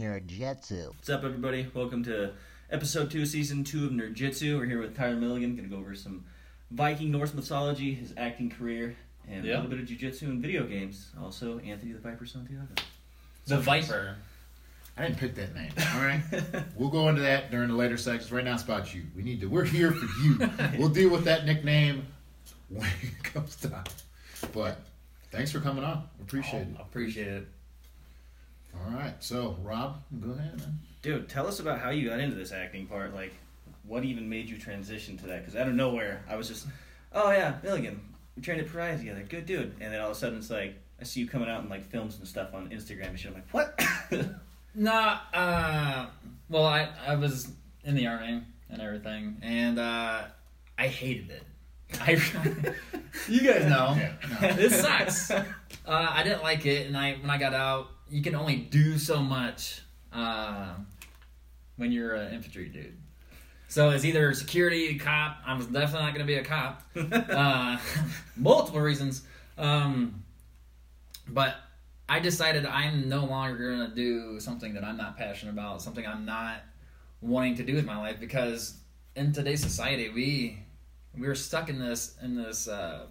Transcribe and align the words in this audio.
Nerdjutsu. 0.00 0.88
What's 0.88 1.08
up, 1.08 1.24
everybody? 1.24 1.66
Welcome 1.72 2.04
to 2.04 2.32
episode 2.70 3.10
two, 3.10 3.24
season 3.24 3.64
two 3.64 3.86
of 3.86 3.92
Nerdjitsu. 3.92 4.58
We're 4.58 4.66
here 4.66 4.78
with 4.78 4.94
Tyler 4.94 5.16
Milligan. 5.16 5.56
Going 5.56 5.68
to 5.70 5.74
go 5.74 5.80
over 5.80 5.94
some 5.94 6.24
Viking 6.70 7.10
Norse 7.10 7.32
mythology, 7.32 7.94
his 7.94 8.12
acting 8.18 8.50
career, 8.50 8.94
and 9.26 9.46
a 9.46 9.48
little 9.54 9.70
bit 9.70 9.80
of 9.80 9.86
jujitsu 9.86 10.22
and 10.24 10.42
video 10.42 10.64
games. 10.64 11.10
Also, 11.22 11.58
Anthony 11.60 11.92
the 11.92 11.98
Viper 11.98 12.26
Santiago. 12.26 12.66
The 13.46 13.58
Viper. 13.58 14.16
I 14.98 15.02
didn't 15.04 15.16
pick 15.18 15.34
that 15.36 15.54
name. 15.54 15.72
All 15.94 16.00
right, 16.02 16.22
we'll 16.76 16.90
go 16.90 17.08
into 17.08 17.22
that 17.22 17.50
during 17.50 17.68
the 17.68 17.74
later 17.74 17.96
sections. 17.96 18.30
Right 18.30 18.44
now, 18.44 18.52
it's 18.54 18.64
about 18.64 18.94
you. 18.94 19.04
We 19.16 19.22
need 19.22 19.40
to. 19.40 19.46
We're 19.46 19.64
here 19.64 19.92
for 19.92 20.06
you. 20.22 20.50
We'll 20.78 20.90
deal 20.90 21.08
with 21.08 21.24
that 21.24 21.46
nickname 21.46 22.06
when 22.68 22.88
it 23.02 23.22
comes 23.22 23.56
time. 23.56 23.84
But 24.52 24.78
thanks 25.30 25.50
for 25.52 25.60
coming 25.60 25.84
on. 25.84 26.04
Appreciate 26.20 26.66
Oh, 26.78 26.82
Appreciate 26.82 27.28
it. 27.28 27.48
It. 28.76 28.92
All 28.92 28.98
right, 28.98 29.14
so 29.20 29.56
Rob, 29.62 30.02
go 30.20 30.32
ahead. 30.32 30.58
Man. 30.58 30.78
Dude, 31.02 31.28
tell 31.28 31.46
us 31.46 31.60
about 31.60 31.78
how 31.78 31.90
you 31.90 32.08
got 32.08 32.20
into 32.20 32.36
this 32.36 32.52
acting 32.52 32.86
part. 32.86 33.14
Like, 33.14 33.32
what 33.84 34.04
even 34.04 34.28
made 34.28 34.48
you 34.48 34.58
transition 34.58 35.16
to 35.18 35.26
that? 35.26 35.40
Because 35.40 35.56
out 35.56 35.68
of 35.68 35.74
nowhere, 35.74 36.24
I 36.28 36.36
was 36.36 36.48
just, 36.48 36.66
oh 37.12 37.30
yeah, 37.30 37.56
Milligan, 37.62 38.00
we 38.36 38.42
trained 38.42 38.60
at 38.60 38.68
Pariah 38.68 38.98
together, 38.98 39.24
good 39.28 39.46
dude. 39.46 39.74
And 39.80 39.92
then 39.92 40.00
all 40.00 40.10
of 40.10 40.16
a 40.16 40.18
sudden, 40.18 40.38
it's 40.38 40.50
like 40.50 40.74
I 41.00 41.04
see 41.04 41.20
you 41.20 41.28
coming 41.28 41.48
out 41.48 41.62
in 41.62 41.68
like 41.68 41.86
films 41.90 42.18
and 42.18 42.26
stuff 42.26 42.54
on 42.54 42.68
Instagram 42.70 43.08
and 43.08 43.18
shit. 43.18 43.30
I'm 43.30 43.34
like, 43.34 43.50
what? 43.50 43.80
Nah, 44.78 45.20
uh, 45.32 46.06
well, 46.50 46.66
I, 46.66 46.90
I 47.06 47.14
was 47.16 47.50
in 47.84 47.94
the 47.94 48.06
army 48.08 48.42
and 48.68 48.82
everything, 48.82 49.38
and 49.40 49.78
uh, 49.78 50.24
I 50.78 50.86
hated 50.86 51.30
it. 51.30 51.42
I, 51.98 52.10
you 53.28 53.40
guys 53.40 53.64
know. 53.64 53.96
Yeah, 53.96 54.12
no. 54.42 54.48
it 54.48 54.70
sucks. 54.70 55.30
Uh, 55.30 55.44
I 55.86 56.22
didn't 56.24 56.42
like 56.42 56.66
it, 56.66 56.88
and 56.88 56.96
I 56.96 57.14
when 57.14 57.30
I 57.30 57.38
got 57.38 57.54
out, 57.54 57.88
you 58.10 58.22
can 58.22 58.34
only 58.34 58.56
do 58.56 58.98
so 58.98 59.20
much 59.20 59.82
uh, 60.12 60.74
when 61.76 61.92
you're 61.92 62.14
an 62.14 62.34
infantry 62.34 62.68
dude. 62.68 62.96
So 63.68 63.90
it's 63.90 64.04
either 64.04 64.32
security, 64.32 64.96
cop. 64.98 65.38
I'm 65.44 65.58
definitely 65.72 66.06
not 66.06 66.14
going 66.14 66.26
to 66.26 66.32
be 66.32 66.36
a 66.36 66.44
cop. 66.44 66.82
Uh, 66.96 67.78
multiple 68.36 68.80
reasons. 68.80 69.22
Um, 69.58 70.24
but 71.28 71.56
I 72.08 72.20
decided 72.20 72.64
I'm 72.64 73.08
no 73.08 73.24
longer 73.24 73.76
going 73.76 73.90
to 73.90 73.94
do 73.94 74.38
something 74.40 74.74
that 74.74 74.84
I'm 74.84 74.96
not 74.96 75.16
passionate 75.16 75.52
about, 75.52 75.82
something 75.82 76.06
I'm 76.06 76.24
not 76.24 76.62
wanting 77.20 77.56
to 77.56 77.64
do 77.64 77.74
with 77.74 77.84
my 77.84 77.98
life 77.98 78.20
because 78.20 78.78
in 79.16 79.32
today's 79.32 79.62
society 79.62 80.10
we 80.10 80.58
we're 81.16 81.34
stuck 81.34 81.68
in 81.68 81.78
this 81.78 82.14
in 82.22 82.36
this 82.36 82.68
uh, 82.68 83.06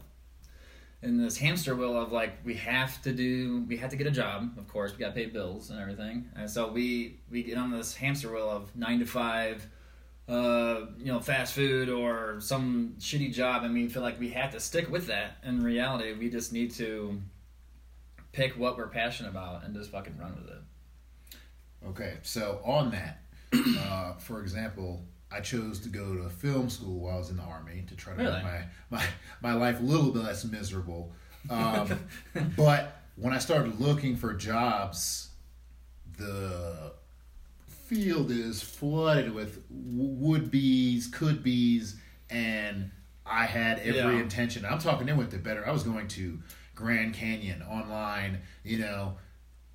in 1.06 1.18
this 1.18 1.38
hamster 1.38 1.76
wheel 1.76 1.96
of 1.96 2.12
like 2.12 2.34
we 2.44 2.56
have 2.56 3.02
to 3.04 3.14
do 3.14 3.64
we 3.68 3.78
have 3.78 3.92
to 3.92 3.96
get 3.96 4.08
a 4.08 4.12
job 4.12 4.52
of 4.58 4.68
course 4.68 4.92
we 4.92 4.98
got 4.98 5.10
to 5.10 5.14
pay 5.14 5.28
bills 5.28 5.70
and 5.70 5.80
everything. 5.80 6.30
And 6.36 6.50
so 6.50 6.72
we 6.72 7.20
we 7.30 7.44
get 7.44 7.58
on 7.58 7.72
this 7.72 7.96
hamster 7.96 8.34
wheel 8.34 8.50
of 8.50 8.76
nine 8.76 9.00
to 9.00 9.06
five 9.06 9.66
uh, 10.28 10.88
you 10.98 11.06
know 11.06 11.20
fast 11.20 11.54
food 11.54 11.88
or 11.88 12.42
some 12.42 12.96
shitty 13.00 13.32
job. 13.34 13.64
And 13.64 13.74
we 13.74 13.88
feel 13.88 14.02
like 14.02 14.20
we 14.20 14.30
have 14.32 14.52
to 14.52 14.60
stick 14.60 14.90
with 14.90 15.08
that. 15.08 15.38
In 15.44 15.64
reality 15.64 16.14
we 16.14 16.30
just 16.30 16.52
need 16.52 16.72
to 16.72 17.22
pick 18.32 18.58
what 18.58 18.76
we're 18.76 18.88
passionate 18.88 19.30
about 19.30 19.64
and 19.64 19.74
just 19.74 19.92
fucking 19.92 20.18
run 20.18 20.36
with 20.36 20.50
it. 20.50 20.62
Okay, 21.88 22.16
so 22.24 22.60
on 22.66 22.92
that, 22.92 23.22
uh, 23.54 24.14
for 24.14 24.42
example, 24.42 25.06
I 25.32 25.40
chose 25.42 25.80
to 25.82 25.90
go 25.90 26.16
to 26.16 26.30
film 26.30 26.70
school 26.70 27.00
while 27.02 27.16
I 27.16 27.18
was 27.18 27.30
in 27.30 27.38
the 27.38 27.44
army 27.44 27.84
to 27.88 27.96
try 27.96 28.14
to 28.14 28.20
Really? 28.22 28.34
make 28.36 28.44
my, 28.44 28.62
my 28.92 29.06
my 29.42 29.54
life 29.54 29.80
a 29.80 29.84
little 29.84 30.12
bit 30.12 30.24
less 30.24 30.46
miserable. 30.46 31.12
Um, 31.50 32.00
but 32.58 33.02
when 33.16 33.34
I 33.34 33.40
started 33.40 33.80
looking 33.80 34.16
for 34.16 34.34
jobs, 34.34 35.30
the 36.18 36.94
field 37.68 38.32
is 38.32 38.62
flooded 38.62 39.34
with 39.34 39.62
would 39.70 40.50
be's, 40.52 41.08
could 41.08 41.44
be's, 41.44 41.98
and 42.30 42.92
I 43.26 43.46
had 43.46 43.80
every 43.80 43.94
Yeah. 44.16 44.22
intention. 44.22 44.66
I'm 44.66 44.80
talking 44.80 45.08
in 45.10 45.18
with 45.18 45.32
the 45.32 45.38
better. 45.38 45.68
I 45.68 45.72
was 45.72 45.84
going 45.84 46.08
to 46.10 46.40
Grand 46.76 47.14
Canyon 47.14 47.62
online, 47.64 48.42
you 48.64 48.80
know. 48.80 49.18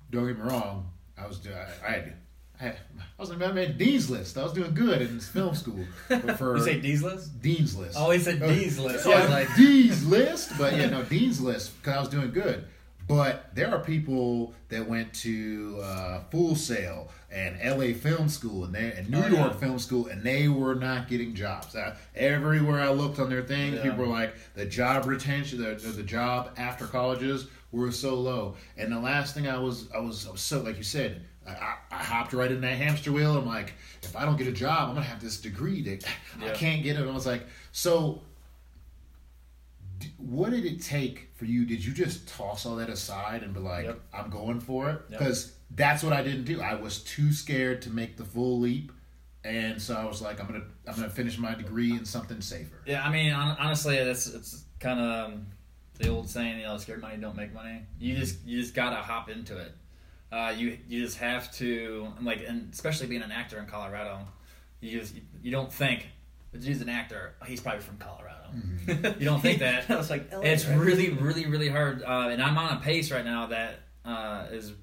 Don't 0.09 0.27
get 0.27 0.37
me 0.37 0.43
wrong. 0.43 0.91
I 1.17 1.25
was 1.27 1.39
I, 1.47 1.87
I 1.87 1.91
had 1.91 2.13
I, 2.61 2.67
I 2.67 2.73
was 3.17 3.31
I 3.31 3.35
made 3.51 3.77
Dean's 3.77 4.09
list. 4.09 4.37
I 4.37 4.43
was 4.43 4.53
doing 4.53 4.73
good 4.73 5.01
in 5.01 5.19
film 5.19 5.55
school. 5.55 5.83
But 6.09 6.37
for 6.37 6.57
you 6.57 6.63
say 6.63 6.79
D's 6.79 7.03
list 7.03 7.41
Dean's 7.41 7.75
list. 7.77 7.95
oh 7.99 8.11
he 8.11 8.19
said 8.19 8.39
D's 8.39 8.79
list 8.79 9.05
Yeah, 9.05 9.15
I 9.15 9.21
was 9.21 9.29
like 9.29 9.55
Dean's 9.55 10.05
list, 10.07 10.51
but 10.57 10.73
yeah, 10.75 10.89
no 10.89 11.03
Dean's 11.03 11.41
list 11.41 11.75
because 11.81 11.97
I 11.97 11.99
was 11.99 12.09
doing 12.09 12.31
good. 12.31 12.65
But 13.07 13.53
there 13.55 13.73
are 13.75 13.79
people 13.83 14.53
that 14.69 14.87
went 14.87 15.13
to 15.15 15.79
uh, 15.83 16.19
Full 16.29 16.55
Sail 16.55 17.09
and 17.29 17.57
L.A. 17.59 17.93
Film 17.93 18.29
School 18.29 18.63
and 18.63 18.73
they 18.73 18.93
and 18.93 19.09
New 19.09 19.17
Oh, 19.17 19.27
York 19.27 19.51
yeah. 19.53 19.57
Film 19.59 19.79
School, 19.79 20.07
and 20.07 20.23
they 20.23 20.47
were 20.47 20.75
not 20.75 21.09
getting 21.09 21.33
jobs. 21.33 21.75
Uh, 21.75 21.95
everywhere 22.15 22.79
I 22.79 22.89
looked 22.89 23.19
on 23.19 23.29
their 23.29 23.41
things, 23.41 23.75
Yeah. 23.77 23.81
people 23.83 23.97
were 24.05 24.07
like 24.07 24.35
the 24.53 24.65
job 24.65 25.07
retention, 25.07 25.61
the, 25.61 25.73
the 25.75 26.03
job 26.03 26.51
after 26.57 26.85
colleges 26.85 27.47
were 27.73 27.91
so 27.91 28.15
low. 28.15 28.55
And 28.77 28.91
the 28.93 28.99
last 28.99 29.33
thing 29.33 29.47
I 29.47 29.57
was, 29.57 29.91
I 29.93 29.99
was, 29.99 30.25
I 30.27 30.31
was 30.31 30.41
so 30.41 30.61
like 30.61 30.77
you 30.77 30.83
said, 30.83 31.21
I, 31.47 31.75
I, 31.91 32.03
hopped 32.03 32.33
right 32.33 32.51
in 32.51 32.61
that 32.61 32.77
hamster 32.77 33.11
wheel. 33.11 33.35
I'm 33.35 33.47
like, 33.47 33.73
if 34.03 34.15
I 34.15 34.25
don't 34.25 34.37
get 34.37 34.47
a 34.47 34.51
job, 34.51 34.89
I'm 34.89 34.95
gonna 34.95 35.05
have 35.05 35.21
this 35.21 35.39
degree 35.39 35.81
that 35.83 36.05
I 36.41 36.49
can't 36.49 36.83
get 36.83 36.95
it. 36.95 37.01
And 37.01 37.09
I 37.09 37.13
was 37.13 37.25
like, 37.25 37.45
so 37.71 38.21
d- 39.97 40.13
what 40.17 40.51
did 40.51 40.65
it 40.65 40.81
take 40.81 41.29
for 41.35 41.45
you? 41.45 41.65
Did 41.65 41.83
you 41.83 41.93
just 41.93 42.27
toss 42.27 42.65
all 42.65 42.75
that 42.75 42.89
aside 42.89 43.43
and 43.43 43.53
be 43.53 43.59
like, 43.59 43.85
Yep. 43.85 43.99
I'm 44.13 44.29
going 44.29 44.59
for 44.59 44.89
it? 44.91 45.01
Yep. 45.09 45.19
Because 45.19 45.53
that's 45.71 46.03
what 46.03 46.13
I 46.13 46.21
didn't 46.21 46.43
do. 46.43 46.61
I 46.61 46.75
was 46.75 46.99
too 46.99 47.31
scared 47.31 47.81
to 47.83 47.89
make 47.89 48.17
the 48.17 48.25
full 48.25 48.59
leap. 48.59 48.91
And 49.43 49.81
so 49.81 49.95
I 49.95 50.05
was 50.05 50.21
like, 50.21 50.39
I'm 50.39 50.45
gonna, 50.45 50.65
I'm 50.87 50.95
gonna 50.95 51.09
finish 51.09 51.39
my 51.39 51.55
degree 51.55 51.91
in 51.91 52.05
something 52.05 52.41
safer. 52.41 52.77
Yeah, 52.85 53.03
I 53.03 53.11
mean, 53.11 53.33
honestly, 53.33 53.97
it's 53.97 54.27
it's 54.27 54.65
kind 54.79 54.99
of 54.99 55.31
um, 55.31 55.47
the 55.97 56.09
old 56.09 56.29
saying, 56.29 56.59
you 56.59 56.65
know, 56.65 56.77
"Scared 56.77 57.01
money 57.01 57.17
don't 57.17 57.35
make 57.35 57.51
money." 57.51 57.81
You 57.99 58.15
just 58.15 58.45
you 58.45 58.61
just 58.61 58.75
gotta 58.75 58.97
hop 58.97 59.29
into 59.31 59.57
it. 59.57 59.71
Uh, 60.31 60.53
you 60.55 60.77
you 60.87 61.03
just 61.03 61.17
have 61.17 61.51
to 61.53 62.07
like, 62.21 62.43
and 62.47 62.71
especially 62.73 63.07
being 63.07 63.21
an 63.21 63.31
actor 63.31 63.59
in 63.59 63.65
Colorado, 63.65 64.19
you 64.79 64.99
just 64.99 65.13
you 65.43 65.51
don't 65.51 65.71
think, 65.71 66.07
"But 66.51 66.63
he's 66.63 66.81
an 66.81 66.87
actor. 66.87 67.33
He's 67.45 67.59
probably 67.59 67.81
from 67.81 67.97
Colorado." 67.97 68.37
you 69.19 69.25
don't 69.25 69.41
think 69.41 69.59
that. 69.59 69.85
I 69.89 69.95
was 69.97 70.09
like, 70.09 70.31
LA, 70.31 70.39
it's 70.39 70.65
right? 70.65 70.77
really 70.77 71.09
really 71.09 71.47
really 71.47 71.67
hard, 71.67 72.03
uh, 72.03 72.29
and 72.31 72.41
I'm 72.41 72.57
on 72.57 72.77
a 72.77 72.79
pace 72.79 73.11
right 73.11 73.25
now 73.25 73.47
that 73.47 73.79
uh, 74.05 74.45
is. 74.51 74.73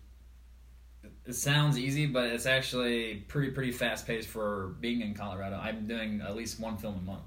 It 1.25 1.35
sounds 1.35 1.79
easy, 1.79 2.07
but 2.07 2.27
it's 2.27 2.47
actually 2.47 3.17
pretty 3.29 3.51
pretty 3.51 3.73
fast 3.73 4.07
paced 4.07 4.29
for 4.29 4.75
being 4.81 5.01
in 5.01 5.15
Colorado. 5.15 5.57
I'm 5.57 5.87
doing 5.87 6.21
at 6.23 6.37
least 6.37 6.61
one 6.61 6.77
film 6.77 6.97
a 6.97 7.03
month, 7.03 7.23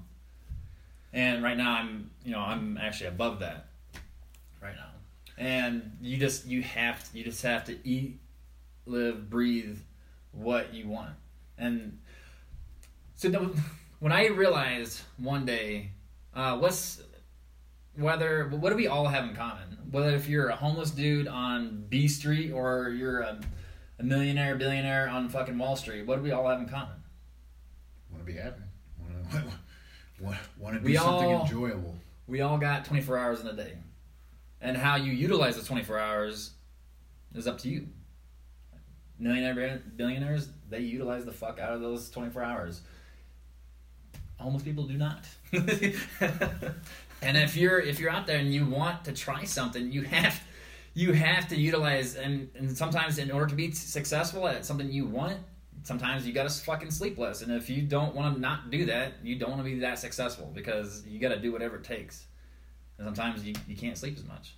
and 1.12 1.42
right 1.42 1.56
now 1.56 1.72
I'm 1.72 2.10
you 2.24 2.32
know 2.32 2.40
I'm 2.40 2.78
actually 2.78 3.08
above 3.08 3.40
that 3.40 3.66
right 4.60 4.74
now. 4.76 4.91
And 5.38 5.96
you 6.00 6.18
just 6.18 6.46
you 6.46 6.62
have 6.62 7.10
to, 7.10 7.18
you 7.18 7.24
just 7.24 7.42
have 7.42 7.64
to 7.64 7.76
eat, 7.88 8.20
live, 8.86 9.28
breathe 9.30 9.78
what 10.32 10.72
you 10.74 10.88
want. 10.88 11.14
And 11.58 11.98
so 13.14 13.28
the, 13.28 13.50
when 14.00 14.12
I 14.12 14.26
realized 14.28 15.00
one 15.16 15.44
day, 15.46 15.90
uh, 16.34 16.58
what's 16.58 17.02
whether 17.96 18.48
what 18.48 18.70
do 18.70 18.76
we 18.76 18.86
all 18.86 19.06
have 19.06 19.24
in 19.28 19.34
common? 19.34 19.78
Whether 19.90 20.10
if 20.14 20.28
you're 20.28 20.48
a 20.48 20.56
homeless 20.56 20.90
dude 20.90 21.28
on 21.28 21.84
B 21.88 22.08
Street 22.08 22.52
or 22.52 22.88
you're 22.90 23.20
a, 23.20 23.38
a 23.98 24.02
millionaire, 24.02 24.54
billionaire 24.56 25.08
on 25.08 25.28
fucking 25.28 25.58
Wall 25.58 25.76
Street, 25.76 26.06
what 26.06 26.16
do 26.16 26.22
we 26.22 26.32
all 26.32 26.48
have 26.48 26.60
in 26.60 26.68
common? 26.68 26.96
Want 28.10 28.26
to 28.26 28.32
be 28.32 28.38
happy. 28.38 28.62
Want 29.02 29.32
to, 29.32 30.38
want, 30.58 30.74
to 30.74 30.80
do 30.80 30.86
We 30.86 30.96
something 30.96 31.34
all- 31.34 31.42
enjoyable. 31.42 31.96
We 32.26 32.40
all 32.40 32.56
got 32.56 32.84
24 32.84 33.18
hours 33.18 33.40
in 33.40 33.48
a 33.48 33.52
day. 33.52 33.74
And 34.62 34.76
how 34.76 34.96
you 34.96 35.12
utilize 35.12 35.56
the 35.56 35.66
24 35.66 35.98
hours 35.98 36.52
is 37.34 37.46
up 37.46 37.58
to 37.58 37.68
you. 37.68 37.88
Millionaire 39.18 39.82
billionaires, 39.96 40.48
they 40.70 40.80
utilize 40.80 41.24
the 41.24 41.32
fuck 41.32 41.58
out 41.58 41.72
of 41.72 41.80
those 41.80 42.08
24 42.10 42.42
hours. 42.42 42.80
Homeless 44.38 44.62
people 44.62 44.84
do 44.84 44.96
not. 44.96 45.26
And 47.22 47.36
if 47.36 47.56
you're 47.56 47.78
if 47.78 48.00
you're 48.00 48.10
out 48.10 48.26
there 48.26 48.38
and 48.38 48.52
you 48.52 48.66
want 48.66 49.04
to 49.04 49.12
try 49.12 49.44
something, 49.44 49.92
you 49.92 50.02
have 50.02 50.42
you 50.94 51.12
have 51.12 51.48
to 51.48 51.56
utilize 51.56 52.16
and, 52.16 52.50
and 52.56 52.76
sometimes 52.76 53.18
in 53.18 53.30
order 53.30 53.46
to 53.46 53.54
be 53.54 53.70
successful 53.70 54.46
at 54.48 54.66
something 54.66 54.90
you 54.90 55.06
want, 55.06 55.38
sometimes 55.84 56.26
you 56.26 56.32
got 56.32 56.50
to 56.50 56.64
fucking 56.64 56.90
sleep 56.90 57.16
less. 57.16 57.42
And 57.42 57.52
if 57.52 57.70
you 57.70 57.82
don't 57.82 58.14
want 58.14 58.34
to 58.34 58.40
not 58.40 58.70
do 58.70 58.84
that, 58.86 59.14
you 59.22 59.36
don't 59.36 59.50
want 59.50 59.62
to 59.62 59.70
be 59.70 59.78
that 59.78 60.00
successful 60.00 60.50
because 60.52 61.06
you 61.06 61.20
got 61.20 61.30
to 61.30 61.38
do 61.38 61.52
whatever 61.52 61.76
it 61.76 61.84
takes. 61.84 62.26
And 63.02 63.16
sometimes 63.16 63.44
you, 63.44 63.54
you 63.66 63.76
can't 63.76 63.98
sleep 63.98 64.16
as 64.16 64.24
much. 64.24 64.54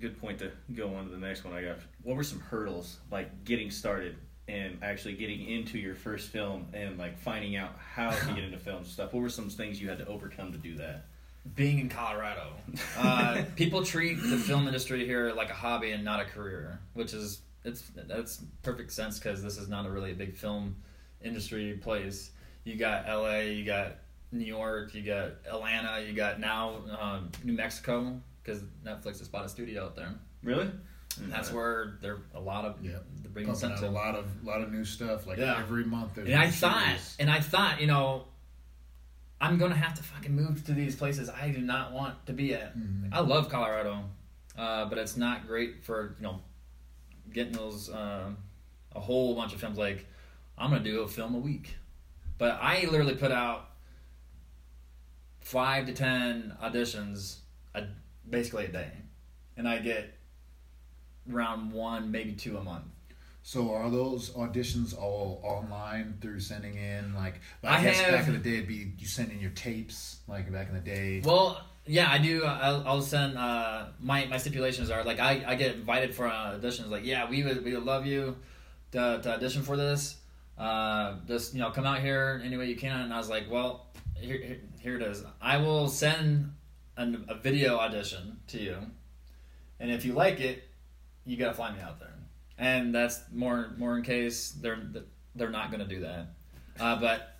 Good 0.00 0.18
point 0.20 0.40
to 0.40 0.50
go 0.74 0.94
on 0.94 1.04
to 1.04 1.10
the 1.10 1.18
next 1.18 1.44
one 1.44 1.54
I 1.54 1.62
got. 1.62 1.78
What 2.02 2.16
were 2.16 2.24
some 2.24 2.40
hurdles 2.40 2.98
like 3.10 3.44
getting 3.44 3.70
started 3.70 4.16
and 4.48 4.78
actually 4.82 5.14
getting 5.14 5.48
into 5.48 5.78
your 5.78 5.94
first 5.94 6.30
film 6.30 6.66
and 6.72 6.98
like 6.98 7.18
finding 7.18 7.54
out 7.54 7.76
how 7.78 8.10
to 8.10 8.26
get 8.34 8.42
into 8.42 8.58
film 8.58 8.84
stuff? 8.84 9.12
What 9.12 9.20
were 9.20 9.28
some 9.28 9.48
things 9.48 9.80
you 9.80 9.88
had 9.88 9.98
to 9.98 10.06
overcome 10.06 10.50
to 10.52 10.58
do 10.58 10.74
that? 10.76 11.04
Being 11.54 11.78
in 11.78 11.88
Colorado, 11.88 12.52
uh, 12.98 13.42
people 13.54 13.84
treat 13.84 14.14
the 14.14 14.36
film 14.36 14.66
industry 14.66 15.06
here 15.06 15.32
like 15.32 15.50
a 15.50 15.54
hobby 15.54 15.92
and 15.92 16.04
not 16.04 16.20
a 16.20 16.24
career, 16.24 16.80
which 16.94 17.14
is 17.14 17.42
it's 17.64 17.82
that's 17.94 18.42
perfect 18.62 18.92
sense 18.92 19.18
because 19.18 19.42
this 19.42 19.56
is 19.56 19.68
not 19.68 19.86
a 19.86 19.90
really 19.90 20.14
big 20.14 20.34
film 20.34 20.76
industry 21.22 21.78
place. 21.80 22.32
You 22.64 22.76
got 22.76 23.08
L.A., 23.08 23.52
you 23.52 23.64
got 23.64 23.98
New 24.32 24.44
York, 24.44 24.94
you 24.94 25.02
got 25.02 25.32
Atlanta, 25.46 26.00
you 26.06 26.12
got 26.12 26.38
now 26.40 26.76
um, 27.00 27.30
New 27.44 27.52
Mexico 27.52 28.20
because 28.42 28.62
Netflix 28.84 29.18
has 29.18 29.28
bought 29.28 29.44
a 29.44 29.48
studio 29.48 29.84
out 29.86 29.96
there. 29.96 30.14
Really? 30.42 30.70
And 31.20 31.30
that's 31.32 31.52
where 31.52 31.98
there 32.00 32.14
are 32.14 32.20
a 32.34 32.40
lot 32.40 32.64
of 32.64 32.76
Yeah. 32.84 32.98
the 33.22 33.28
bringing 33.28 33.52
Pumping 33.52 33.72
out 33.72 33.82
a 33.82 33.90
lot 33.90 34.14
of 34.14 34.26
a 34.42 34.46
lot 34.46 34.60
of 34.62 34.72
new 34.72 34.84
stuff. 34.84 35.26
Like 35.26 35.38
Yeah. 35.38 35.58
every 35.58 35.84
month. 35.84 36.16
And 36.18 36.32
I 36.34 36.48
thought, 36.50 36.84
series. 36.84 37.16
and 37.18 37.28
I 37.30 37.40
thought, 37.40 37.80
you 37.80 37.88
know, 37.88 38.28
I'm 39.40 39.58
gonna 39.58 39.74
have 39.74 39.94
to 39.94 40.02
fucking 40.02 40.34
move 40.34 40.64
to 40.66 40.72
these 40.72 40.94
places 40.96 41.28
I 41.28 41.50
do 41.50 41.60
not 41.60 41.92
want 41.92 42.26
to 42.26 42.32
be 42.32 42.54
at. 42.54 42.78
Mhm. 42.78 43.08
I 43.12 43.20
love 43.20 43.48
Colorado, 43.48 44.04
uh, 44.56 44.84
but 44.86 44.98
it's 44.98 45.16
not 45.16 45.46
great 45.46 45.82
for 45.84 46.14
you 46.18 46.22
know 46.22 46.42
getting 47.32 47.52
those 47.54 47.92
um 47.92 48.36
a 48.92 49.00
whole 49.00 49.34
bunch 49.34 49.52
of 49.52 49.60
films. 49.60 49.78
Like 49.78 50.06
I'm 50.56 50.70
gonna 50.70 50.84
do 50.84 51.00
a 51.00 51.08
film 51.08 51.34
a 51.34 51.38
week, 51.38 51.76
but 52.38 52.58
I 52.62 52.84
literally 52.84 53.16
put 53.16 53.32
out 53.32 53.69
five 55.50 55.86
to 55.86 55.92
ten 55.92 56.54
auditions, 56.62 57.38
a, 57.74 57.82
basically 58.28 58.66
a 58.66 58.68
day, 58.68 58.92
and 59.56 59.68
I 59.68 59.78
get 59.78 60.14
around 61.30 61.72
one, 61.72 62.10
maybe 62.12 62.32
two 62.32 62.56
a 62.56 62.62
month. 62.62 62.84
So 63.42 63.72
are 63.74 63.90
those 63.90 64.30
auditions 64.30 64.96
all 64.96 65.40
online 65.42 66.18
through 66.20 66.40
sending 66.40 66.76
in 66.76 67.14
like? 67.14 67.40
I, 67.64 67.78
I 67.78 67.82
guess 67.82 68.00
have- 68.00 68.12
back 68.12 68.26
in 68.28 68.34
the 68.34 68.38
day, 68.38 68.54
it'd 68.56 68.68
be 68.68 68.92
you 68.98 69.06
send 69.06 69.32
in 69.32 69.40
your 69.40 69.50
tapes 69.50 70.20
like 70.28 70.52
back 70.52 70.68
in 70.68 70.74
the 70.74 70.80
day. 70.80 71.20
Well, 71.24 71.60
yeah, 71.86 72.08
I 72.10 72.18
do. 72.18 72.44
I'll, 72.44 72.84
I'll 72.86 73.02
send. 73.02 73.36
Uh, 73.36 73.86
my 73.98 74.26
my 74.26 74.36
stipulations 74.36 74.90
are 74.90 75.02
like 75.02 75.18
I, 75.18 75.42
I 75.46 75.54
get 75.56 75.74
invited 75.74 76.14
for 76.14 76.28
uh, 76.28 76.58
auditions. 76.58 76.90
Like, 76.90 77.04
yeah, 77.04 77.28
we 77.28 77.42
would 77.42 77.64
we 77.64 77.74
would 77.74 77.84
love 77.84 78.06
you 78.06 78.36
to, 78.92 79.20
to 79.22 79.34
audition 79.34 79.62
for 79.62 79.76
this. 79.76 80.16
Uh, 80.56 81.14
just 81.26 81.54
you 81.54 81.60
know, 81.60 81.70
come 81.70 81.86
out 81.86 82.00
here 82.00 82.40
any 82.44 82.56
way 82.56 82.66
you 82.66 82.76
can. 82.76 83.00
And 83.00 83.14
I 83.14 83.16
was 83.16 83.30
like, 83.30 83.50
well, 83.50 83.86
here 84.20 84.38
here, 84.38 84.60
here 84.80 84.96
it 84.96 85.02
is. 85.02 85.24
I 85.40 85.56
will 85.58 85.88
send 85.88 86.52
an, 86.96 87.24
a 87.28 87.34
video 87.34 87.78
audition 87.78 88.38
to 88.48 88.60
you, 88.60 88.76
and 89.78 89.90
if 89.90 90.04
you 90.04 90.12
like 90.12 90.40
it, 90.40 90.64
you 91.24 91.36
gotta 91.36 91.54
fly 91.54 91.72
me 91.72 91.80
out 91.80 91.98
there. 91.98 92.14
And 92.58 92.94
that's 92.94 93.20
more 93.32 93.72
more 93.76 93.96
in 93.96 94.02
case 94.02 94.50
they're 94.50 94.82
they're 95.34 95.50
not 95.50 95.70
gonna 95.70 95.86
do 95.86 96.00
that. 96.00 96.26
Uh, 96.78 96.96
but 96.96 97.36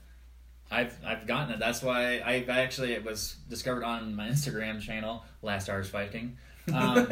I've 0.70 0.96
I've 1.04 1.26
gotten 1.26 1.52
it. 1.52 1.58
That's 1.58 1.82
why 1.82 2.18
I 2.18 2.44
actually 2.48 2.92
it 2.92 3.04
was 3.04 3.36
discovered 3.48 3.84
on 3.84 4.14
my 4.14 4.28
Instagram 4.28 4.80
channel, 4.80 5.24
Last 5.42 5.68
Hours 5.68 5.88
Fighting, 5.90 6.36
um, 6.72 7.08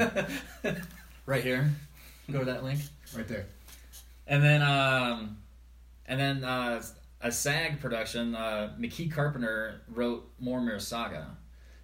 right 1.27 1.43
here. 1.43 1.71
Go 2.31 2.41
to 2.41 2.45
that 2.45 2.63
link, 2.63 2.81
right 3.17 3.27
there. 3.27 3.47
and 4.27 4.43
then 4.43 4.63
um, 4.63 5.39
and 6.07 6.21
then 6.21 6.45
uh, 6.45 6.83
a 7.21 7.33
SAG 7.33 7.81
production. 7.81 8.35
Uh, 8.35 8.75
McKee 8.79 9.11
Carpenter 9.11 9.83
wrote 9.89 10.31
More 10.39 10.61
Mirror 10.61 10.81
Saga, 10.81 11.37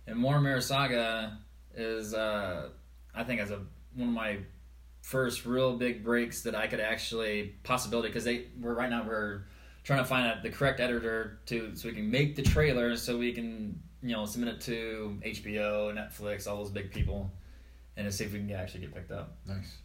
and 0.07 0.17
More 0.17 0.41
Mirror 0.41 0.61
Saga 0.61 1.39
is 1.75 2.15
uh, 2.15 2.69
I 3.15 3.25
think 3.25 3.41
as 3.41 3.51
a 3.51 3.61
one 3.95 4.09
of 4.09 4.15
my 4.15 4.39
first 5.03 5.45
real 5.45 5.77
big 5.77 6.03
breaks 6.03 6.43
that 6.43 6.55
I 6.55 6.67
could 6.67 6.81
actually 6.81 7.55
possibility 7.63 8.09
because 8.09 8.25
they 8.25 8.47
we're 8.61 8.75
right 8.75 8.89
now 8.89 9.05
we're 9.07 9.43
trying 9.83 9.99
to 9.99 10.05
find 10.05 10.27
out 10.27 10.43
the 10.43 10.49
correct 10.49 10.81
editor 10.81 11.41
to 11.47 11.77
so 11.77 11.89
we 11.89 11.95
can 11.95 12.11
make 12.11 12.37
the 12.37 12.43
trailer 12.43 12.97
so 12.97 13.19
we 13.19 13.33
can 13.33 13.79
you 14.03 14.13
know 14.13 14.25
submit 14.27 14.55
it 14.55 14.61
to 14.63 15.19
HBO, 15.25 15.93
Netflix, 15.95 16.47
all 16.47 16.57
those 16.59 16.71
big 16.71 16.93
people, 16.93 17.31
and 17.97 18.07
to 18.07 18.13
see 18.13 18.25
if 18.25 18.33
we 18.33 18.39
can 18.39 18.51
actually 18.53 18.81
get 18.81 18.95
picked 18.95 19.11
up. 19.11 19.37
Nice. 19.47 19.79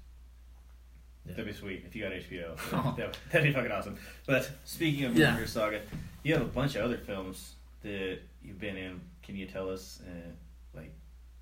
That'd 1.25 1.45
be 1.45 1.53
sweet 1.53 1.83
if 1.85 1.95
you 1.95 2.03
got 2.03 2.11
HBO. 2.13 2.57
Oh. 2.73 2.93
That, 2.97 3.17
that'd 3.31 3.47
be 3.47 3.53
fucking 3.53 3.71
awesome. 3.71 3.97
But 4.25 4.49
speaking 4.65 5.05
of 5.05 5.15
Yeah. 5.15 5.31
Warrior 5.31 5.47
Saga, 5.47 5.81
you 6.23 6.33
have 6.33 6.41
a 6.41 6.45
bunch 6.49 6.75
of 6.75 6.83
other 6.85 6.97
films 6.97 7.53
that 7.83 8.19
you've 8.43 8.59
been 8.59 8.77
in. 8.77 8.99
Can 9.23 9.35
you 9.35 9.45
tell 9.45 9.69
us, 9.69 10.01
uh, 10.07 10.29
like, 10.77 10.91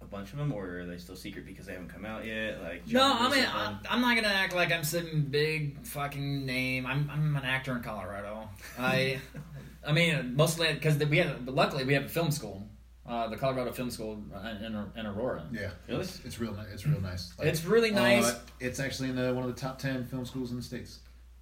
a 0.02 0.06
bunch 0.06 0.32
of 0.34 0.38
them, 0.38 0.52
or 0.52 0.80
are 0.80 0.86
they 0.86 0.98
still 0.98 1.16
secret 1.16 1.46
because 1.46 1.66
they 1.66 1.72
haven't 1.74 1.88
come 1.90 2.06
out 2.06 2.26
yet? 2.26 2.62
Like, 2.62 2.86
No, 2.88 3.02
I 3.18 3.30
mean, 3.34 3.46
I, 3.46 3.78
I'm 3.90 4.02
not 4.02 4.16
gonna 4.16 4.28
act 4.28 4.54
like 4.54 4.72
I'm 4.72 4.84
some 4.84 5.28
big 5.30 5.84
fucking 5.86 6.46
name. 6.46 6.86
I'm 6.86 7.10
I'm 7.12 7.36
an 7.36 7.44
actor 7.46 7.76
in 7.76 7.82
Colorado. 7.82 8.48
I 8.78 9.20
I 9.88 9.94
mean 9.94 10.36
mostly 10.36 10.72
because 10.74 10.98
we 10.98 11.18
have 11.18 11.48
luckily 11.48 11.84
we 11.84 11.94
have 11.94 12.06
a 12.06 12.10
film 12.10 12.30
school, 12.30 12.68
uh, 13.08 13.28
the 13.28 13.38
Colorado 13.38 13.72
Film 13.72 13.90
School 13.90 14.22
in, 14.60 14.66
in, 14.66 14.86
in 14.98 15.06
Aurora. 15.06 15.44
Yeah. 15.52 15.70
Really? 15.88 16.02
It's, 16.02 16.20
it's 16.26 16.40
real. 16.40 16.54
ni- 16.54 16.64
It's 16.74 16.86
real 16.86 17.00
nice. 17.02 17.34
Like, 17.40 17.48
It's 17.48 17.64
really 17.66 17.92
nice. 17.92 18.26
uh, 18.26 18.40
it's 18.60 18.80
actually 18.80 19.10
in 19.10 19.16
the, 19.16 19.34
one 19.34 19.44
of 19.48 19.54
the 19.56 19.60
top 19.60 19.80
ten 19.80 20.06
film 20.06 20.26
schools 20.26 20.52
in 20.52 20.58
the 20.58 20.64
states. 20.64 21.00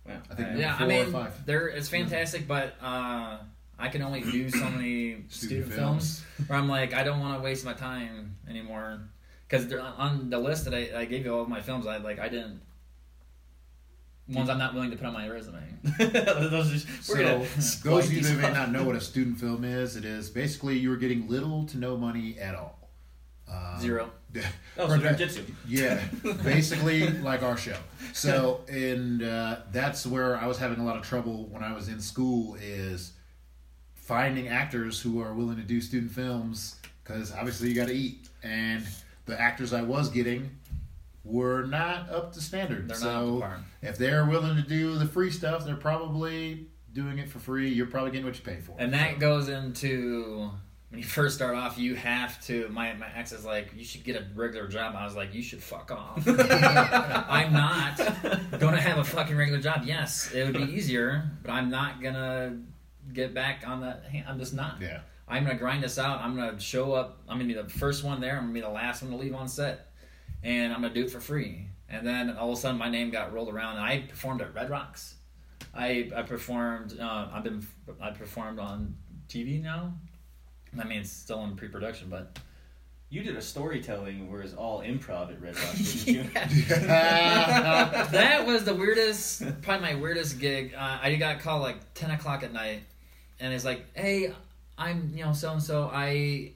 Wow. 0.08 0.18
I 0.32 0.36
think 0.36 0.50
Uh, 0.50 0.52
yeah, 0.58 0.76
I 0.76 0.78
four 0.78 0.86
or 0.86 0.90
mean, 0.90 1.12
five. 1.12 1.46
they're 1.46 1.68
it's 1.68 1.90
fantastic, 1.90 2.48
but 2.48 2.76
uh, 2.82 3.38
I 3.80 3.88
can 3.90 4.02
only 4.04 4.22
do 4.22 4.50
so 4.50 4.70
many 4.70 5.24
student, 5.30 5.74
films. 5.74 6.24
where 6.48 6.60
I'm 6.60 6.70
like, 6.70 6.94
I 6.94 7.04
don't 7.04 7.20
want 7.20 7.38
to 7.40 7.44
waste 7.44 7.66
my 7.66 7.74
time 7.74 8.38
anymore. 8.48 9.00
Because 9.48 9.72
on 9.74 10.30
the 10.30 10.40
list 10.40 10.66
that 10.66 10.74
I, 10.74 11.02
I 11.02 11.06
gave 11.06 11.26
you 11.26 11.34
all 11.34 11.42
of 11.42 11.50
my 11.50 11.62
films, 11.62 11.86
I 11.88 11.98
like 11.98 12.20
I 12.20 12.30
didn't 12.30 12.62
ones 14.27 14.50
I'm 14.50 14.57
not 14.57 14.74
willing 14.74 14.92
to 14.92 14.98
put 14.98 15.06
on 15.06 15.13
my 15.13 15.27
resume. 15.30 15.60
Those 16.00 16.74
are- 16.74 16.88
So, 17.01 17.45
those 17.83 18.07
of 18.07 18.13
you 18.13 18.22
that 18.22 18.38
may 18.38 18.51
not 18.51 18.72
know 18.72 18.83
what 18.83 18.95
a 18.95 19.01
student 19.01 19.39
film 19.39 19.63
is, 19.63 19.95
it 19.95 20.06
is 20.06 20.30
basically 20.30 20.77
you 20.77 20.92
are 20.92 20.98
getting 20.98 21.27
little 21.27 21.66
to 21.68 21.77
no 21.77 21.95
money 21.98 22.38
at 22.39 22.56
all. 22.56 22.89
Um, 23.51 23.80
Zero. 23.80 24.10
Oh, 24.77 24.89
so 24.89 25.00
jujitsu. 25.00 25.45
Yeah, 25.66 26.04
basically 26.44 27.07
like 27.10 27.42
our 27.42 27.56
show. 27.56 27.77
So, 28.12 28.60
and 28.68 29.24
uh, 29.24 29.60
that's 29.72 30.06
where 30.06 30.36
I 30.36 30.45
was 30.48 30.57
having 30.57 30.80
a 30.80 30.83
lot 30.86 30.98
of 30.98 31.04
trouble 31.04 31.45
when 31.45 31.63
I 31.63 31.72
was 31.74 31.88
in 31.88 32.01
school 32.01 32.57
is 32.62 33.13
finding 33.94 34.50
actors 34.50 35.00
who 35.00 35.22
are 35.22 35.33
willing 35.33 35.56
to 35.56 35.62
do 35.63 35.80
student 35.80 36.12
films 36.12 36.75
because 37.01 37.31
obviously 37.33 37.69
you 37.69 37.75
got 37.75 37.88
to 37.88 37.94
eat, 37.95 38.27
and 38.44 38.86
the 39.25 39.39
actors 39.39 39.72
I 39.72 39.83
was 39.83 40.10
getting 40.10 40.50
were 41.25 41.63
not 41.66 42.10
up 42.10 42.31
to 42.33 42.42
standard. 42.42 42.88
They're 42.88 42.95
so 42.98 43.39
not 43.39 43.51
up 43.51 43.57
to 43.81 43.88
if 43.89 43.98
they're 43.98 44.25
willing 44.25 44.56
to 44.56 44.62
do 44.62 44.95
the 44.98 45.06
free 45.07 45.31
stuff, 45.31 45.66
they're 45.66 45.75
probably 45.75 46.68
doing 46.94 47.18
it 47.18 47.27
for 47.30 47.39
free. 47.39 47.68
You're 47.69 47.88
probably 47.88 48.12
getting 48.12 48.25
what 48.25 48.36
you 48.38 48.44
pay 48.44 48.62
for. 48.62 48.75
And 48.80 48.94
that 48.94 49.16
So- 49.16 49.19
goes 49.19 49.50
into 49.50 50.51
when 50.89 51.00
you 51.00 51.06
first 51.06 51.36
start 51.36 51.56
off, 51.56 51.77
you 51.77 51.95
have 51.95 52.42
to. 52.45 52.69
My 52.69 52.94
my 52.94 53.07
ex 53.16 53.31
is 53.33 53.44
like, 53.44 53.74
you 53.75 53.83
should 53.83 54.04
get 54.06 54.16
a 54.16 54.25
regular 54.36 54.68
job. 54.68 54.95
I 54.95 55.04
was 55.04 55.16
like, 55.16 55.33
you 55.33 55.42
should 55.42 55.62
fuck 55.62 55.92
off. 55.92 56.24
I'm 56.27 57.51
not 57.51 57.98
gonna 58.60 58.80
have 58.80 59.00
a 59.00 59.04
fucking 59.04 59.36
regular 59.36 59.60
job. 59.60 59.81
Yes, 59.86 60.31
it 60.33 60.45
would 60.45 60.54
be 60.56 60.74
easier, 60.74 61.30
but 61.44 61.51
I'm 61.51 61.70
not 61.70 62.01
gonna 62.01 62.60
get 63.12 63.34
back 63.34 63.63
on 63.67 63.82
that. 63.82 64.05
I'm 64.27 64.39
just 64.39 64.53
not. 64.53 64.82
yeah. 64.82 65.00
I'm 65.27 65.44
gonna 65.44 65.58
grind 65.58 65.84
this 65.84 65.98
out. 65.98 66.22
I'm 66.22 66.36
gonna 66.36 66.60
show 66.60 66.94
up. 66.94 67.20
I'm 67.27 67.38
gonna 67.39 67.48
be 67.48 67.55
the 67.60 67.67
first 67.67 68.03
one 68.03 68.22
there. 68.22 68.34
I'm 68.38 68.44
gonna 68.44 68.53
be 68.53 68.62
the 68.62 68.70
last 68.70 69.01
one 69.01 69.12
to 69.12 69.17
leave 69.17 69.34
on 69.34 69.48
set, 69.48 69.85
and 70.46 70.72
I'm 70.72 70.82
gonna 70.82 70.94
do 70.94 71.04
it 71.04 71.12
for 71.12 71.20
free. 71.20 71.68
And 71.90 72.08
then 72.08 72.38
all 72.38 72.52
of 72.52 72.58
a 72.58 72.62
sudden, 72.62 72.78
my 72.78 72.90
name 72.90 73.10
got 73.10 73.34
rolled 73.34 73.54
around, 73.54 73.78
and 73.78 73.86
I 73.86 74.02
performed 74.08 74.42
at 74.42 74.54
Red 74.54 74.70
Rocks. 74.70 75.16
I 75.74 76.10
I 76.16 76.22
performed. 76.22 76.98
Uh, 77.00 77.28
I've 77.34 77.44
been 77.44 77.66
I 78.02 78.12
performed 78.12 78.60
on 78.60 78.96
TV 79.28 79.62
now. 79.62 79.94
I 80.80 80.84
mean, 80.84 81.00
it's 81.02 81.12
still 81.12 81.44
in 81.46 81.56
pre-production, 81.56 82.10
but 82.10 82.38
You 83.10 83.24
did 83.24 83.36
a 83.38 83.42
storytelling 83.42 84.30
where 84.32 84.42
it's 84.42 84.54
all 84.54 84.82
improv 84.82 85.32
at 85.32 85.42
Red 85.42 85.56
Rock, 85.58 85.75
didn't 85.75 86.08
you? 86.08 86.24
that 86.34 88.44
was 88.46 88.66
the 88.66 88.74
weirdest, 88.74 89.44
probably 89.62 89.94
my 89.94 89.96
weirdest 89.96 90.40
gig. 90.40 90.74
Uh, 90.74 90.98
I 91.02 91.16
got 91.16 91.40
called 91.40 91.62
like 91.62 91.94
ten 91.94 92.12
o'clock 92.12 92.44
at 92.44 92.52
night, 92.52 92.82
and 93.40 93.54
it's 93.54 93.64
like, 93.66 93.86
"Hey, 93.96 94.34
I'm 94.78 95.12
you 95.16 95.24
know 95.25 95.34
so 95.34 95.54
and 95.54 95.64
so. 95.64 95.90
I 95.94 96.52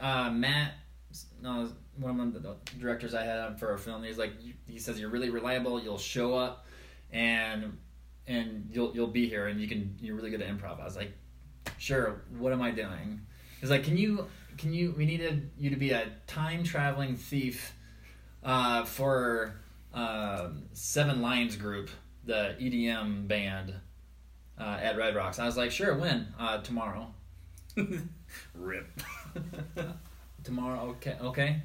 uh, 0.00 0.30
Matt, 0.30 0.72
no, 1.42 1.70
one 2.00 2.20
of 2.20 2.42
the 2.42 2.56
directors 2.78 3.14
I 3.14 3.24
had 3.24 3.58
for 3.58 3.74
a 3.74 3.78
film. 3.78 4.02
He's 4.02 4.18
like, 4.18 4.32
he 4.66 4.78
says 4.78 4.98
you're 4.98 5.10
really 5.10 5.30
reliable. 5.30 5.80
You'll 5.80 5.98
show 5.98 6.34
up, 6.34 6.66
and 7.12 7.78
and 8.26 8.68
you'll 8.72 8.94
you'll 8.94 9.08
be 9.08 9.28
here, 9.28 9.46
and 9.46 9.60
you 9.60 9.68
can 9.68 9.96
you're 10.00 10.16
really 10.16 10.30
good 10.30 10.42
at 10.42 10.48
improv. 10.48 10.80
I 10.80 10.84
was 10.84 10.96
like, 10.96 11.12
sure. 11.78 12.22
What 12.38 12.52
am 12.52 12.62
I 12.62 12.70
doing? 12.70 13.20
He's 13.60 13.70
like, 13.70 13.84
can 13.84 13.96
you 13.96 14.26
can 14.56 14.72
you? 14.72 14.94
We 14.96 15.06
needed 15.06 15.50
you 15.58 15.70
to 15.70 15.76
be 15.76 15.90
a 15.90 16.08
time 16.26 16.64
traveling 16.64 17.16
thief 17.16 17.74
uh, 18.42 18.84
for 18.84 19.60
uh, 19.94 20.50
Seven 20.72 21.22
Lions 21.22 21.56
Group, 21.56 21.90
the 22.24 22.56
EDM 22.60 23.28
band 23.28 23.74
uh, 24.58 24.78
at 24.82 24.96
Red 24.96 25.14
Rocks. 25.14 25.38
I 25.38 25.46
was 25.46 25.56
like, 25.56 25.70
sure. 25.70 25.96
When? 25.96 26.32
Uh, 26.38 26.58
tomorrow. 26.58 27.14
Rip. 28.54 28.86
Tomorrow, 30.44 30.88
okay, 30.90 31.16
okay, 31.20 31.62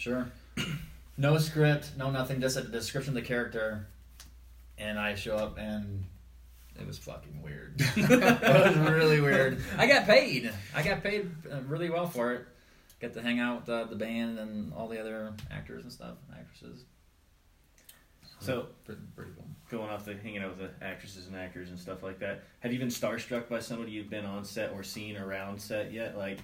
sure. 0.00 0.32
no 1.16 1.38
script, 1.38 1.92
no 1.96 2.10
nothing, 2.10 2.40
just 2.40 2.56
a 2.56 2.62
description 2.62 3.16
of 3.16 3.22
the 3.22 3.26
character, 3.26 3.86
and 4.78 4.98
I 4.98 5.14
show 5.14 5.36
up 5.36 5.58
and 5.58 6.04
it 6.78 6.86
was 6.86 6.98
fucking 6.98 7.42
weird. 7.42 7.74
it 7.96 8.40
was 8.40 8.76
really 8.76 9.20
weird. 9.20 9.62
I 9.76 9.86
got 9.86 10.06
paid. 10.06 10.50
I 10.74 10.82
got 10.82 11.02
paid 11.02 11.30
uh, 11.52 11.60
really 11.68 11.90
well 11.90 12.06
for 12.06 12.32
it. 12.32 12.46
Got 13.00 13.12
to 13.14 13.22
hang 13.22 13.38
out 13.38 13.60
with 13.60 13.68
uh, 13.68 13.84
the 13.84 13.96
band 13.96 14.38
and 14.38 14.72
all 14.72 14.88
the 14.88 14.98
other 14.98 15.34
actors 15.50 15.82
and 15.82 15.92
stuff, 15.92 16.16
actresses. 16.32 16.84
So 18.40 18.66
pretty, 18.84 19.02
pretty 19.14 19.32
cool. 19.36 19.44
going 19.70 19.90
off 19.90 20.06
the 20.06 20.14
hanging 20.14 20.42
out 20.42 20.56
with 20.56 20.70
the 20.70 20.84
actresses 20.84 21.26
and 21.26 21.36
actors 21.36 21.68
and 21.68 21.78
stuff 21.78 22.02
like 22.02 22.18
that. 22.20 22.42
Have 22.60 22.72
you 22.72 22.78
been 22.78 22.88
starstruck 22.88 23.50
by 23.50 23.60
somebody 23.60 23.92
you've 23.92 24.08
been 24.08 24.24
on 24.24 24.44
set 24.44 24.72
or 24.72 24.82
seen 24.82 25.18
around 25.18 25.60
set 25.60 25.92
yet? 25.92 26.16
Like 26.16 26.38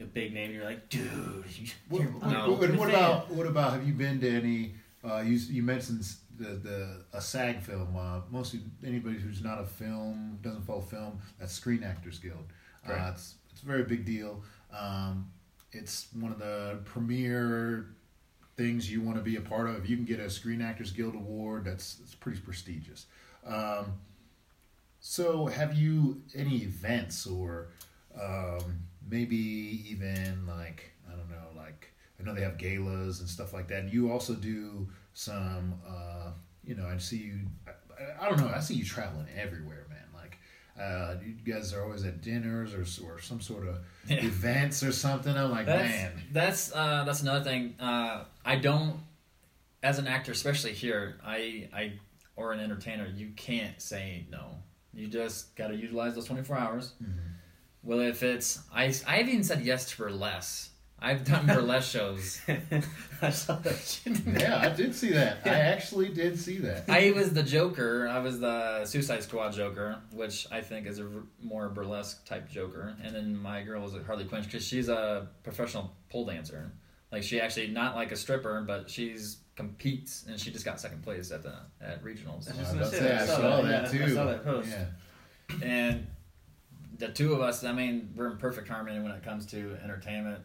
a 0.00 0.04
big 0.04 0.32
name, 0.34 0.52
you're 0.52 0.64
like, 0.64 0.88
dude. 0.88 1.44
What, 1.88 2.02
you're 2.02 2.10
what, 2.12 2.30
No. 2.30 2.50
what- 2.52 2.74
what 2.76 2.88
about 2.88 3.30
what 3.30 3.46
about? 3.46 3.72
Have 3.72 3.86
you 3.86 3.94
been 3.94 4.20
to 4.20 4.28
any? 4.30 4.74
Uh, 5.04 5.18
you 5.20 5.36
you 5.36 5.62
mentioned 5.62 6.04
the 6.38 6.50
the 6.54 7.04
a 7.12 7.20
SAG 7.20 7.60
film. 7.62 7.96
Uh, 7.96 8.20
mostly 8.30 8.60
anybody 8.84 9.16
who's 9.18 9.42
not 9.42 9.60
a 9.60 9.64
film 9.66 10.38
doesn't 10.42 10.62
follow 10.62 10.80
film. 10.80 11.18
That's 11.38 11.52
Screen 11.52 11.82
Actors 11.82 12.18
Guild. 12.18 12.46
Uh, 12.88 12.92
Right. 12.92 13.10
it's 13.12 13.34
it's 13.50 13.62
a 13.62 13.66
very 13.66 13.84
big 13.84 14.04
deal. 14.04 14.42
Um, 14.72 15.30
it's 15.72 16.08
one 16.14 16.32
of 16.32 16.38
the 16.38 16.80
premier 16.84 17.86
things 18.56 18.90
you 18.90 19.00
want 19.00 19.16
to 19.16 19.22
be 19.22 19.36
a 19.36 19.40
part 19.40 19.68
of. 19.68 19.86
You 19.88 19.96
can 19.96 20.04
get 20.04 20.18
a 20.20 20.28
Screen 20.28 20.60
Actors 20.60 20.90
Guild 20.90 21.14
award, 21.14 21.64
that's 21.64 21.98
it's 22.02 22.14
pretty 22.14 22.40
prestigious. 22.40 23.06
Um, 23.46 23.92
so, 25.00 25.46
have 25.46 25.74
you 25.74 26.22
any 26.34 26.58
events 26.58 27.24
or 27.26 27.68
um, 28.20 28.80
maybe 29.08 29.36
even 29.90 30.46
like 30.46 30.90
I 31.10 31.16
don't 31.16 31.30
know, 31.30 31.48
like 31.56 31.92
I 32.20 32.22
know 32.24 32.34
they 32.34 32.42
have 32.42 32.58
galas 32.58 33.20
and 33.20 33.28
stuff 33.28 33.52
like 33.52 33.68
that, 33.68 33.80
and 33.84 33.92
you 33.92 34.10
also 34.12 34.34
do 34.34 34.88
some. 35.14 35.74
Uh, 35.88 36.30
you 36.64 36.74
know, 36.74 36.86
I 36.86 36.98
see 36.98 37.16
you. 37.18 37.40
I, 37.66 38.26
I 38.26 38.28
don't 38.28 38.38
know. 38.38 38.50
I 38.54 38.60
see 38.60 38.74
you 38.74 38.84
traveling 38.84 39.26
everywhere, 39.36 39.86
man. 39.88 39.98
Like. 40.14 40.38
Uh, 40.80 41.16
you 41.26 41.32
guys 41.52 41.74
are 41.74 41.82
always 41.82 42.04
at 42.04 42.22
dinners 42.22 42.72
or, 42.72 42.82
or 43.04 43.20
some 43.20 43.40
sort 43.40 43.66
of 43.66 43.78
Yeah. 44.06 44.18
events 44.24 44.84
or 44.84 44.92
something. 44.92 45.36
I'm 45.36 45.50
like, 45.50 45.66
That's 45.66 45.82
man, 45.88 46.22
that's 46.32 46.72
uh, 46.72 47.02
that's 47.04 47.20
another 47.22 47.42
thing. 47.44 47.74
Uh, 47.80 48.22
I 48.44 48.54
don't, 48.56 49.00
as 49.82 49.98
an 49.98 50.06
actor, 50.06 50.30
especially 50.30 50.74
here, 50.74 51.16
I 51.26 51.68
I 51.74 51.92
or 52.36 52.52
an 52.52 52.60
entertainer, 52.60 53.08
you 53.08 53.30
can't 53.34 53.82
say 53.82 54.26
no. 54.30 54.58
You 54.94 55.08
just 55.08 55.56
got 55.56 55.68
to 55.68 55.74
utilize 55.74 56.14
those 56.14 56.26
twenty 56.26 56.44
four 56.44 56.56
hours. 56.56 56.92
Mhm. 57.02 57.16
Well, 57.82 58.00
if 58.00 58.22
it's 58.22 58.60
I 58.74 58.92
I've 59.06 59.28
even 59.28 59.44
said 59.44 59.62
yes 59.62 59.90
to 59.90 59.96
burlesque. 59.96 60.72
I've 61.00 61.24
done 61.24 61.46
burlesque 61.46 61.90
shows. 61.92 62.40
I 63.22 63.30
saw 63.30 63.54
that 63.56 64.00
yeah, 64.36 64.58
I 64.58 64.68
did 64.70 64.94
see 64.94 65.10
that. 65.10 65.38
I 65.44 65.50
actually 65.50 66.08
did 66.08 66.36
see 66.38 66.58
that. 66.58 66.88
I 66.88 67.12
was 67.12 67.32
the 67.32 67.42
Joker. 67.44 68.08
I 68.08 68.18
was 68.18 68.40
the 68.40 68.84
Suicide 68.84 69.22
Squad 69.22 69.52
Joker, 69.52 69.98
which 70.12 70.48
I 70.50 70.60
think 70.60 70.88
is 70.88 70.98
a 70.98 71.08
more 71.40 71.68
burlesque 71.68 72.26
type 72.26 72.50
Joker. 72.50 72.96
And 73.02 73.14
then 73.14 73.36
my 73.36 73.62
girl 73.62 73.82
was 73.82 73.94
at 73.94 74.04
Harley 74.06 74.24
Quinn 74.24 74.42
because 74.42 74.66
she's 74.66 74.88
a 74.88 75.28
professional 75.44 75.92
pole 76.10 76.26
dancer. 76.26 76.72
Like 77.12 77.22
she 77.22 77.40
actually 77.40 77.68
not 77.68 77.94
like 77.94 78.10
a 78.10 78.16
stripper, 78.16 78.64
but 78.66 78.90
she's 78.90 79.38
competes 79.54 80.24
and 80.28 80.38
she 80.38 80.50
just 80.52 80.64
got 80.64 80.80
second 80.80 81.02
place 81.02 81.30
at 81.30 81.42
the 81.42 81.54
at 81.80 82.02
regionals. 82.04 82.48
I 82.52 82.56
was 82.56 82.58
I 82.58 82.62
just 82.62 82.76
was 82.76 82.90
gonna 82.90 82.90
say, 82.90 82.98
say, 82.98 83.12
I 83.12 83.22
I 83.22 83.26
saw 83.26 83.36
saw 83.36 83.62
that, 83.62 83.90
that 83.90 83.94
yeah, 83.94 84.04
I 84.04 84.10
saw 84.10 84.24
that 84.24 84.44
post. 84.44 84.68
Yeah. 84.70 85.66
And 85.66 86.06
the 86.98 87.08
two 87.08 87.32
of 87.32 87.40
us, 87.40 87.64
I 87.64 87.72
mean, 87.72 88.10
we're 88.16 88.30
in 88.30 88.36
perfect 88.38 88.68
harmony 88.68 89.00
when 89.00 89.12
it 89.12 89.22
comes 89.22 89.46
to 89.46 89.76
entertainment. 89.82 90.40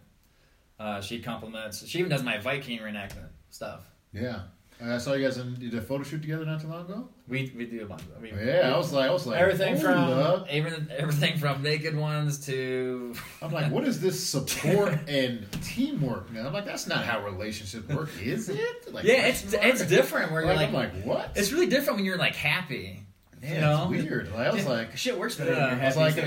Uh, 0.79 1.01
she 1.01 1.19
compliments. 1.22 1.86
She 1.88 2.00
even 2.00 2.10
does 2.10 2.24
my 2.24 2.38
Viking 2.39 2.79
reenactment 2.79 3.29
stuff. 3.50 3.89
Yeah. 4.12 4.41
I 4.83 4.98
saw 4.98 5.13
you 5.13 5.24
guys 5.24 5.38
in, 5.38 5.53
did 5.55 5.74
a 5.75 5.81
photo 5.81 6.03
shoot 6.03 6.22
together 6.22 6.45
not 6.45 6.60
too 6.60 6.67
long 6.67 6.81
ago. 6.81 7.07
We 7.27 7.53
we 7.55 7.65
do 7.67 7.83
a 7.83 7.86
bunch 7.86 8.01
of 8.01 8.22
we, 8.22 8.31
Yeah, 8.31 8.74
I 8.74 8.77
was 8.77 8.91
like, 8.91 9.10
I 9.10 9.13
was 9.13 9.25
like, 9.25 9.39
everything 9.39 9.77
from 9.77 10.45
even 10.51 10.91
everything 10.98 11.38
from 11.38 11.62
naked 11.62 11.95
ones 11.95 12.45
to 12.48 13.13
I'm 13.41 13.51
like, 13.51 13.72
what 13.72 13.86
is 13.86 14.01
this 14.01 14.22
support 14.22 14.98
and 15.07 15.45
teamwork, 15.63 16.31
man? 16.31 16.45
I'm 16.45 16.53
like, 16.53 16.65
that's 16.65 16.88
not 16.88 17.05
how 17.05 17.24
relationships 17.24 17.88
work, 17.88 18.10
is 18.22 18.50
it? 18.50 18.91
Like, 18.91 19.05
yeah, 19.05 19.27
it's 19.27 19.53
it's 19.53 19.86
different 19.86 20.31
where 20.31 20.41
you're 20.41 20.53
Like, 20.55 20.74
like, 20.74 20.91
I'm 20.93 20.95
like, 20.95 21.05
what? 21.05 21.31
it's 21.36 21.51
really 21.51 21.67
different 21.67 21.98
when 21.98 22.05
you're 22.05 22.17
like 22.17 22.36
happy. 22.36 23.03
Yeah, 23.44 23.54
you 23.56 23.60
know? 23.62 23.92
it's 23.94 24.04
weird. 24.10 24.32
Like, 24.34 24.48
I 24.48 24.52
was 24.52 24.66
like, 24.66 24.96
shit 24.98 25.20
works 25.20 25.36
better 25.36 25.52
Yeah. 25.52 25.78
I 25.82 25.86
was 25.86 25.98
like, 25.98 26.18
isn't, 26.18 26.26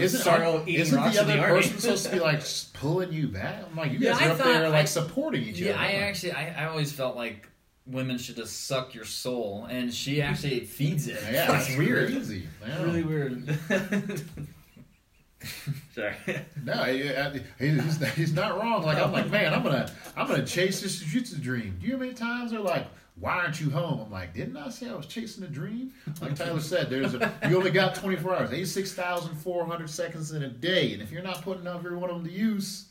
eating 0.68 0.80
isn't 0.80 0.94
the 1.02 1.20
other 1.20 1.36
the 1.36 1.42
person 1.42 1.78
supposed 1.78 2.04
to 2.06 2.12
be 2.12 2.20
like 2.20 2.42
pulling 2.74 3.12
you 3.12 3.28
back? 3.28 3.64
I'm 3.68 3.74
like, 3.76 3.92
you 3.92 3.98
Yeah, 3.98 4.12
guys 4.12 4.20
I 4.22 4.26
are 4.26 4.30
up 4.32 4.38
there 4.38 4.68
like 4.68 4.82
I- 4.82 4.84
supporting 4.84 5.42
each 5.44 5.58
Yeah, 5.58 5.72
other. 5.72 5.80
I 5.80 5.86
I'm 5.86 5.92
like, 5.94 6.02
actually 6.02 6.32
I, 6.32 6.64
I 6.64 6.68
always 6.68 6.92
felt 6.92 7.16
like 7.16 7.48
women 7.86 8.18
should 8.18 8.36
just 8.36 8.66
suck 8.66 8.94
your 8.94 9.04
soul, 9.04 9.66
and 9.70 9.92
she 9.94 10.20
actually 10.20 10.60
feeds 10.78 11.06
it. 11.08 11.18
yeah, 11.30 11.56
it's 11.58 11.68
it's 11.68 11.78
weird. 11.78 12.10
Crazy. 12.10 12.46
Yeah. 12.66 12.82
Really 12.82 13.02
weird. 13.04 13.58
Sorry. 15.94 16.14
No, 16.64 16.72
he, 16.84 17.08
I- 17.14 17.40
he's, 17.58 18.14
he's 18.14 18.32
not 18.34 18.58
wrong. 18.60 18.82
Like 18.84 18.98
I'm 18.98 19.12
like, 19.12 19.30
man, 19.30 19.54
I'm 19.54 19.62
gonna 19.62 19.90
I'm 20.16 20.26
gonna 20.26 20.44
chase 20.44 20.80
this 20.80 20.98
jiu-jitsu 20.98 21.36
dream. 21.38 21.78
Do 21.80 21.86
you 21.86 21.92
know 21.92 21.98
how 21.98 22.04
many 22.04 22.14
times 22.14 22.50
they're 22.50 22.60
like, 22.60 22.86
why 23.18 23.32
aren't 23.36 23.60
you 23.60 23.70
home? 23.70 24.00
I'm 24.04 24.10
like, 24.10 24.34
didn't 24.34 24.56
I 24.56 24.68
say 24.68 24.88
I 24.90 24.94
was 24.94 25.06
chasing 25.06 25.42
a 25.44 25.48
dream? 25.48 25.92
Like 26.20 26.34
Tyler 26.36 26.60
said, 26.60 26.90
there's 26.90 27.14
a 27.14 27.32
you 27.48 27.56
only 27.56 27.70
got 27.70 27.94
24 27.94 28.36
hours, 28.36 28.52
86,400 28.52 29.88
seconds 29.88 30.32
in 30.32 30.42
a 30.42 30.48
day, 30.48 30.92
and 30.92 31.02
if 31.02 31.10
you're 31.10 31.22
not 31.22 31.42
putting 31.42 31.66
every 31.66 31.96
one 31.96 32.10
of 32.10 32.16
them 32.16 32.26
to 32.26 32.32
use, 32.32 32.88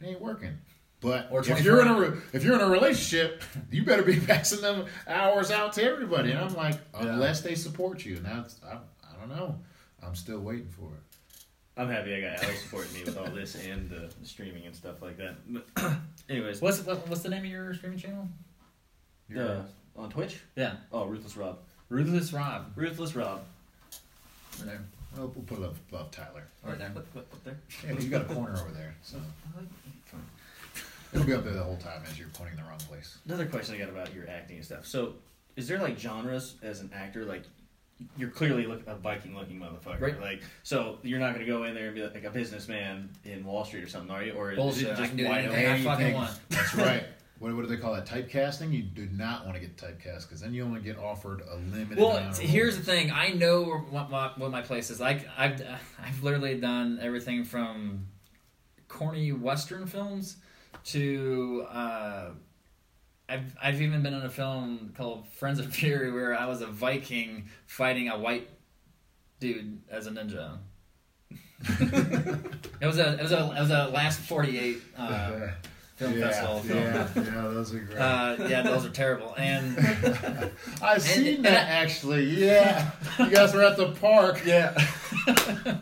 it 0.00 0.06
ain't 0.08 0.20
working. 0.20 0.58
But 1.00 1.28
Or 1.30 1.40
if 1.40 1.62
you're 1.62 1.82
in 1.82 1.88
a 1.88 2.00
if 2.32 2.42
you're 2.42 2.54
in 2.54 2.60
a 2.62 2.68
relationship, 2.68 3.42
you 3.70 3.84
better 3.84 4.02
be 4.02 4.18
passing 4.26 4.60
them 4.60 4.86
hours 5.06 5.50
out 5.50 5.74
to 5.74 5.84
everybody. 5.84 6.30
And 6.32 6.40
I'm 6.40 6.54
like, 6.54 6.74
Yeah. 6.94 7.12
unless 7.12 7.42
they 7.42 7.54
support 7.54 8.04
you, 8.04 8.16
and 8.16 8.24
that's 8.24 8.60
I, 8.64 8.78
I 9.04 9.18
don't 9.20 9.28
know. 9.28 9.56
I'm 10.02 10.14
still 10.14 10.40
waiting 10.40 10.68
for 10.68 10.86
it. 10.94 11.02
I'm 11.78 11.88
happy 11.90 12.14
I 12.14 12.20
got 12.22 12.42
Alex 12.42 12.62
supporting 12.62 12.94
me 12.94 13.04
with 13.04 13.18
all 13.18 13.30
this 13.30 13.54
and 13.66 13.90
the 13.90 14.10
streaming 14.26 14.64
and 14.64 14.74
stuff 14.74 15.02
like 15.02 15.18
that. 15.18 15.36
But 15.46 15.92
anyways, 16.30 16.60
What's 16.62 16.80
what's 16.84 17.20
the 17.22 17.28
name 17.28 17.44
of 17.44 17.50
your 17.50 17.74
streaming 17.74 17.98
channel? 17.98 18.26
Uh, 19.34 19.62
on 19.96 20.10
Twitch? 20.10 20.40
Yeah, 20.56 20.74
Oh, 20.92 21.06
Ruthless 21.06 21.36
Rob. 21.36 21.58
Ruthless 21.88 22.32
Rob. 22.32 22.72
Ruthless 22.76 23.14
Rob. 23.16 23.42
Right 24.58 24.66
there. 24.66 24.80
Well, 25.16 25.32
we'll 25.34 25.44
put 25.44 25.58
it 25.58 25.64
up 25.64 25.74
above 25.90 26.10
Tyler. 26.10 26.44
Right 26.64 26.78
there. 26.78 26.90
What, 26.90 27.06
what, 27.12 27.26
up 27.32 27.44
there? 27.44 27.56
Yeah, 27.84 27.94
but 27.94 28.02
you 28.02 28.08
got 28.10 28.22
a 28.30 28.34
corner 28.34 28.52
over 28.58 28.70
there, 28.72 28.94
so 29.02 29.16
it'll 31.12 31.26
be 31.26 31.32
up 31.32 31.44
there 31.44 31.54
the 31.54 31.62
whole 31.62 31.76
time 31.76 32.02
as 32.10 32.18
you're 32.18 32.28
pointing 32.28 32.58
in 32.58 32.64
the 32.64 32.68
wrong 32.68 32.78
place. 32.88 33.18
Another 33.26 33.46
question 33.46 33.74
I 33.74 33.78
got 33.78 33.88
about 33.88 34.12
your 34.14 34.28
acting 34.28 34.56
and 34.56 34.64
stuff. 34.64 34.86
So, 34.86 35.14
is 35.56 35.68
there 35.68 35.78
like 35.78 35.98
genres 35.98 36.56
as 36.62 36.80
an 36.80 36.90
actor? 36.94 37.24
Like, 37.24 37.44
you're 38.18 38.28
clearly 38.30 38.66
look, 38.66 38.82
a 38.86 38.94
Viking 38.96 39.34
looking 39.34 39.58
motherfucker. 39.58 40.00
Right. 40.00 40.20
Like, 40.20 40.42
so 40.62 40.98
you're 41.02 41.18
not 41.20 41.34
going 41.34 41.46
to 41.46 41.50
go 41.50 41.64
in 41.64 41.74
there 41.74 41.86
and 41.86 41.94
be 41.94 42.02
like, 42.02 42.24
a 42.24 42.30
businessman 42.30 43.08
in 43.24 43.42
Wall 43.44 43.64
Street 43.64 43.84
or 43.84 43.88
something, 43.88 44.10
are 44.10 44.22
you? 44.22 44.32
Or 44.32 44.54
Bullshit. 44.54 44.82
is 44.82 44.88
it 44.88 44.92
I 44.92 44.96
just 44.96 45.08
can 45.10 45.16
do 45.16 45.24
wide 45.28 45.44
anything. 45.44 45.66
open? 45.66 45.86
I 45.86 45.94
fucking 45.96 46.14
want. 46.14 46.30
That's 46.50 46.74
right. 46.74 47.04
What, 47.38 47.54
what 47.54 47.62
do 47.62 47.68
they 47.68 47.76
call 47.76 47.94
that? 47.94 48.06
Typecasting? 48.06 48.72
You 48.72 48.82
do 48.82 49.08
not 49.12 49.44
want 49.44 49.56
to 49.56 49.60
get 49.60 49.76
typecast 49.76 50.22
because 50.22 50.40
then 50.40 50.54
you 50.54 50.64
only 50.64 50.80
get 50.80 50.98
offered 50.98 51.42
a 51.42 51.56
limited 51.56 51.98
Well, 51.98 52.16
amount 52.16 52.38
of 52.38 52.38
here's 52.38 52.76
the 52.76 52.82
thing. 52.82 53.10
I 53.10 53.28
know 53.30 53.64
what 53.90 54.10
my, 54.10 54.30
what 54.36 54.50
my 54.50 54.62
place 54.62 54.90
is. 54.90 55.00
Like 55.00 55.26
I've 55.36 55.62
I've 56.02 56.22
literally 56.22 56.58
done 56.58 56.98
everything 57.00 57.44
from 57.44 58.06
corny 58.88 59.32
western 59.32 59.86
films 59.86 60.36
to 60.86 61.66
uh, 61.70 62.30
I've 63.28 63.56
I've 63.62 63.82
even 63.82 64.02
been 64.02 64.14
in 64.14 64.22
a 64.22 64.30
film 64.30 64.94
called 64.96 65.26
Friends 65.28 65.58
of 65.58 65.74
Fury 65.74 66.12
where 66.12 66.34
I 66.38 66.46
was 66.46 66.62
a 66.62 66.66
Viking 66.66 67.48
fighting 67.66 68.08
a 68.08 68.18
white 68.18 68.48
dude 69.40 69.82
as 69.90 70.06
a 70.06 70.10
ninja. 70.10 70.58
it 71.68 72.86
was 72.86 72.98
a 72.98 73.14
it 73.14 73.22
was 73.22 73.32
a 73.32 73.54
it 73.56 73.60
was 73.60 73.70
a 73.70 73.88
last 73.88 74.20
forty 74.20 74.58
eight 74.58 74.82
uh, 74.96 75.48
film 75.96 76.12
yeah, 76.12 76.28
festival 76.28 76.60
film. 76.60 76.78
Yeah, 76.78 77.08
yeah, 77.16 77.22
those 77.48 77.74
are 77.74 77.78
great. 77.80 77.98
Uh, 77.98 78.36
yeah, 78.48 78.62
those 78.62 78.84
are 78.86 78.90
terrible. 78.90 79.34
And 79.36 79.76
I've 80.82 81.02
seen 81.02 81.36
and 81.36 81.44
that 81.44 81.68
I- 81.68 81.70
actually. 81.72 82.24
Yeah, 82.24 82.90
you 83.18 83.30
guys 83.30 83.52
were 83.54 83.62
at 83.64 83.76
the 83.76 83.92
park. 83.92 84.42
Yeah. 84.44 84.76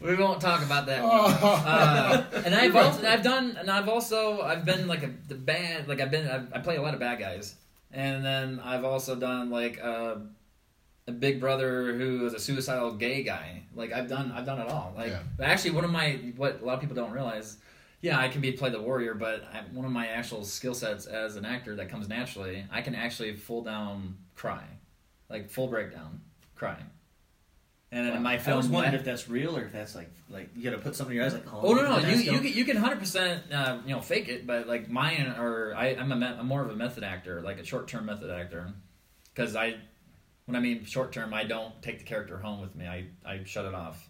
we 0.00 0.16
won't 0.16 0.40
talk 0.40 0.62
about 0.64 0.86
that. 0.86 1.00
Oh. 1.02 1.26
Uh, 1.64 2.24
and 2.44 2.54
I've 2.54 2.76
also 2.76 3.06
I've 3.06 3.22
done 3.22 3.56
and 3.58 3.70
I've 3.70 3.88
also 3.88 4.42
I've 4.42 4.64
been 4.64 4.86
like 4.86 5.02
a 5.02 5.10
the 5.28 5.34
bad 5.34 5.88
like 5.88 6.00
I've 6.00 6.10
been 6.10 6.28
I've, 6.28 6.52
I 6.52 6.58
play 6.58 6.76
a 6.76 6.82
lot 6.82 6.94
of 6.94 7.00
bad 7.00 7.18
guys 7.18 7.54
and 7.92 8.24
then 8.24 8.60
I've 8.62 8.84
also 8.84 9.14
done 9.14 9.50
like 9.50 9.78
a, 9.78 10.22
a 11.06 11.12
big 11.12 11.40
brother 11.40 11.94
who 11.94 12.26
is 12.26 12.34
a 12.34 12.40
suicidal 12.40 12.92
gay 12.94 13.22
guy 13.22 13.62
like 13.74 13.92
I've 13.92 14.08
done 14.08 14.32
I've 14.32 14.44
done 14.44 14.60
it 14.60 14.68
all 14.68 14.92
like 14.96 15.10
Yeah. 15.10 15.20
actually 15.42 15.70
one 15.72 15.84
of 15.84 15.90
my 15.90 16.32
what 16.36 16.60
a 16.60 16.64
lot 16.64 16.74
of 16.74 16.80
people 16.80 16.96
don't 16.96 17.12
realize 17.12 17.56
yeah 18.04 18.18
I 18.18 18.28
can 18.28 18.40
be 18.42 18.52
play 18.52 18.70
the 18.70 18.80
warrior 18.80 19.14
but 19.14 19.44
I, 19.52 19.62
one 19.72 19.86
of 19.86 19.90
my 19.90 20.06
actual 20.08 20.44
skill 20.44 20.74
sets 20.74 21.06
as 21.06 21.36
an 21.36 21.44
actor 21.46 21.74
that 21.76 21.88
comes 21.88 22.06
naturally 22.08 22.64
I 22.70 22.82
can 22.82 22.94
actually 22.94 23.34
full 23.36 23.62
down 23.62 24.16
cry. 24.34 24.64
Like 25.30 25.48
full 25.50 25.68
breakdown 25.68 26.20
crying. 26.54 26.84
and 27.90 28.06
then 28.06 28.16
in 28.16 28.22
my 28.22 28.34
I 28.34 28.38
film 28.38 28.58
was 28.58 28.68
wondering 28.68 28.94
if 28.94 29.04
that's 29.04 29.28
real 29.28 29.56
or 29.56 29.62
if 29.64 29.72
that's 29.72 29.94
like 29.94 30.10
like 30.28 30.50
you 30.54 30.62
got 30.62 30.76
to 30.76 30.82
put 30.82 30.94
something 30.94 31.12
in 31.12 31.16
your 31.16 31.24
eyes 31.26 31.32
like 31.34 31.46
oh, 31.52 31.60
Oh 31.62 31.72
no 31.72 31.82
no 31.82 32.00
that's 32.00 32.22
you 32.24 32.32
you 32.32 32.38
can, 32.40 32.52
you 32.58 32.64
can 32.66 32.76
hundred 32.76 32.98
percent 32.98 33.50
uh, 33.50 33.78
you 33.86 33.94
know 33.94 34.00
fake 34.02 34.28
it 34.28 34.46
but 34.46 34.68
like 34.68 34.90
mine 34.90 35.34
or 35.38 35.74
I 35.74 35.96
I'm 35.96 36.12
a 36.12 36.16
me- 36.16 36.26
I'm 36.26 36.46
more 36.46 36.62
of 36.62 36.70
a 36.70 36.76
method 36.76 37.04
actor 37.04 37.40
like 37.40 37.58
a 37.58 37.64
short 37.64 37.88
term 37.88 38.04
method 38.06 38.30
actor. 38.30 38.72
Because 39.34 39.56
I 39.56 39.76
when 40.44 40.56
I 40.56 40.60
mean 40.60 40.84
short 40.84 41.10
term 41.12 41.32
I 41.32 41.44
don't 41.44 41.74
take 41.82 41.98
the 41.98 42.04
character 42.04 42.36
home 42.38 42.60
with 42.60 42.76
me. 42.76 42.86
I 42.86 43.06
I 43.24 43.42
shut 43.44 43.64
it 43.64 43.74
off. 43.74 44.08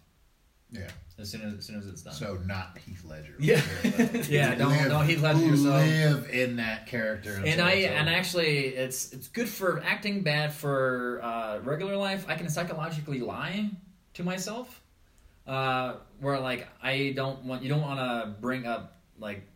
Yeah. 0.69 0.89
As 1.17 1.29
soon 1.29 1.41
as 1.41 1.53
as 1.53 1.65
soon 1.65 1.79
as 1.79 1.87
it's 1.87 2.01
done. 2.01 2.13
So 2.13 2.37
not 2.45 2.77
Heath 2.77 3.03
Ledger. 3.05 3.35
Yeah. 3.39 3.61
yeah, 4.29 4.55
don't 4.55 4.69
Live- 4.71 4.89
don't 4.89 5.05
Heath 5.07 5.21
Ledger 5.21 5.45
yourself. 5.45 5.81
live 5.81 6.29
in 6.29 6.57
that 6.57 6.87
character. 6.87 7.41
And 7.45 7.61
I 7.61 7.71
and 7.71 8.09
actually, 8.09 8.67
it's 8.67 9.13
it's 9.13 9.27
good 9.27 9.49
for 9.49 9.81
acting, 9.83 10.21
bad 10.21 10.53
for 10.53 11.21
uh, 11.23 11.59
regular 11.59 11.95
life. 11.95 12.25
I 12.27 12.35
can 12.35 12.49
psychologically 12.49 13.19
lie 13.19 13.69
to 14.15 14.23
myself, 14.23 14.81
uh, 15.47 15.95
where 16.19 16.39
like 16.39 16.67
I 16.81 17.13
don't 17.15 17.43
want 17.43 17.63
you 17.63 17.69
don't 17.69 17.81
want 17.81 17.99
to 17.99 18.35
bring 18.41 18.65
up 18.65 18.99
like 19.17 19.47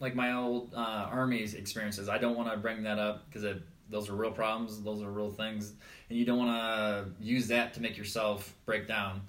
like 0.00 0.14
my 0.14 0.32
old 0.32 0.72
uh, 0.74 1.08
army's 1.10 1.54
experiences. 1.54 2.08
I 2.08 2.18
don't 2.18 2.36
want 2.36 2.50
to 2.50 2.56
bring 2.56 2.82
that 2.82 2.98
up 2.98 3.26
because 3.26 3.44
it 3.44 3.62
those 3.90 4.08
are 4.08 4.14
real 4.14 4.30
problems. 4.32 4.82
Those 4.82 5.02
are 5.02 5.10
real 5.10 5.30
things, 5.30 5.72
and 6.08 6.18
you 6.18 6.24
don't 6.24 6.38
want 6.38 6.50
to 6.50 7.24
use 7.24 7.48
that 7.48 7.74
to 7.74 7.82
make 7.82 7.96
yourself 7.96 8.54
break 8.64 8.88
down. 8.88 9.20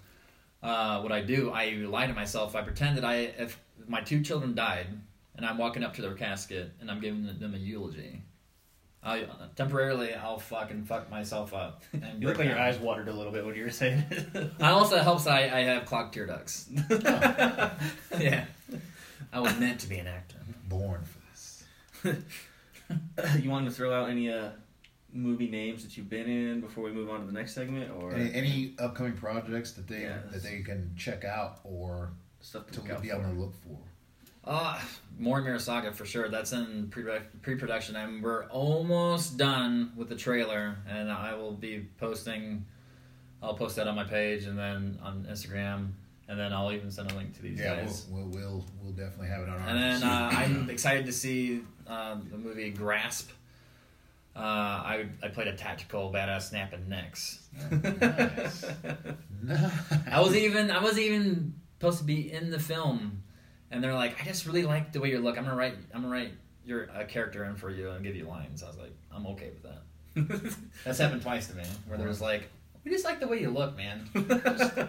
Uh, 0.61 1.01
what 1.01 1.11
I 1.11 1.21
do, 1.21 1.51
I 1.51 1.71
lie 1.87 2.07
to 2.07 2.13
myself. 2.13 2.55
I 2.55 2.61
pretend 2.61 2.97
that 2.97 3.05
I 3.05 3.15
if 3.15 3.59
my 3.87 4.01
two 4.01 4.21
children 4.21 4.53
died 4.53 4.87
and 5.35 5.45
I'm 5.45 5.57
walking 5.57 5.83
up 5.83 5.95
to 5.95 6.01
their 6.01 6.13
casket 6.13 6.71
and 6.79 6.91
I'm 6.91 6.99
giving 6.99 7.25
them 7.39 7.53
a 7.53 7.57
eulogy. 7.57 8.21
I 9.03 9.25
temporarily 9.55 10.13
I'll 10.13 10.37
fucking 10.37 10.83
fuck 10.83 11.09
myself 11.09 11.53
up. 11.55 11.81
And 11.93 12.21
You 12.21 12.27
look 12.27 12.37
like 12.37 12.47
your 12.47 12.59
eyes 12.59 12.77
watered 12.77 13.07
a 13.07 13.13
little 13.13 13.31
bit 13.31 13.43
when 13.45 13.55
you 13.55 13.63
were 13.63 13.71
saying 13.71 14.03
it. 14.11 14.51
I 14.59 14.69
also 14.69 14.97
helps 14.99 15.25
I, 15.25 15.41
I 15.45 15.61
have 15.61 15.85
clogged 15.85 16.13
tear 16.13 16.27
ducts. 16.27 16.69
yeah, 18.19 18.45
I 19.33 19.39
was 19.39 19.57
meant 19.59 19.79
to 19.79 19.89
be 19.89 19.97
an 19.97 20.07
actor. 20.07 20.37
born 20.69 21.01
for 21.03 21.19
this. 21.31 21.63
you 23.39 23.49
wanted 23.49 23.69
to 23.69 23.75
throw 23.75 23.91
out 23.91 24.09
any 24.11 24.31
uh, 24.31 24.49
movie 25.13 25.49
names 25.49 25.83
that 25.83 25.97
you've 25.97 26.09
been 26.09 26.27
in 26.29 26.61
before 26.61 26.83
we 26.83 26.91
move 26.91 27.09
on 27.09 27.19
to 27.21 27.25
the 27.25 27.31
next 27.33 27.53
segment, 27.53 27.91
or 27.91 28.13
Any, 28.13 28.33
any 28.33 28.73
upcoming 28.79 29.13
projects 29.13 29.71
that 29.73 29.87
they 29.87 30.01
Yeah, 30.03 30.19
that 30.31 30.43
they 30.43 30.61
can 30.61 30.91
check 30.97 31.23
out 31.25 31.59
or 31.63 32.11
stuff 32.39 32.67
to 32.71 32.81
to 32.81 32.93
out 32.95 33.01
be 33.01 33.09
for? 33.09 33.15
on 33.15 33.35
the 33.35 33.41
look 33.41 33.53
for? 33.63 33.77
Uh, 34.43 34.79
Mormir 35.19 35.59
Saga 35.61 35.91
for 35.91 36.05
sure. 36.05 36.27
That's 36.27 36.51
in 36.51 36.87
pre 36.89 37.03
pre 37.43 37.55
production, 37.55 37.95
and 37.95 38.23
we're 38.23 38.45
almost 38.45 39.37
done 39.37 39.91
with 39.95 40.09
the 40.09 40.15
trailer. 40.15 40.77
And 40.89 41.11
I 41.11 41.35
will 41.35 41.51
be 41.53 41.85
posting. 41.99 42.65
I'll 43.43 43.53
post 43.53 43.75
that 43.75 43.87
on 43.87 43.95
my 43.95 44.03
page 44.03 44.45
and 44.45 44.57
then 44.57 44.97
on 45.03 45.27
Instagram, 45.29 45.89
and 46.27 46.39
then 46.39 46.53
I'll 46.53 46.71
even 46.71 46.89
send 46.89 47.11
a 47.11 47.15
link 47.15 47.35
to 47.35 47.41
these 47.43 47.59
Yeah, 47.59 47.81
guys. 47.81 48.07
we'll, 48.09 48.23
we'll 48.25 48.29
we'll 48.29 48.65
we'll 48.81 48.93
definitely 48.93 49.27
have 49.27 49.41
it 49.43 49.49
on. 49.49 49.61
our 49.61 49.67
And 49.69 49.77
then 50.01 50.03
uh, 50.09 50.29
I'm 50.33 50.69
excited 50.71 51.05
to 51.05 51.13
see 51.13 51.61
uh, 51.87 52.15
the 52.31 52.37
movie 52.37 52.71
Grasp. 52.71 53.29
Uh, 54.35 54.39
I 54.39 55.05
I 55.21 55.27
played 55.27 55.47
a 55.47 55.55
tactical 55.55 56.11
badass 56.11 56.49
snapping 56.49 56.87
necks. 56.87 57.39
nice. 57.71 58.65
nice. 59.43 59.93
I 60.09 60.21
was 60.21 60.35
even 60.35 60.71
I 60.71 60.81
was 60.81 60.97
even 60.97 61.53
supposed 61.77 61.97
to 61.97 62.05
be 62.05 62.31
in 62.31 62.49
the 62.49 62.59
film, 62.59 63.23
and 63.71 63.83
they're 63.83 63.93
like, 63.93 64.21
I 64.21 64.25
just 64.25 64.45
really 64.45 64.63
like 64.63 64.93
the 64.93 65.01
way 65.01 65.09
you 65.09 65.19
look. 65.19 65.37
I'm 65.37 65.43
gonna 65.43 65.57
write 65.57 65.75
I'm 65.93 66.03
gonna 66.03 66.13
write 66.13 66.31
your 66.63 66.83
a 66.95 67.03
character 67.05 67.43
in 67.45 67.55
for 67.55 67.69
you 67.69 67.89
and 67.89 68.03
give 68.03 68.15
you 68.15 68.25
lines. 68.25 68.63
I 68.63 68.67
was 68.67 68.77
like, 68.77 68.95
I'm 69.11 69.25
okay 69.27 69.49
with 69.49 69.63
that. 69.63 70.57
That's 70.85 70.99
happened 70.99 71.21
twice 71.21 71.47
to 71.47 71.55
me, 71.55 71.63
where 71.87 71.97
there 71.97 72.07
was 72.07 72.21
like, 72.21 72.49
we 72.83 72.91
just 72.91 73.05
like 73.05 73.19
the 73.19 73.27
way 73.27 73.39
you 73.41 73.49
look, 73.51 73.77
man. 73.77 74.09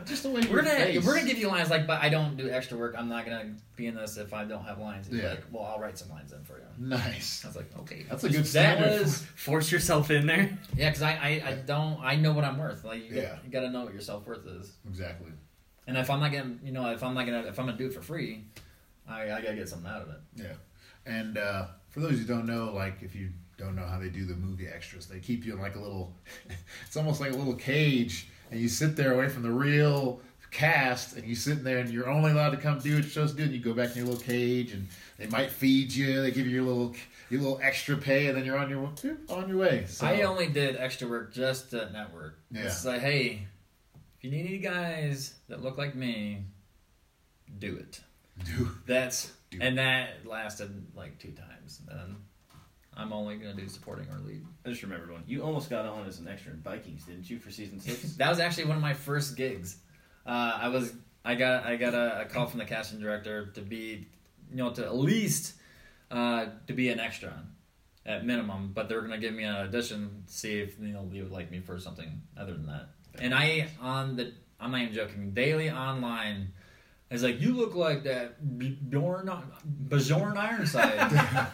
Just 0.06 0.22
the 0.22 0.30
way 0.30 0.40
We're 0.50 0.62
gonna 0.62 0.70
face. 0.70 1.04
we're 1.04 1.14
gonna 1.14 1.26
give 1.26 1.36
you 1.38 1.48
lines 1.48 1.68
like, 1.70 1.86
but 1.86 2.00
I 2.02 2.08
don't 2.08 2.36
do 2.36 2.48
extra 2.50 2.78
work. 2.78 2.94
I'm 2.96 3.08
not 3.08 3.24
gonna 3.26 3.54
be 3.76 3.86
in 3.86 3.94
this 3.94 4.16
if 4.16 4.32
I 4.32 4.44
don't 4.44 4.64
have 4.64 4.78
lines. 4.78 5.08
He's 5.08 5.18
Yeah. 5.20 5.30
like, 5.30 5.44
well, 5.52 5.64
I'll 5.64 5.78
write 5.78 5.98
some 5.98 6.08
lines 6.10 6.32
in 6.32 6.42
for 6.44 6.54
you. 6.58 6.64
Nice. 6.78 7.44
I 7.44 7.48
was 7.48 7.56
like, 7.56 7.70
okay, 7.80 8.04
That's 8.08 8.24
a 8.24 8.30
good 8.30 8.44
That 8.44 9.00
was 9.00 9.22
Force 9.36 9.70
yourself 9.70 10.10
in 10.10 10.26
there. 10.26 10.56
yeah, 10.76 10.88
because 10.88 11.02
I, 11.02 11.12
I 11.12 11.42
I 11.50 11.54
don't 11.66 12.00
I 12.02 12.16
know 12.16 12.32
what 12.32 12.44
I'm 12.44 12.56
worth. 12.58 12.82
Like 12.84 13.08
you, 13.10 13.16
Yeah. 13.16 13.22
got, 13.34 13.44
you 13.44 13.50
got 13.50 13.60
to 13.60 13.70
know 13.70 13.84
what 13.84 13.92
your 13.92 14.02
self 14.02 14.26
worth 14.26 14.46
is. 14.46 14.72
exactly. 14.88 15.30
And 15.86 15.96
if 15.98 16.08
I'm 16.10 16.20
not 16.20 16.32
gonna, 16.32 16.54
you 16.64 16.72
know, 16.72 16.90
if 16.92 17.02
I'm 17.02 17.12
not 17.14 17.26
gonna, 17.26 17.40
if 17.48 17.58
I'm 17.58 17.66
gonna 17.66 17.76
do 17.76 17.86
it 17.86 17.92
for 17.94 18.00
free, 18.02 18.44
I, 19.08 19.24
I 19.32 19.42
gotta 19.42 19.54
get 19.56 19.68
something 19.68 19.90
out 19.90 20.02
of 20.02 20.08
it. 20.08 20.20
Yeah. 20.36 20.54
And 21.04 21.36
uh, 21.36 21.66
for 21.90 22.00
those 22.00 22.12
who 22.18 22.24
don't 22.24 22.46
know, 22.46 22.72
like 22.72 23.02
if 23.02 23.14
you 23.14 23.30
don't 23.58 23.76
know 23.76 23.84
how 23.86 23.98
they 23.98 24.08
do 24.08 24.24
the 24.24 24.34
movie 24.34 24.66
extras, 24.66 25.06
they 25.06 25.20
keep 25.20 25.44
you 25.44 25.54
in 25.54 25.60
like 25.60 25.76
a 25.76 25.80
little. 25.80 26.14
It's 26.86 26.96
almost 26.96 27.20
like 27.20 27.32
a 27.32 27.36
little 27.36 27.54
cage, 27.54 28.28
and 28.50 28.60
you 28.60 28.68
sit 28.68 28.96
there 28.96 29.14
away 29.14 29.28
from 29.28 29.42
the 29.42 29.50
real 29.50 30.20
cast, 30.50 31.16
and 31.16 31.26
you 31.26 31.34
sit 31.34 31.58
in 31.58 31.64
there, 31.64 31.78
and 31.78 31.90
you're 31.90 32.10
only 32.10 32.30
allowed 32.30 32.50
to 32.50 32.58
come 32.58 32.78
do 32.78 32.94
what 32.94 33.02
you're 33.02 33.10
supposed 33.10 33.36
to 33.36 33.38
do. 33.38 33.44
And 33.44 33.52
you 33.52 33.60
go 33.60 33.72
back 33.72 33.90
in 33.92 33.96
your 33.98 34.06
little 34.06 34.20
cage, 34.20 34.72
and 34.72 34.86
they 35.18 35.26
might 35.26 35.50
feed 35.50 35.92
you. 35.92 36.22
They 36.22 36.30
give 36.30 36.46
you 36.46 36.52
your 36.52 36.64
little 36.64 36.94
your 37.30 37.40
little 37.40 37.60
extra 37.62 37.96
pay, 37.96 38.26
and 38.26 38.36
then 38.36 38.44
you're 38.44 38.58
on 38.58 38.68
your 38.68 38.90
on 39.28 39.48
your 39.48 39.58
way. 39.58 39.84
So, 39.86 40.06
I 40.06 40.22
only 40.22 40.48
did 40.48 40.76
extra 40.76 41.08
work 41.08 41.32
just 41.32 41.70
to 41.70 41.90
network. 41.90 42.38
Yeah. 42.50 42.64
It's 42.64 42.84
like, 42.84 43.00
hey, 43.00 43.46
if 44.18 44.24
you 44.24 44.30
need 44.30 44.46
any 44.46 44.58
guys 44.58 45.34
that 45.48 45.62
look 45.62 45.78
like 45.78 45.94
me, 45.94 46.44
do 47.58 47.76
it. 47.76 48.00
do 48.44 48.70
That's 48.86 49.32
Do 49.50 49.58
and 49.60 49.78
that 49.78 50.26
lasted 50.26 50.86
like 50.94 51.18
two 51.18 51.32
times. 51.32 51.80
And 51.88 52.16
I'm 52.96 53.12
only 53.12 53.36
gonna 53.36 53.54
do 53.54 53.68
supporting 53.68 54.06
or 54.10 54.18
lead. 54.26 54.44
I 54.66 54.70
just 54.70 54.82
remembered 54.82 55.10
one. 55.10 55.24
You 55.26 55.42
almost 55.42 55.70
got 55.70 55.86
on 55.86 56.06
as 56.06 56.18
an 56.18 56.28
extra 56.28 56.52
in 56.52 56.60
Vikings, 56.60 57.04
didn't 57.04 57.28
you, 57.28 57.38
for 57.38 57.50
season 57.50 57.80
six? 57.80 58.02
that 58.16 58.28
was 58.28 58.38
actually 58.38 58.66
one 58.66 58.76
of 58.76 58.82
my 58.82 58.94
first 58.94 59.36
gigs. 59.36 59.78
Uh, 60.26 60.58
I 60.60 60.68
was 60.68 60.92
I 61.24 61.34
got 61.34 61.64
I 61.64 61.76
got 61.76 61.94
a, 61.94 62.22
a 62.22 62.24
call 62.26 62.46
from 62.46 62.58
the 62.58 62.64
casting 62.64 63.00
director 63.00 63.46
to 63.46 63.60
be 63.60 64.08
you 64.50 64.56
know 64.56 64.72
to 64.72 64.84
at 64.84 64.94
least 64.94 65.54
uh, 66.10 66.46
to 66.66 66.72
be 66.72 66.90
an 66.90 67.00
extra 67.00 67.32
at 68.04 68.26
minimum, 68.26 68.72
but 68.74 68.88
they're 68.88 69.00
gonna 69.00 69.18
give 69.18 69.34
me 69.34 69.44
an 69.44 69.54
audition 69.54 70.24
to 70.26 70.32
see 70.32 70.60
if 70.60 70.78
you 70.78 70.88
know 70.88 71.08
they 71.10 71.22
would 71.22 71.32
like 71.32 71.50
me 71.50 71.60
for 71.60 71.78
something 71.78 72.20
other 72.36 72.52
than 72.52 72.66
that. 72.66 72.88
And 73.18 73.34
I 73.34 73.68
on 73.80 74.16
the 74.16 74.32
I'm 74.60 74.70
not 74.70 74.82
even 74.82 74.94
joking. 74.94 75.30
Daily 75.32 75.70
online. 75.70 76.52
It's 77.12 77.22
like 77.22 77.42
you 77.42 77.54
look 77.54 77.74
like 77.74 78.04
that 78.04 78.58
B- 78.58 78.78
Bjorn 78.88 79.30
Bjorn 79.88 80.36
Ironside. 80.38 81.10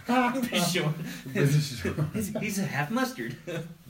sure. 0.70 0.94
it. 1.34 1.94
he's, 2.14 2.28
he's 2.38 2.58
a 2.60 2.62
half 2.62 2.92
mustard. 2.92 3.36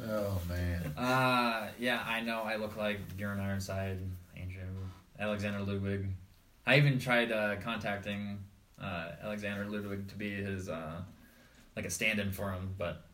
oh 0.09 0.41
man. 0.49 0.95
Uh, 0.97 1.69
yeah, 1.79 2.03
I 2.07 2.23
know. 2.23 2.41
I 2.41 2.57
look 2.57 2.77
like 2.79 3.17
Bjorn 3.19 3.39
Ironside, 3.39 3.99
Andrew, 4.35 4.63
Alexander 5.19 5.61
Ludwig. 5.61 6.07
I 6.67 6.79
even 6.79 6.99
tried 6.99 7.33
uh, 7.33 7.57
contacting 7.57 8.39
uh, 8.83 9.11
Alexander 9.23 9.67
Ludwig 9.69 10.09
to 10.09 10.15
be 10.17 10.31
his 10.31 10.71
uh, 10.71 11.03
like 11.77 11.85
a 11.85 11.91
stand-in 11.91 12.33
for 12.33 12.51
him, 12.51 12.75
but 12.79 13.05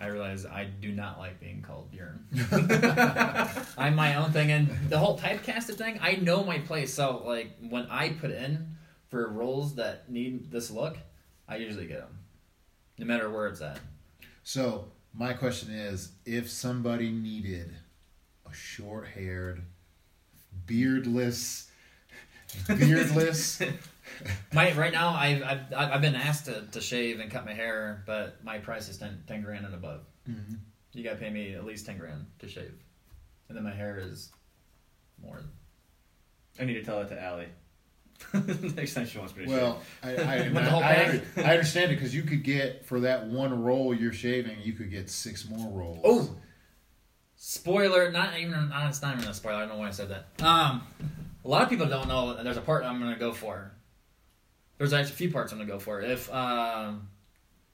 I 0.00 0.06
realized 0.06 0.46
I 0.46 0.64
do 0.64 0.92
not 0.92 1.18
like 1.18 1.40
being 1.40 1.60
called 1.60 1.90
Bjorn. 1.90 2.24
I'm 3.76 3.96
my 3.96 4.14
own 4.14 4.30
thing, 4.30 4.52
and 4.52 4.68
the 4.88 4.98
whole 4.98 5.18
typecasted 5.18 5.74
thing. 5.76 5.98
I 6.00 6.12
know 6.12 6.44
my 6.44 6.58
place, 6.58 6.94
so 6.94 7.22
like 7.26 7.56
when 7.68 7.86
I 7.90 8.10
put 8.10 8.30
in 8.30 8.76
for 9.08 9.28
roles 9.28 9.74
that 9.74 10.08
need 10.08 10.52
this 10.52 10.70
look, 10.70 10.96
I 11.48 11.56
usually 11.56 11.86
get 11.86 11.98
them, 12.00 12.18
no 12.98 13.06
matter 13.06 13.28
where 13.28 13.48
it's 13.48 13.60
at. 13.60 13.80
So 14.44 14.92
my 15.12 15.32
question 15.32 15.72
is, 15.72 16.12
if 16.24 16.48
somebody 16.48 17.10
needed 17.10 17.74
a 18.48 18.54
short-haired, 18.54 19.62
beardless, 20.66 21.70
beardless, 22.68 23.60
My 24.52 24.72
right 24.72 24.92
now, 24.92 25.10
I've, 25.10 25.42
I've 25.42 25.72
I've 25.92 26.00
been 26.00 26.14
asked 26.14 26.46
to, 26.46 26.62
to 26.72 26.80
shave 26.80 27.20
and 27.20 27.30
cut 27.30 27.44
my 27.44 27.54
hair, 27.54 28.02
but 28.06 28.42
my 28.44 28.58
price 28.58 28.88
is 28.88 28.96
10, 28.98 29.24
10 29.26 29.42
grand 29.42 29.64
and 29.66 29.74
above. 29.74 30.00
You 30.92 31.04
gotta 31.04 31.16
pay 31.16 31.30
me 31.30 31.54
at 31.54 31.64
least 31.64 31.86
ten 31.86 31.96
grand 31.98 32.26
to 32.40 32.48
shave, 32.48 32.74
and 33.48 33.56
then 33.56 33.64
my 33.64 33.72
hair 33.74 33.98
is 33.98 34.30
more. 35.22 35.40
I 36.60 36.64
need 36.64 36.74
to 36.74 36.82
tell 36.82 36.98
that 36.98 37.08
to 37.10 37.22
Allie. 37.22 37.48
Next 38.74 38.94
time 38.94 39.06
she 39.06 39.16
wants 39.18 39.36
me 39.36 39.44
to 39.44 39.50
well, 39.50 39.82
I, 40.02 40.16
I, 40.16 40.48
Want 40.52 40.66
I. 40.66 41.20
I 41.36 41.42
understand 41.52 41.92
it 41.92 41.94
because 41.94 42.12
you 42.14 42.22
could 42.24 42.42
get 42.42 42.84
for 42.84 43.00
that 43.00 43.26
one 43.28 43.62
roll 43.62 43.94
you're 43.94 44.12
shaving, 44.12 44.58
you 44.62 44.72
could 44.72 44.90
get 44.90 45.08
six 45.08 45.48
more 45.48 45.70
rolls. 45.70 46.00
Oh, 46.04 46.36
spoiler! 47.36 48.10
Not 48.10 48.38
even. 48.38 48.54
uh, 48.72 48.86
It's 48.88 49.02
not 49.02 49.16
even 49.16 49.28
a 49.28 49.34
spoiler. 49.34 49.56
I 49.56 49.60
don't 49.60 49.68
know 49.70 49.76
why 49.76 49.88
I 49.88 49.92
said 49.92 50.08
that. 50.10 50.42
Um, 50.44 50.82
a 51.44 51.48
lot 51.48 51.62
of 51.62 51.68
people 51.70 51.86
don't 51.86 52.08
know. 52.08 52.42
There's 52.42 52.56
a 52.56 52.60
part 52.62 52.84
I'm 52.84 52.98
gonna 52.98 53.18
go 53.18 53.32
for. 53.32 53.72
There's 54.78 54.92
actually 54.92 55.12
a 55.12 55.16
few 55.16 55.30
parts 55.32 55.52
I'm 55.52 55.58
gonna 55.58 55.70
go 55.70 55.78
for. 55.78 56.00
If 56.00 56.32
um, 56.32 57.08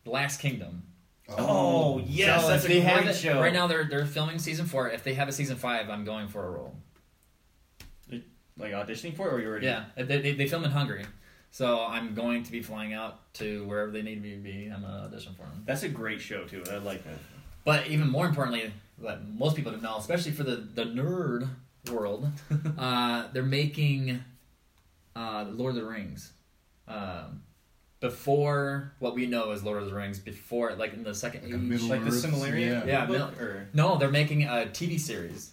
Last 0.06 0.40
Kingdom. 0.40 0.82
Oh, 1.28 2.02
yes, 2.06 2.42
So 2.42 2.48
that's 2.48 2.64
a 2.66 2.68
they 2.68 2.80
have 2.80 3.02
great 3.04 3.10
it- 3.10 3.16
show. 3.16 3.40
Right 3.40 3.52
now, 3.52 3.66
they're 3.66 3.84
they're 3.84 4.04
filming 4.06 4.38
season 4.38 4.66
four. 4.66 4.90
If 4.90 5.04
they 5.04 5.14
have 5.14 5.28
a 5.28 5.32
season 5.32 5.56
five, 5.56 5.88
I'm 5.88 6.04
going 6.04 6.28
for 6.28 6.46
a 6.46 6.50
role. 6.50 6.74
Like 8.56 8.72
auditioning 8.72 9.16
for 9.16 9.28
it, 9.28 9.34
or 9.34 9.40
you 9.40 9.48
already? 9.48 9.66
Yeah, 9.66 9.86
they, 9.96 10.04
they, 10.20 10.32
they 10.32 10.46
film 10.46 10.62
in 10.64 10.70
Hungary, 10.70 11.04
so 11.50 11.84
I'm 11.84 12.14
going 12.14 12.44
to 12.44 12.52
be 12.52 12.62
flying 12.62 12.92
out 12.92 13.32
to 13.34 13.64
wherever 13.66 13.90
they 13.90 14.02
need 14.02 14.22
me 14.22 14.30
to 14.30 14.36
be. 14.36 14.66
I'm 14.72 14.82
gonna 14.82 15.06
audition 15.06 15.34
for 15.34 15.42
them. 15.42 15.64
That's 15.66 15.82
a 15.82 15.88
great 15.88 16.20
show 16.20 16.44
too. 16.44 16.62
I 16.70 16.76
like 16.76 17.02
that. 17.02 17.18
But 17.64 17.88
even 17.88 18.08
more 18.08 18.26
importantly, 18.26 18.70
what 18.96 19.26
most 19.28 19.56
people 19.56 19.72
don't 19.72 19.82
know, 19.82 19.96
especially 19.96 20.30
for 20.30 20.44
the 20.44 20.54
the 20.56 20.84
nerd 20.84 21.48
world, 21.90 22.30
uh, 22.78 23.26
they're 23.32 23.42
making 23.42 24.22
uh, 25.16 25.46
Lord 25.50 25.70
of 25.70 25.76
the 25.82 25.84
Rings. 25.88 26.30
Um, 26.88 27.42
before 28.00 28.92
what 28.98 29.14
we 29.14 29.26
know 29.26 29.50
as 29.52 29.62
Lord 29.64 29.82
of 29.82 29.88
the 29.88 29.94
Rings, 29.94 30.18
before 30.18 30.74
like 30.74 30.92
in 30.92 31.02
the 31.02 31.14
second 31.14 31.44
Like 31.44 31.54
age. 31.54 31.60
Middle 31.60 31.88
Like 31.88 32.00
the 32.04 32.08
Earth, 32.08 32.24
Silmarillion. 32.24 32.86
Yeah, 32.86 33.06
book, 33.06 33.16
Mil- 33.38 33.46
or 33.46 33.68
No, 33.72 33.96
they're 33.96 34.10
making 34.10 34.44
a 34.44 34.66
TV 34.72 35.00
series 35.00 35.52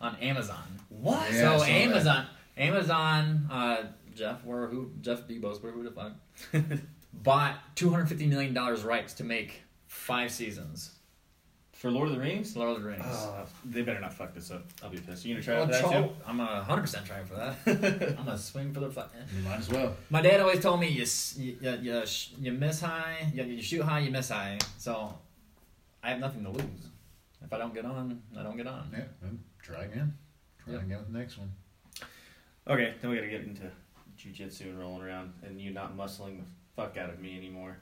on 0.00 0.16
Amazon. 0.16 0.62
what? 0.88 1.30
Yeah, 1.32 1.38
so 1.40 1.58
saw 1.58 1.64
that. 1.64 1.70
Amazon, 1.70 2.26
Amazon, 2.56 3.48
uh, 3.50 3.76
Jeff, 4.14 4.42
where 4.44 4.66
who 4.68 4.90
Jeff 5.02 5.26
Bezos, 5.28 5.62
where 5.62 5.72
who 5.72 5.82
the 5.82 5.90
fuck, 5.90 6.12
bought 7.12 7.56
two 7.76 7.90
hundred 7.90 8.08
fifty 8.08 8.26
million 8.26 8.54
dollars 8.54 8.82
rights 8.82 9.12
to 9.14 9.24
make 9.24 9.62
five 9.86 10.30
seasons. 10.30 10.92
For 11.80 11.90
Lord 11.90 12.08
of 12.08 12.14
the 12.14 12.20
Rings? 12.20 12.54
Lord 12.56 12.76
of 12.76 12.82
the 12.82 12.86
Rings. 12.90 13.02
Oh, 13.06 13.46
they 13.64 13.80
better 13.80 14.00
not 14.00 14.12
fuck 14.12 14.34
this 14.34 14.50
up. 14.50 14.66
I'll 14.82 14.90
be 14.90 14.98
pissed. 14.98 15.24
You 15.24 15.32
gonna 15.34 15.42
try 15.42 15.54
Well, 15.54 15.64
for 15.64 15.72
that 15.72 15.80
Troll- 15.80 16.08
too? 16.08 16.14
I'm 16.26 16.38
a 16.38 16.62
hundred 16.62 16.82
percent 16.82 17.06
trying 17.06 17.24
for 17.24 17.36
that. 17.36 17.56
I'm 18.18 18.26
gonna 18.26 18.36
swing 18.36 18.74
for 18.74 18.80
the 18.80 18.90
fuck. 18.90 19.10
You 19.34 19.42
might 19.42 19.60
as 19.60 19.70
well. 19.70 19.96
My 20.10 20.20
dad 20.20 20.40
always 20.40 20.60
told 20.60 20.78
me 20.80 20.88
you 20.88 21.02
s- 21.04 21.36
you 21.38 21.56
you, 21.58 21.78
you, 21.80 22.02
you 22.38 22.52
miss 22.52 22.82
high, 22.82 23.30
you, 23.32 23.44
you 23.44 23.62
shoot 23.62 23.80
high, 23.80 24.00
you 24.00 24.10
miss 24.10 24.28
high. 24.28 24.58
So 24.76 25.18
I 26.02 26.10
have 26.10 26.20
nothing 26.20 26.44
to 26.44 26.50
lose. 26.50 26.88
If 27.42 27.50
I 27.50 27.56
don't 27.56 27.72
get 27.72 27.86
on, 27.86 28.20
I 28.38 28.42
don't 28.42 28.58
get 28.58 28.66
on. 28.66 28.90
Yeah, 28.92 29.04
well, 29.22 29.30
try 29.62 29.84
again. 29.84 30.12
Try 30.62 30.74
Yep. 30.74 30.82
again 30.82 30.98
with 30.98 31.12
the 31.12 31.18
next 31.18 31.38
one. 31.38 31.50
Okay, 32.68 32.92
then 33.00 33.10
we 33.10 33.16
gotta 33.16 33.28
get 33.30 33.40
into 33.44 33.62
jujitsu 34.18 34.66
and 34.66 34.78
rolling 34.78 35.00
around 35.02 35.32
and 35.46 35.58
you 35.58 35.70
not 35.70 35.96
muscling 35.96 36.40
the 36.40 36.44
fuck 36.76 36.98
out 36.98 37.08
of 37.08 37.20
me 37.20 37.38
anymore. 37.38 37.78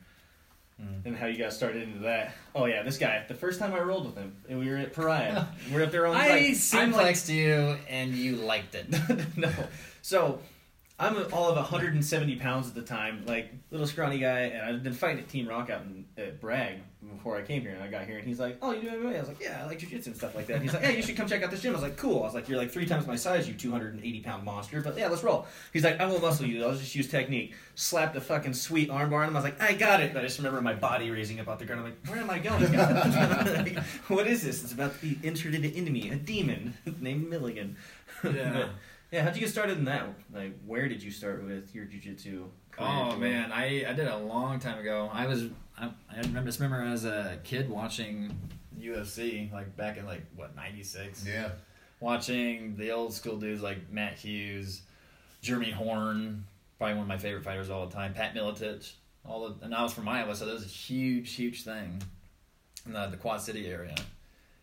Mm. 0.81 1.07
And 1.07 1.17
how 1.17 1.27
you 1.27 1.37
got 1.37 1.53
started 1.53 1.83
into 1.83 2.01
that. 2.01 2.35
Oh 2.55 2.67
yeah, 2.67 2.83
this 2.83 2.99
guy. 2.99 3.25
The 3.27 3.35
first 3.35 3.59
time 3.59 3.75
I 3.75 3.81
rolled 3.81 4.07
with 4.07 4.17
him, 4.17 4.37
and 4.49 4.61
we 4.61 4.71
were 4.71 4.77
at 4.77 4.93
Pariah. 4.93 5.47
we're 5.73 5.83
up 5.83 5.91
there 5.91 6.07
on 6.07 6.17
I 6.17 6.29
like, 6.29 6.57
I'm 6.75 6.93
like 6.93 7.29
you 7.29 7.77
and 7.89 8.15
you 8.15 8.37
liked 8.37 8.77
it. 8.77 8.87
no. 9.37 9.51
So 10.03 10.41
I'm 11.01 11.17
all 11.33 11.49
of 11.49 11.55
170 11.57 12.37
pounds 12.37 12.67
at 12.67 12.75
the 12.75 12.83
time, 12.83 13.25
like 13.25 13.53
little 13.71 13.87
scrawny 13.87 14.19
guy, 14.19 14.41
and 14.41 14.63
I've 14.63 14.83
been 14.83 14.93
fighting 14.93 15.21
at 15.21 15.29
Team 15.29 15.49
Rock 15.49 15.71
out 15.71 15.83
in 15.83 16.05
at 16.17 16.41
Bragg 16.41 16.79
before 17.15 17.37
I 17.37 17.43
came 17.43 17.63
here, 17.63 17.71
and 17.71 17.81
I 17.81 17.87
got 17.87 18.05
here, 18.05 18.19
and 18.19 18.27
he's 18.27 18.41
like, 18.41 18.59
"Oh, 18.61 18.73
you 18.73 18.83
do 18.83 18.89
MMA?" 18.89 19.15
I 19.15 19.21
was 19.21 19.29
like, 19.29 19.41
"Yeah, 19.41 19.61
I 19.63 19.67
like 19.67 19.79
jujitsu 19.79 20.07
and 20.07 20.17
stuff 20.17 20.35
like 20.35 20.49
that." 20.49 20.61
He's 20.61 20.73
like, 20.75 20.83
"Hey, 20.83 20.97
you 20.97 21.03
should 21.03 21.17
come 21.17 21.29
check 21.29 21.41
out 21.45 21.53
this 21.53 21.63
gym." 21.63 21.71
I 21.71 21.75
was 21.75 21.83
like, 21.83 21.97
"Cool." 21.97 22.19
I 22.23 22.25
was 22.25 22.35
like, 22.35 22.49
"You're 22.49 22.59
like 22.59 22.73
three 22.73 22.85
times 22.85 23.07
my 23.07 23.15
size, 23.15 23.47
you 23.47 23.55
280 23.55 24.21
pound 24.23 24.43
monster." 24.43 24.81
But 24.81 24.99
yeah, 24.99 25.07
let's 25.07 25.23
roll. 25.23 25.47
He's 25.73 25.85
like, 25.85 26.01
"I 26.01 26.07
won't 26.07 26.21
muscle 26.21 26.47
you. 26.47 26.65
I'll 26.65 26.73
just 26.75 26.97
use 26.97 27.09
technique." 27.09 27.55
Slapped 27.77 28.17
a 28.17 28.21
fucking 28.21 28.55
sweet 28.55 28.91
armbar 28.91 29.23
on 29.23 29.29
him. 29.29 29.37
I 29.37 29.41
was 29.41 29.45
like, 29.45 29.63
"I 29.63 29.75
got 29.75 30.01
it." 30.01 30.13
But 30.13 30.21
I 30.21 30.27
just 30.27 30.39
remember 30.39 30.61
my 30.61 30.75
body 30.75 31.13
raising 31.13 31.39
up 31.39 31.47
off 31.47 31.61
the 31.61 31.65
ground. 31.65 31.83
I'm 31.83 31.87
like, 31.87 32.07
"Where 32.09 32.19
am 32.19 32.29
I 32.29 32.41
going?" 32.41 32.73
Like, 33.69 33.79
what 34.09 34.27
is 34.27 34.43
this? 34.43 34.65
It's 34.65 34.73
about 34.73 34.95
to 34.99 35.01
be 35.01 35.19
inserted 35.23 35.65
into 35.65 35.93
me, 35.93 36.11
a 36.11 36.17
demon 36.17 36.75
named 37.01 37.31
Milligan. 37.31 37.77
Yeah. 38.25 38.71
Yeah, 39.11 39.23
how'd 39.23 39.35
you 39.35 39.41
get 39.41 39.51
started 39.51 39.79
in 39.79 39.85
that? 39.87 40.07
Like, 40.33 40.59
where 40.67 40.89
did 40.89 41.03
you 41.03 41.11
start 41.11 41.45
with 41.45 41.75
your 41.75 41.87
jujitsu? 41.87 42.49
career? 42.79 42.91
Oh 42.91 43.17
man, 43.17 43.53
I, 43.53 43.85
I 43.89 43.93
did 43.93 44.09
a 44.09 44.17
long 44.17 44.59
time 44.59 44.79
ago. 44.79 45.11
I 45.13 45.27
was 45.27 45.45
I, 45.79 45.91
I 46.11 46.21
remember 46.21 46.49
just 46.49 46.61
remember 46.61 46.85
as 46.85 47.05
a 47.05 47.39
kid 47.45 47.69
watching 47.69 48.37
UFC 48.81 49.53
like 49.53 49.77
back 49.77 49.97
in 49.97 50.07
like 50.07 50.23
what 50.37 50.55
ninety 50.57 50.83
six. 50.83 51.27
Yeah. 51.27 51.51
Watching 52.01 52.77
the 52.77 52.93
old 52.93 53.13
school 53.13 53.37
dudes 53.37 53.61
like 53.61 53.91
Matt 53.91 54.15
Hughes, 54.15 54.83
Jeremy 55.43 55.73
Horn, 55.73 56.45
probably 56.79 56.95
one 56.95 57.03
of 57.03 57.09
my 57.09 57.19
favorite 57.19 57.43
fighters 57.43 57.69
of 57.69 57.77
all 57.77 57.87
the 57.87 57.95
time. 57.95 58.15
Pat 58.15 58.35
Miletich, 58.35 58.93
all 59.25 59.49
the 59.49 59.65
and 59.65 59.75
I 59.75 59.83
was 59.83 59.93
from 59.93 60.09
Iowa, 60.09 60.35
so 60.35 60.47
that 60.47 60.53
was 60.53 60.65
a 60.65 60.69
huge 60.69 61.35
huge 61.35 61.65
thing 61.65 62.03
in 62.87 62.93
the, 62.93 63.09
the 63.09 63.17
Quad 63.17 63.41
City 63.41 63.67
area. 63.67 63.97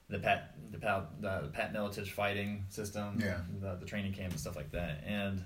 The 0.10 0.20
Pat 0.20 0.56
the 0.72 0.78
Pat 0.78 1.22
the, 1.22 1.40
the 1.44 1.48
Pat 1.50 1.74
Miletich 1.74 2.10
fighting 2.12 2.66
system, 2.70 3.20
Yeah. 3.20 3.40
the, 3.60 3.76
the 3.76 3.86
training 3.86 4.14
camp 4.14 4.32
and 4.32 4.40
stuff 4.40 4.56
like 4.56 4.72
that, 4.72 5.04
and 5.06 5.44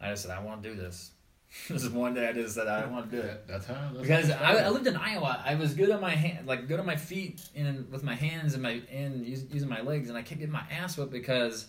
I 0.00 0.10
just 0.10 0.22
said 0.22 0.30
I 0.30 0.40
want 0.40 0.62
to 0.62 0.68
do 0.70 0.76
this. 0.76 1.10
this 1.68 1.82
is 1.82 1.88
one 1.90 2.12
day 2.14 2.28
I 2.28 2.32
just 2.34 2.54
said 2.54 2.68
I 2.68 2.84
want 2.86 3.10
to 3.10 3.16
do 3.22 3.26
it 3.26 3.44
That's 3.48 3.64
how. 3.66 3.74
That's 3.74 4.00
because 4.02 4.30
how 4.30 4.54
it 4.54 4.60
I, 4.62 4.66
I 4.66 4.68
lived 4.68 4.86
in 4.86 4.96
Iowa. 4.96 5.42
I 5.44 5.54
was 5.54 5.72
good 5.74 5.90
on 5.90 6.00
my 6.00 6.14
hand, 6.14 6.46
like 6.46 6.68
good 6.68 6.78
on 6.78 6.84
my 6.86 6.96
feet 6.96 7.40
and 7.56 7.90
with 7.90 8.04
my 8.04 8.14
hands 8.14 8.52
and 8.54 8.62
my 8.62 8.82
and 8.92 9.26
use, 9.26 9.44
using 9.50 9.68
my 9.68 9.80
legs, 9.80 10.08
and 10.10 10.18
I 10.18 10.22
kept 10.22 10.40
getting 10.40 10.52
my 10.52 10.64
ass 10.70 10.96
whipped 10.98 11.10
because 11.10 11.66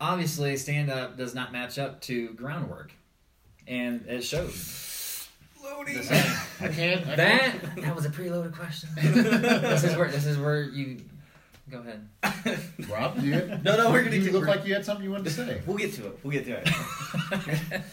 obviously 0.00 0.56
stand 0.56 0.90
up 0.90 1.16
does 1.16 1.34
not 1.34 1.52
match 1.52 1.78
up 1.78 2.00
to 2.02 2.30
groundwork, 2.34 2.92
and 3.66 4.06
it 4.06 4.22
showed. 4.22 4.52
Loading. 5.86 6.08
I 6.60 6.68
can't. 6.68 7.06
I 7.06 7.16
that 7.16 7.40
can't. 7.60 7.82
that 7.82 7.94
was 7.96 8.04
a 8.06 8.10
preloaded 8.10 8.54
question. 8.54 8.88
this 8.96 9.84
is 9.84 9.96
where 9.96 10.08
this 10.10 10.26
is 10.26 10.38
where 10.38 10.62
you 10.62 11.00
go 11.70 11.80
ahead. 11.80 12.08
Rob, 12.88 13.20
do 13.20 13.26
you, 13.26 13.58
No, 13.62 13.76
no, 13.76 13.90
we're 13.90 14.04
gonna 14.04 14.16
you 14.16 14.24
get- 14.24 14.32
look 14.34 14.46
like 14.46 14.66
you 14.66 14.74
had 14.74 14.84
something 14.84 15.04
you 15.04 15.10
wanted 15.10 15.24
to 15.24 15.30
say. 15.30 15.62
We'll 15.66 15.76
get 15.76 15.92
to 15.94 16.06
it. 16.06 16.18
We'll 16.22 16.32
get 16.32 16.44
to 16.46 16.60
it. 17.72 17.82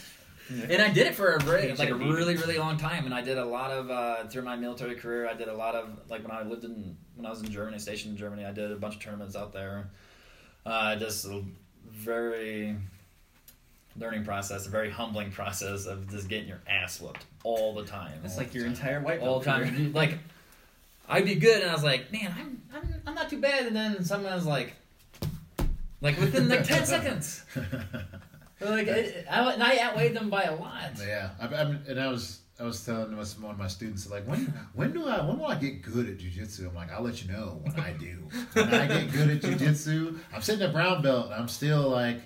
And 0.70 0.82
I 0.82 0.90
did 0.92 1.08
it 1.08 1.16
for 1.16 1.30
a 1.30 1.40
very, 1.40 1.62
Paycheck 1.62 1.80
like 1.80 1.90
a 1.92 1.96
really 1.96 2.36
really 2.36 2.58
long 2.58 2.76
time, 2.76 3.06
and 3.06 3.14
I 3.14 3.22
did 3.22 3.38
a 3.38 3.46
lot 3.46 3.72
of 3.72 3.90
uh, 3.90 4.28
through 4.28 4.42
my 4.42 4.58
military 4.58 4.96
career. 4.96 5.26
I 5.26 5.34
did 5.34 5.48
a 5.48 5.54
lot 5.54 5.76
of 5.76 5.98
like 6.10 6.24
when 6.24 6.32
I 6.32 6.44
lived 6.44 6.66
in 6.66 6.98
when 7.16 7.26
I 7.26 7.30
was 7.30 7.42
in 7.42 7.50
Germany, 7.50 7.80
stationed 7.80 8.12
in 8.12 8.18
Germany. 8.18 8.44
I 8.44 8.52
did 8.52 8.70
a 8.70 8.76
bunch 8.76 8.96
of 8.96 9.02
tournaments 9.02 9.38
out 9.38 9.54
there. 9.54 9.92
Uh, 10.66 10.98
just 10.98 11.24
a 11.26 11.42
very 11.90 12.76
learning 13.98 14.24
process, 14.24 14.68
a 14.68 14.70
very 14.70 14.90
humbling 14.90 15.32
process 15.32 15.86
of 15.86 16.10
just 16.10 16.28
getting 16.28 16.48
your 16.48 16.62
ass 16.68 17.00
whooped 17.02 17.26
all 17.44 17.74
the 17.74 17.86
time, 17.86 18.20
It's 18.24 18.38
like 18.38 18.54
your 18.54 18.66
entire 18.66 19.02
white 19.02 19.20
all 19.20 19.40
the 19.40 19.46
time. 19.46 19.94
Like 19.94 20.18
I'd 21.10 21.26
be 21.26 21.36
good, 21.36 21.62
and 21.62 21.70
I 21.70 21.74
was 21.74 21.84
like, 21.84 22.12
man, 22.12 22.34
I'm 22.38 22.62
I'm, 22.74 23.02
I'm 23.08 23.16
not 23.16 23.30
too 23.30 23.42
bad, 23.42 23.66
and 23.68 23.76
then 23.76 24.04
someone 24.04 24.34
was 24.34 24.46
like, 24.46 24.74
like 26.02 26.18
within 26.20 26.48
like 26.50 26.64
ten 26.64 26.86
seconds. 26.96 27.44
Like 28.64 28.88
it, 28.88 29.26
I, 29.28 29.54
and 29.54 29.64
I 29.64 29.80
outweighed 29.80 30.14
them 30.16 30.30
by 30.30 30.44
a 30.44 30.56
lot. 30.56 30.92
Yeah, 31.00 31.32
I, 31.40 31.48
I, 31.48 31.62
and 31.62 32.00
I 32.00 32.10
was 32.10 32.42
I 32.60 32.64
was 32.64 32.86
telling 32.86 33.16
one 33.16 33.52
of 33.52 33.58
my 33.58 33.68
students 33.68 34.08
like 34.08 34.24
when 34.28 34.54
when 34.74 34.94
do 34.94 35.08
I 35.08 35.26
when 35.26 35.40
will 35.40 35.48
I 35.48 35.56
get 35.56 35.82
good 35.82 36.08
at 36.08 36.20
jujitsu? 36.20 36.68
I'm 36.70 36.76
like 36.76 36.92
I'll 36.92 37.02
let 37.02 37.24
you 37.24 37.32
know 37.32 37.60
when 37.64 37.80
I 37.80 37.94
do. 37.94 38.28
When 38.54 38.72
I 38.72 38.86
get 38.86 39.12
good 39.12 39.30
at 39.32 39.42
jujitsu, 39.42 40.20
I'm 40.32 40.42
sitting 40.42 40.62
at 40.62 40.74
brown 40.74 41.02
belt 41.02 41.26
and 41.28 41.34
I'm 41.34 41.48
still 41.48 41.90
like 41.90 42.22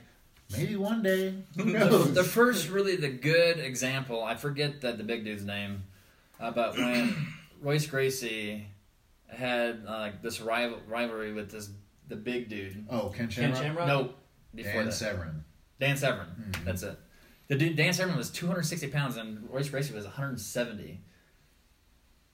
maybe 0.51 0.75
one 0.75 1.01
day 1.01 1.33
who 1.57 1.63
the, 1.63 1.79
knows. 1.79 2.13
the 2.13 2.23
first 2.23 2.69
really 2.69 2.95
the 2.95 3.09
good 3.09 3.57
example 3.59 4.23
i 4.23 4.35
forget 4.35 4.81
that 4.81 4.97
the 4.97 5.03
big 5.03 5.23
dude's 5.23 5.43
name 5.45 5.83
uh, 6.39 6.51
but 6.51 6.77
when 6.77 7.15
royce 7.61 7.87
gracie 7.87 8.67
had 9.27 9.81
uh, 9.87 9.91
like 9.99 10.21
this 10.21 10.39
rival, 10.39 10.77
rivalry 10.87 11.33
with 11.33 11.51
this 11.51 11.69
the 12.07 12.15
big 12.15 12.47
dude 12.49 12.85
oh 12.89 13.09
Ken 13.09 13.27
Ken 13.27 13.29
Shamrock, 13.53 13.61
Shamrock? 13.61 13.87
no 13.87 14.13
before 14.53 14.73
Dan 14.73 14.85
that 14.85 14.91
Severn. 14.93 15.43
dan 15.79 15.97
severn 15.97 16.27
Mhm. 16.51 16.63
that's 16.63 16.83
it 16.83 16.97
the 17.47 17.55
dude 17.55 17.75
dan 17.75 17.91
severn 17.93 18.15
was 18.15 18.29
260 18.29 18.87
pounds 18.89 19.17
and 19.17 19.49
royce 19.49 19.69
gracie 19.69 19.93
was 19.93 20.05
170 20.05 21.01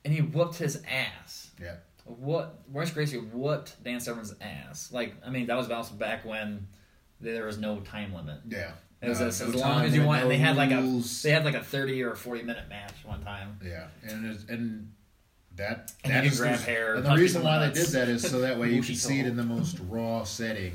and 0.04 0.14
he 0.14 0.22
whooped 0.22 0.56
his 0.58 0.82
ass 0.88 1.52
Yeah. 1.62 1.76
what 2.06 2.60
royce 2.72 2.92
gracie 2.92 3.18
whooped 3.18 3.82
dan 3.84 4.00
severn's 4.02 4.34
ass 4.42 4.92
like 4.92 5.16
i 5.26 5.30
mean 5.30 5.48
that 5.48 5.56
was 5.58 5.70
also 5.72 5.96
back 5.96 6.26
when 6.26 6.68
there 7.22 7.46
was 7.46 7.58
no 7.58 7.80
time 7.82 8.14
limit 8.14 8.40
Yeah. 8.48 8.72
it 9.02 9.10
was 9.10 9.20
No, 9.20 9.28
as, 9.28 9.42
as 9.42 9.56
long 9.56 9.84
as 9.86 9.96
you 9.96 10.04
want. 10.04 10.20
no 10.20 10.24
and 10.24 10.32
they 10.32 10.38
had 10.38 10.56
like 10.58 10.72
a 10.72 10.82
they 11.24 11.32
had 11.32 11.46
like 11.46 11.56
a 11.56 11.64
thirty 11.64 12.04
or 12.04 12.16
forty 12.16 12.44
minute 12.44 12.68
match 12.70 12.94
one 13.06 13.22
time. 13.24 13.60
Yeah, 13.64 13.88
and 14.08 14.26
and 14.50 14.92
that 15.56 15.92
And 16.04 16.14
that 16.14 16.24
you 16.24 16.32
is 16.32 16.40
grab 16.40 16.58
the- 16.58 16.64
hair, 16.66 16.96
And 16.96 17.06
the 17.06 17.16
reason 17.16 17.44
why 17.44 17.60
the 17.60 17.74
they 17.74 17.80
did 17.82 17.88
that 17.90 18.08
is 18.10 18.22
so 18.30 18.40
that 18.42 18.58
way 18.58 18.70
you 18.74 18.82
can 18.82 18.96
see 18.96 19.20
it 19.20 19.26
in 19.28 19.36
the 19.36 19.44
most 19.44 19.80
raw 19.90 20.24
setting 20.24 20.74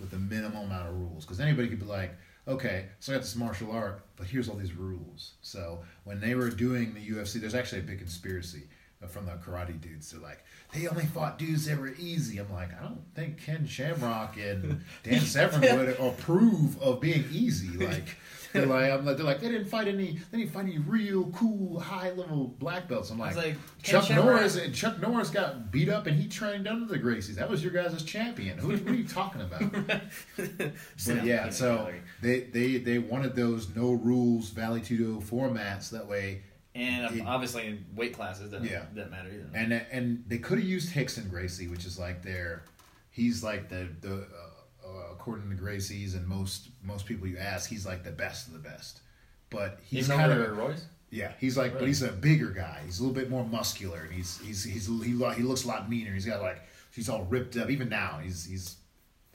with 0.00 0.10
the 0.10 0.18
minimal 0.18 0.64
amount 0.64 0.88
of 0.88 0.94
rules. 0.96 1.24
Because 1.24 1.40
anybody 1.40 1.68
could 1.68 1.78
be 1.80 1.84
like, 1.86 2.14
okay, 2.48 2.86
so 3.00 3.12
I 3.12 3.16
got 3.16 3.22
this 3.22 3.36
martial 3.36 3.70
art, 3.70 4.04
but 4.16 4.26
here's 4.26 4.48
all 4.48 4.56
these 4.56 4.72
rules. 4.74 5.34
So 5.42 5.82
when 6.04 6.20
they 6.20 6.34
were 6.34 6.50
doing 6.50 6.94
the 6.94 7.00
UFC, 7.06 7.34
there's 7.40 7.54
actually 7.54 7.80
a 7.80 7.84
big 7.84 7.98
conspiracy 7.98 8.64
Uh, 9.04 9.06
from 9.06 9.26
the 9.26 9.32
karate 9.32 9.80
dudes. 9.80 10.10
They're 10.10 10.20
like, 10.20 10.44
they 10.72 10.86
only 10.86 11.06
fought 11.06 11.38
dudes 11.38 11.66
that 11.66 11.78
were 11.78 11.94
easy. 11.98 12.38
I'm 12.38 12.52
like, 12.52 12.70
I 12.78 12.82
don't 12.82 13.02
think 13.14 13.38
Ken 13.38 13.66
Shamrock 13.66 14.36
and 14.36 14.84
Dan 15.02 15.20
Severn 15.20 15.60
would 15.60 15.96
approve 15.98 16.80
of 16.82 17.00
being 17.00 17.24
easy. 17.30 17.76
Like. 17.76 18.16
They're 18.54 18.66
like, 18.66 18.88
I'm 18.92 19.04
like, 19.04 19.16
they're 19.16 19.26
like, 19.26 19.40
they 19.40 19.48
didn't 19.48 19.66
fight 19.66 19.88
any, 19.88 20.20
they 20.30 20.38
didn't 20.38 20.52
fight 20.52 20.66
any 20.66 20.78
real 20.78 21.24
cool 21.32 21.80
high 21.80 22.12
level 22.12 22.54
black 22.60 22.86
belts. 22.86 23.10
I'm 23.10 23.18
like, 23.18 23.34
like 23.34 23.56
Chuck 23.82 24.04
Shamrock- 24.04 24.26
Norris 24.26 24.54
and 24.56 24.72
Chuck 24.72 25.00
Norris 25.00 25.28
got 25.28 25.72
beat 25.72 25.88
up 25.88 26.06
and 26.06 26.16
he 26.16 26.28
trained 26.28 26.68
under 26.68 26.86
the 26.86 26.96
Gracies. 26.96 27.34
That 27.34 27.50
was 27.50 27.64
your 27.64 27.72
guys' 27.72 28.00
champion. 28.04 28.56
Who, 28.58 28.68
what 28.76 28.86
are 28.86 28.94
you 28.94 29.08
talking 29.08 29.40
about? 29.40 29.72
but 30.36 31.24
yeah, 31.24 31.50
so 31.50 31.92
they, 32.22 32.42
they 32.42 32.76
they 32.76 32.98
wanted 33.00 33.34
those 33.34 33.74
no 33.74 33.92
rules 33.92 34.50
Vale 34.50 34.78
Tudo 34.78 35.16
oh 35.16 35.20
formats 35.20 35.90
that 35.90 36.06
way, 36.06 36.42
and 36.74 37.16
It- 37.16 37.26
obviously 37.26 37.66
in 37.66 37.84
weight 37.94 38.14
classes 38.14 38.50
didn't, 38.50 38.66
Yeah. 38.70 38.84
didn't 38.94 39.10
matter 39.10 39.30
either. 39.30 39.48
and 39.54 39.72
and 39.72 40.24
they 40.26 40.38
could 40.38 40.58
have 40.58 40.66
used 40.66 40.92
Rickson 40.94 41.28
Gracie, 41.30 41.68
which 41.68 41.84
is 41.84 41.98
like 41.98 42.22
their, 42.22 42.62
he's 43.10 43.42
like 43.44 43.68
the 43.68 43.88
the 44.00 44.14
uh, 44.14 44.86
uh, 44.88 45.12
according 45.12 45.48
to 45.50 45.56
Gracie's 45.56 46.14
and 46.14 46.26
most 46.26 46.68
most 46.82 47.06
people 47.06 47.26
you 47.26 47.38
ask, 47.38 47.70
he's 47.70 47.86
like 47.86 48.02
the 48.04 48.10
best 48.12 48.46
of 48.48 48.52
the 48.52 48.58
best. 48.58 49.00
But 49.50 49.78
he's 49.84 50.08
kind 50.08 50.32
of 50.32 50.56
Royce. 50.58 50.84
Yeah, 51.10 51.32
he's 51.38 51.56
like, 51.56 51.74
but 51.78 51.86
he's 51.86 52.02
a 52.02 52.10
bigger 52.10 52.50
guy. 52.50 52.80
He's 52.84 52.98
a 52.98 53.02
little 53.04 53.14
bit 53.14 53.30
more 53.30 53.44
muscular, 53.46 54.00
and 54.00 54.12
he's 54.12 54.38
he's 54.40 54.64
he's 54.64 54.86
he, 54.86 55.10
he 55.12 55.14
looks 55.44 55.64
a 55.64 55.68
lot 55.68 55.88
meaner. 55.88 56.12
He's 56.12 56.26
got 56.26 56.42
like 56.42 56.60
he's 56.92 57.08
all 57.08 57.22
ripped 57.26 57.56
up. 57.56 57.70
Even 57.70 57.88
now, 57.88 58.18
he's 58.20 58.44
he's 58.44 58.76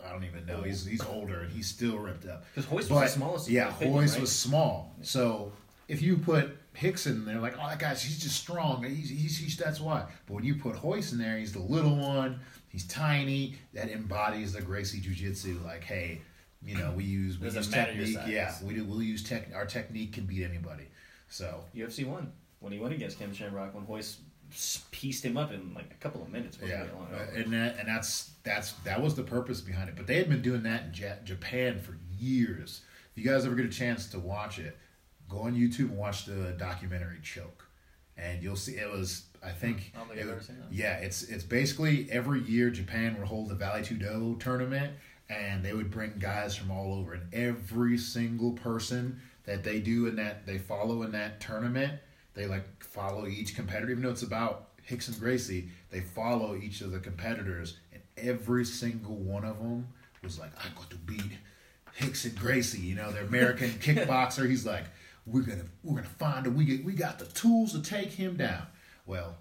I 0.05 0.11
don't 0.11 0.25
even 0.25 0.45
know. 0.45 0.61
He's 0.61 0.85
he's 0.85 1.01
older 1.05 1.39
and 1.41 1.51
he's 1.53 1.67
still 1.67 1.97
ripped 1.97 2.25
up. 2.25 2.43
Because 2.53 2.69
Royce 2.69 2.87
But 2.89 2.95
was 2.95 3.11
the 3.13 3.17
smallest. 3.17 3.49
yeah, 3.49 3.73
Royce 3.81 4.13
right? 4.13 4.21
was 4.21 4.35
small. 4.37 4.93
So 5.03 5.53
if 5.87 6.01
you 6.01 6.17
put 6.17 6.57
Rickson 6.79 7.25
there, 7.25 7.39
like, 7.39 7.55
oh, 7.57 7.67
that 7.67 7.79
guy's 7.79 8.01
he's 8.01 8.19
just 8.19 8.35
strong. 8.35 8.83
He's, 8.83 9.09
he's, 9.09 9.37
he's 9.37 9.57
that's 9.57 9.79
why. 9.79 10.05
But 10.25 10.33
when 10.33 10.43
you 10.43 10.55
put 10.55 10.81
Royce 10.83 11.11
in 11.11 11.17
there, 11.17 11.37
he's 11.37 11.53
the 11.53 11.59
little 11.59 11.95
one. 11.95 12.39
He's 12.69 12.87
tiny. 12.87 13.55
That 13.73 13.89
embodies 13.89 14.53
the 14.53 14.61
Gracie 14.61 14.99
Jiu 14.99 15.13
Jitsu. 15.13 15.59
Like, 15.65 15.83
hey, 15.83 16.21
You 16.63 16.77
know, 16.77 16.91
we 16.95 17.03
use 17.03 17.39
we 17.39 17.45
Doesn't 17.45 17.63
use 17.63 17.71
technique. 17.73 18.17
Yeah, 18.27 18.53
we 18.63 18.73
do. 18.75 18.83
We'll 18.83 19.01
use 19.01 19.23
tech. 19.23 19.49
Our 19.55 19.65
technique 19.65 20.13
can 20.13 20.25
beat 20.25 20.43
anybody. 20.43 20.85
So 21.27 21.63
UFC 21.75 22.05
one 22.05 22.31
when 22.59 22.73
he 22.73 22.79
went 22.79 22.93
against 22.93 23.19
Ken 23.19 23.33
Shamrock 23.33 23.73
when 23.73 23.85
Royce 23.85 24.17
pieced 24.91 25.23
him 25.23 25.37
up 25.37 25.51
in 25.51 25.73
like 25.73 25.91
a 25.91 25.95
couple 25.95 26.21
of 26.21 26.29
minutes. 26.29 26.59
Wasn't 26.59 26.79
yeah, 26.79 26.93
long 26.95 27.07
uh, 27.13 27.25
and 27.35 27.53
that, 27.53 27.77
and 27.77 27.87
that's 27.87 28.31
that's 28.43 28.73
that 28.83 29.01
was 29.01 29.15
the 29.15 29.23
purpose 29.23 29.61
behind 29.61 29.89
it. 29.89 29.95
But 29.95 30.07
they 30.07 30.15
had 30.15 30.29
been 30.29 30.41
doing 30.41 30.63
that 30.63 30.83
in 30.85 30.93
Ja- 30.93 31.23
Japan 31.23 31.79
for 31.79 31.97
years. 32.17 32.81
If 33.15 33.23
you 33.23 33.29
guys 33.29 33.45
ever 33.45 33.55
get 33.55 33.65
a 33.65 33.69
chance 33.69 34.07
to 34.07 34.19
watch 34.19 34.59
it, 34.59 34.77
go 35.29 35.41
on 35.41 35.55
YouTube 35.55 35.89
and 35.89 35.97
watch 35.97 36.25
the 36.25 36.55
documentary 36.57 37.19
Choke, 37.21 37.67
and 38.17 38.41
you'll 38.43 38.55
see 38.55 38.73
it 38.73 38.91
was. 38.91 39.23
I 39.41 39.49
hmm. 39.49 39.59
think. 39.59 39.93
I 39.95 40.01
it 40.01 40.11
I've 40.11 40.17
ever 40.17 40.35
was- 40.35 40.47
seen 40.47 40.59
that. 40.59 40.73
Yeah, 40.73 40.95
it's 40.97 41.23
it's 41.23 41.43
basically 41.43 42.07
every 42.11 42.41
year 42.41 42.69
Japan 42.69 43.17
would 43.17 43.27
hold 43.27 43.49
the 43.49 43.55
Vale 43.55 43.83
Tudo 43.83 44.39
tournament, 44.39 44.93
and 45.29 45.63
they 45.63 45.73
would 45.73 45.91
bring 45.91 46.13
guys 46.19 46.55
from 46.55 46.71
all 46.71 46.93
over, 46.93 47.13
and 47.13 47.33
every 47.33 47.97
single 47.97 48.51
person 48.53 49.21
that 49.45 49.63
they 49.63 49.79
do 49.79 50.07
in 50.07 50.15
that 50.17 50.45
they 50.45 50.57
follow 50.57 51.03
in 51.03 51.11
that 51.11 51.39
tournament, 51.39 51.93
they 52.33 52.45
like 52.45 52.83
follow 52.83 53.27
each 53.27 53.55
competitor. 53.55 53.91
Even 53.91 54.03
though 54.03 54.09
it's 54.09 54.23
about 54.23 54.69
Rickson 54.89 55.19
Gracie, 55.19 55.69
they 55.91 56.01
follow 56.01 56.55
each 56.55 56.81
of 56.81 56.91
the 56.91 56.99
competitors, 56.99 57.77
and 57.93 58.01
every 58.17 58.65
single 58.65 59.15
one 59.15 59.45
of 59.45 59.57
them 59.57 59.87
was 60.23 60.39
like, 60.39 60.51
"I 60.57 60.67
got 60.75 60.89
to 60.89 60.97
beat 60.97 61.31
Rickson 61.99 62.35
Gracie." 62.35 62.79
You 62.79 62.95
know, 62.95 63.11
the 63.11 63.21
American 63.21 63.69
kickboxer. 63.79 64.49
He's 64.49 64.65
like, 64.65 64.85
"We're 65.31 65.41
gonna 65.43 65.65
we're 65.83 65.95
gonna 65.95 66.07
find 66.07 66.45
him. 66.47 66.55
We 66.55 66.65
get 66.65 66.83
we 66.83 66.93
got 66.93 67.19
the 67.19 67.25
tools 67.25 67.73
to 67.73 67.81
take 67.81 68.11
him 68.11 68.37
down." 68.37 68.63
Well, 69.05 69.37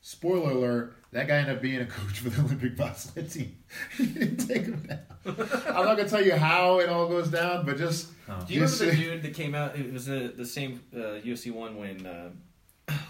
spoiler 0.00 0.50
alert, 0.50 0.96
that 1.12 1.28
guy 1.28 1.36
ended 1.36 1.56
up 1.56 1.62
being 1.62 1.80
a 1.80 1.86
coach 1.86 2.20
for 2.20 2.30
the 2.30 2.42
Olympic 2.44 2.76
bobsled 2.76 3.30
team. 3.30 3.56
he 3.96 4.06
didn't 4.06 4.46
take 4.48 4.64
him 4.64 4.86
down. 4.88 4.98
I'm 5.24 5.84
not 5.84 5.96
gonna 5.96 6.08
tell 6.08 6.24
you 6.24 6.34
how 6.34 6.80
it 6.80 6.88
all 6.88 7.08
goes 7.08 7.28
down, 7.28 7.64
but 7.64 7.76
just 7.76 8.08
Do 8.46 8.54
you 8.54 8.60
just 8.60 8.80
remember 8.80 9.00
the 9.00 9.10
dude 9.10 9.22
that 9.22 9.34
came 9.34 9.54
out? 9.54 9.76
It 9.76 9.92
was 9.92 10.06
the 10.06 10.32
the 10.36 10.46
same 10.46 10.80
uh, 10.94 11.20
UFC 11.20 11.52
one 11.52 11.76
when 11.76 12.06
uh, 12.06 12.30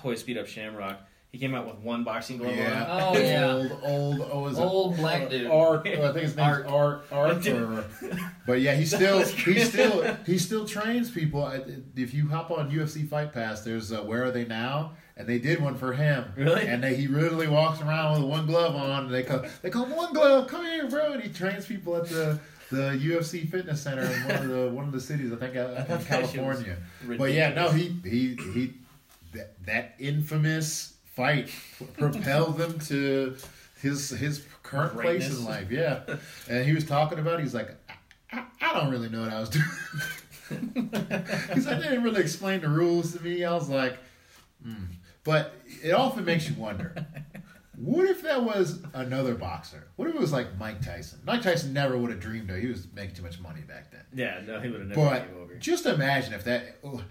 Royce 0.04 0.22
beat 0.22 0.36
up 0.36 0.46
Shamrock. 0.46 0.98
He 1.32 1.38
came 1.38 1.54
out 1.54 1.66
with 1.66 1.76
one 1.78 2.04
boxing 2.04 2.36
glove 2.36 2.54
yeah, 2.54 2.86
Oh, 2.90 3.16
yeah. 3.16 3.50
old 3.50 3.72
old 3.82 4.28
oh, 4.30 4.40
was 4.40 4.58
it 4.58 4.60
Old 4.60 4.96
black 4.98 5.30
dude. 5.30 5.46
Art, 5.50 5.86
I 5.86 6.12
think 6.12 6.16
his 6.16 6.36
name's 6.36 6.66
Art. 6.66 6.66
Art. 6.68 7.04
Art, 7.10 7.46
or, 7.48 7.84
but 8.46 8.60
yeah, 8.60 8.74
he 8.74 8.84
still 8.84 9.24
he 9.24 9.64
still 9.64 10.14
he 10.26 10.36
still 10.36 10.66
trains 10.66 11.10
people. 11.10 11.50
If 11.96 12.12
you 12.12 12.28
hop 12.28 12.50
on 12.50 12.70
UFC 12.70 13.08
Fight 13.08 13.32
Pass, 13.32 13.62
there's 13.62 13.92
uh, 13.92 14.02
Where 14.02 14.26
Are 14.26 14.30
They 14.30 14.44
Now, 14.44 14.92
and 15.16 15.26
they 15.26 15.38
did 15.38 15.62
one 15.62 15.74
for 15.74 15.94
him. 15.94 16.30
Really? 16.36 16.68
And 16.68 16.84
they, 16.84 16.96
he 16.96 17.08
literally 17.08 17.48
walks 17.48 17.80
around 17.80 18.20
with 18.20 18.30
one 18.30 18.44
glove 18.44 18.76
on. 18.76 19.06
And 19.06 19.14
they 19.14 19.22
call 19.22 19.42
they 19.62 19.70
call 19.70 19.86
him 19.86 19.96
one 19.96 20.12
glove. 20.12 20.48
Come 20.48 20.66
here, 20.66 20.86
bro. 20.86 21.12
And 21.12 21.22
he 21.22 21.30
trains 21.30 21.64
people 21.64 21.96
at 21.96 22.10
the 22.10 22.38
the 22.70 22.90
UFC 23.02 23.48
Fitness 23.50 23.80
Center 23.80 24.02
in 24.02 24.22
one 24.24 24.36
of 24.36 24.48
the 24.48 24.70
one 24.70 24.84
of 24.84 24.92
the 24.92 25.00
cities. 25.00 25.32
I 25.32 25.36
think 25.36 25.56
uh, 25.56 25.60
in 25.78 25.84
thought 25.86 26.08
that 26.08 26.30
shit 26.30 26.42
was 26.42 26.62
California. 26.62 26.76
But 27.16 27.32
yeah, 27.32 27.54
no, 27.54 27.70
he 27.70 27.98
he 28.04 28.36
he 28.52 28.74
that, 29.32 29.64
that 29.64 29.94
infamous 29.98 30.92
fight 31.14 31.50
propelled 31.98 32.58
them 32.58 32.78
to 32.80 33.36
his 33.80 34.10
his 34.10 34.44
current 34.62 34.94
place 34.94 35.28
in 35.28 35.44
life. 35.44 35.70
Yeah, 35.70 36.00
and 36.48 36.64
he 36.64 36.72
was 36.72 36.84
talking 36.84 37.18
about. 37.18 37.40
it, 37.40 37.42
He's 37.42 37.54
like, 37.54 37.70
I, 37.88 38.38
I, 38.38 38.44
I 38.60 38.80
don't 38.80 38.90
really 38.90 39.08
know 39.08 39.20
what 39.22 39.32
I 39.32 39.40
was 39.40 39.50
doing. 39.50 39.64
He's 41.54 41.66
like, 41.66 41.78
they 41.78 41.88
didn't 41.88 42.02
really 42.02 42.20
explain 42.20 42.60
the 42.60 42.68
rules 42.68 43.14
to 43.14 43.22
me. 43.22 43.44
I 43.44 43.54
was 43.54 43.68
like, 43.68 43.98
hmm. 44.62 44.84
but 45.24 45.54
it 45.82 45.92
often 45.92 46.24
makes 46.24 46.48
you 46.48 46.54
wonder. 46.56 46.94
What 47.84 48.06
if 48.08 48.22
that 48.22 48.44
was 48.44 48.80
another 48.94 49.34
boxer? 49.34 49.88
What 49.96 50.08
if 50.08 50.14
it 50.14 50.20
was 50.20 50.32
like 50.32 50.56
Mike 50.56 50.80
Tyson? 50.84 51.18
Mike 51.24 51.42
Tyson 51.42 51.72
never 51.72 51.98
would 51.98 52.10
have 52.12 52.20
dreamed 52.20 52.48
of. 52.50 52.56
He 52.58 52.68
was 52.68 52.86
making 52.94 53.16
too 53.16 53.22
much 53.22 53.40
money 53.40 53.62
back 53.62 53.90
then. 53.90 54.02
Yeah, 54.14 54.40
no, 54.46 54.60
he 54.60 54.68
would 54.68 54.80
have 54.80 54.88
never 54.90 55.00
But 55.00 55.26
came 55.26 55.36
over. 55.42 55.54
just 55.56 55.86
imagine 55.86 56.32
if 56.32 56.44
that. 56.44 56.76
oh, 56.84 57.02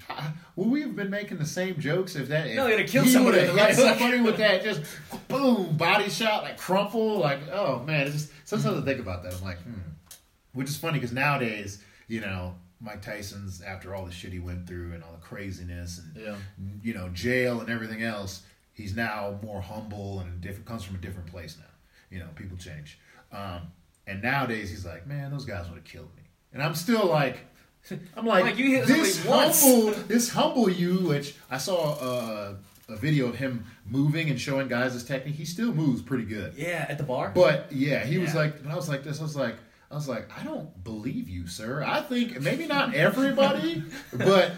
Would 0.55 0.69
we 0.69 0.81
have 0.81 0.95
been 0.95 1.09
making 1.09 1.39
the 1.39 1.45
same 1.45 1.77
jokes 1.79 2.15
if 2.15 2.29
that? 2.29 2.47
If 2.47 2.55
No, 2.55 2.67
he'd 2.67 2.79
have 2.79 2.89
killed 2.89 3.05
he 3.07 3.11
somebody 3.11 3.39
right 3.49 3.75
somebody 3.75 4.21
with 4.21 4.37
that 4.37 4.63
just 4.63 4.81
boom 5.27 5.75
body 5.75 6.09
shot 6.09 6.43
like 6.43 6.57
crumple 6.57 7.17
like 7.17 7.39
oh 7.51 7.83
man 7.83 8.07
it's 8.07 8.13
just 8.13 8.31
sometimes 8.45 8.81
I 8.81 8.85
think 8.85 8.99
about 9.01 9.23
that 9.23 9.33
I'm 9.33 9.43
like 9.43 9.57
hmm 9.59 9.73
which 10.53 10.69
is 10.69 10.77
funny 10.77 10.99
because 10.99 11.11
nowadays 11.13 11.83
you 12.07 12.21
know 12.21 12.55
Mike 12.81 13.01
Tyson's 13.01 13.61
after 13.61 13.93
all 13.95 14.05
the 14.05 14.11
shit 14.11 14.31
he 14.33 14.39
went 14.39 14.67
through 14.67 14.93
and 14.93 15.03
all 15.03 15.11
the 15.13 15.17
craziness 15.25 15.99
and 15.99 16.15
Yeah. 16.25 16.35
you 16.81 16.93
know 16.93 17.09
jail 17.09 17.59
and 17.61 17.69
everything 17.69 18.03
else 18.03 18.43
he's 18.81 18.95
now 18.95 19.39
more 19.43 19.61
humble 19.61 20.19
and 20.19 20.41
different 20.41 20.65
comes 20.65 20.83
from 20.83 20.95
a 20.95 20.99
different 20.99 21.27
place 21.29 21.57
now 21.59 21.65
you 22.09 22.19
know 22.19 22.27
people 22.35 22.57
change 22.57 22.99
um, 23.31 23.61
and 24.07 24.21
nowadays 24.21 24.69
he's 24.69 24.85
like 24.85 25.07
man 25.07 25.31
those 25.31 25.45
guys 25.45 25.67
would 25.69 25.75
have 25.75 25.85
killed 25.85 26.09
me 26.15 26.23
and 26.53 26.61
I'm 26.61 26.75
still 26.75 27.05
like 27.05 27.37
I'm 28.15 28.25
like, 28.25 28.43
Like, 28.43 28.57
you 28.57 28.75
hit 28.77 28.85
this 28.87 29.25
humble, 29.25 29.91
this 30.07 30.29
humble 30.29 30.69
you. 30.69 31.07
Which 31.07 31.33
I 31.49 31.57
saw 31.57 31.93
uh, 31.93 32.53
a 32.89 32.95
video 32.95 33.27
of 33.27 33.35
him 33.35 33.65
moving 33.85 34.29
and 34.29 34.39
showing 34.39 34.67
guys 34.67 34.93
his 34.93 35.03
technique. 35.03 35.33
He 35.35 35.45
still 35.45 35.73
moves 35.73 36.01
pretty 36.01 36.25
good, 36.25 36.53
Yeah, 36.55 36.85
at 36.87 36.99
the 36.99 37.03
bar. 37.03 37.31
but 37.33 37.71
yeah, 37.71 38.03
he 38.05 38.19
was 38.19 38.35
like, 38.35 38.61
when 38.61 38.71
I 38.71 38.75
was 38.75 38.87
like 38.87 39.03
this, 39.03 39.19
I 39.19 39.23
was 39.23 39.35
like, 39.35 39.55
I 39.89 39.95
was 39.95 40.07
like, 40.07 40.29
I 40.39 40.43
don't 40.43 40.83
believe 40.83 41.27
you, 41.27 41.47
sir. 41.47 41.83
I 41.83 42.01
think 42.01 42.39
maybe 42.39 42.67
not 42.67 42.93
everybody, 42.93 43.83
but 44.13 44.53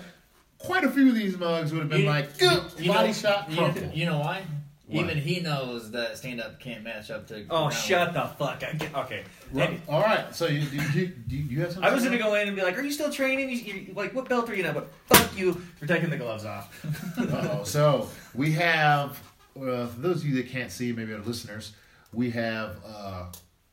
quite 0.64 0.84
a 0.84 0.90
few 0.90 1.10
of 1.10 1.16
these 1.16 1.38
mugs 1.38 1.72
would 1.72 1.80
have 1.82 1.90
been 1.90 2.02
You- 2.02 2.08
like, 2.08 2.30
you- 2.42 2.50
you 2.80 2.92
body 2.92 3.08
know- 3.08 3.14
shot, 3.14 3.50
You, 3.50 3.58
crumple. 3.58 3.90
you 3.94 4.06
know 4.06 4.20
why? 4.20 4.44
Why? 4.88 5.00
Even 5.02 5.18
he 5.18 5.40
knows 5.40 5.92
that 5.92 6.18
stand 6.18 6.42
up 6.42 6.60
can't 6.60 6.84
match 6.84 7.10
up 7.10 7.26
to. 7.28 7.44
oh, 7.50 7.68
ground 7.70 7.74
shut 7.74 8.14
the 8.14 8.26
fuck! 8.38 8.64
I 8.64 8.74
get, 8.74 8.94
okay. 8.96 9.24
Right. 9.52 9.80
All 9.88 10.02
right, 10.02 10.36
so 10.36 10.46
you, 10.46 10.66
do, 10.68 11.00
you, 11.00 11.08
do 11.08 11.36
you 11.36 11.62
have 11.62 11.72
something? 11.72 11.90
I 11.90 11.94
was 11.96 12.04
gonna 12.04 12.18
go 12.20 12.36
in 12.36 12.48
and 12.50 12.56
be 12.56 12.62
like, 12.62 12.78
"Are 12.78 12.82
you 12.82 12.92
still 12.92 13.10
training? 13.12 13.50
You, 13.50 13.56
you, 13.56 13.94
like, 13.96 14.14
what 14.14 14.28
belt 14.30 14.50
are 14.50 14.56
you 14.56 14.62
now?" 14.62 14.74
But 14.74 14.90
fuck 15.08 15.36
you 15.38 15.54
for 15.80 15.88
taking 15.88 16.10
the 16.10 16.18
gloves 16.18 16.44
off. 16.46 16.86
Uh-oh. 17.18 17.64
So 17.64 18.10
we 18.36 18.52
have, 18.52 19.12
uh, 19.58 19.88
for 19.88 20.00
those 20.00 20.18
of 20.18 20.26
you 20.26 20.36
that 20.36 20.50
can't 20.50 20.70
see, 20.72 20.92
maybe 20.92 21.14
our 21.14 21.22
listeners, 21.22 21.74
we 22.12 22.30
have 22.32 22.76
uh, 22.86 23.28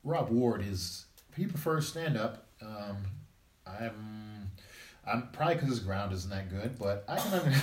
Rob 0.05 0.31
Ward. 0.31 0.63
Is 0.65 1.05
he 1.37 1.45
prefers 1.47 1.89
stand 1.89 2.17
up? 2.17 2.47
Um, 2.63 2.97
I'm, 3.67 4.30
I'm 5.07 5.29
probably 5.33 5.55
because 5.55 5.69
his 5.71 5.81
ground 5.81 6.13
isn't 6.13 6.31
that 6.31 6.51
good, 6.51 6.79
but 6.79 7.05
I 7.09 7.17
can. 7.19 7.33
under- 7.35 7.57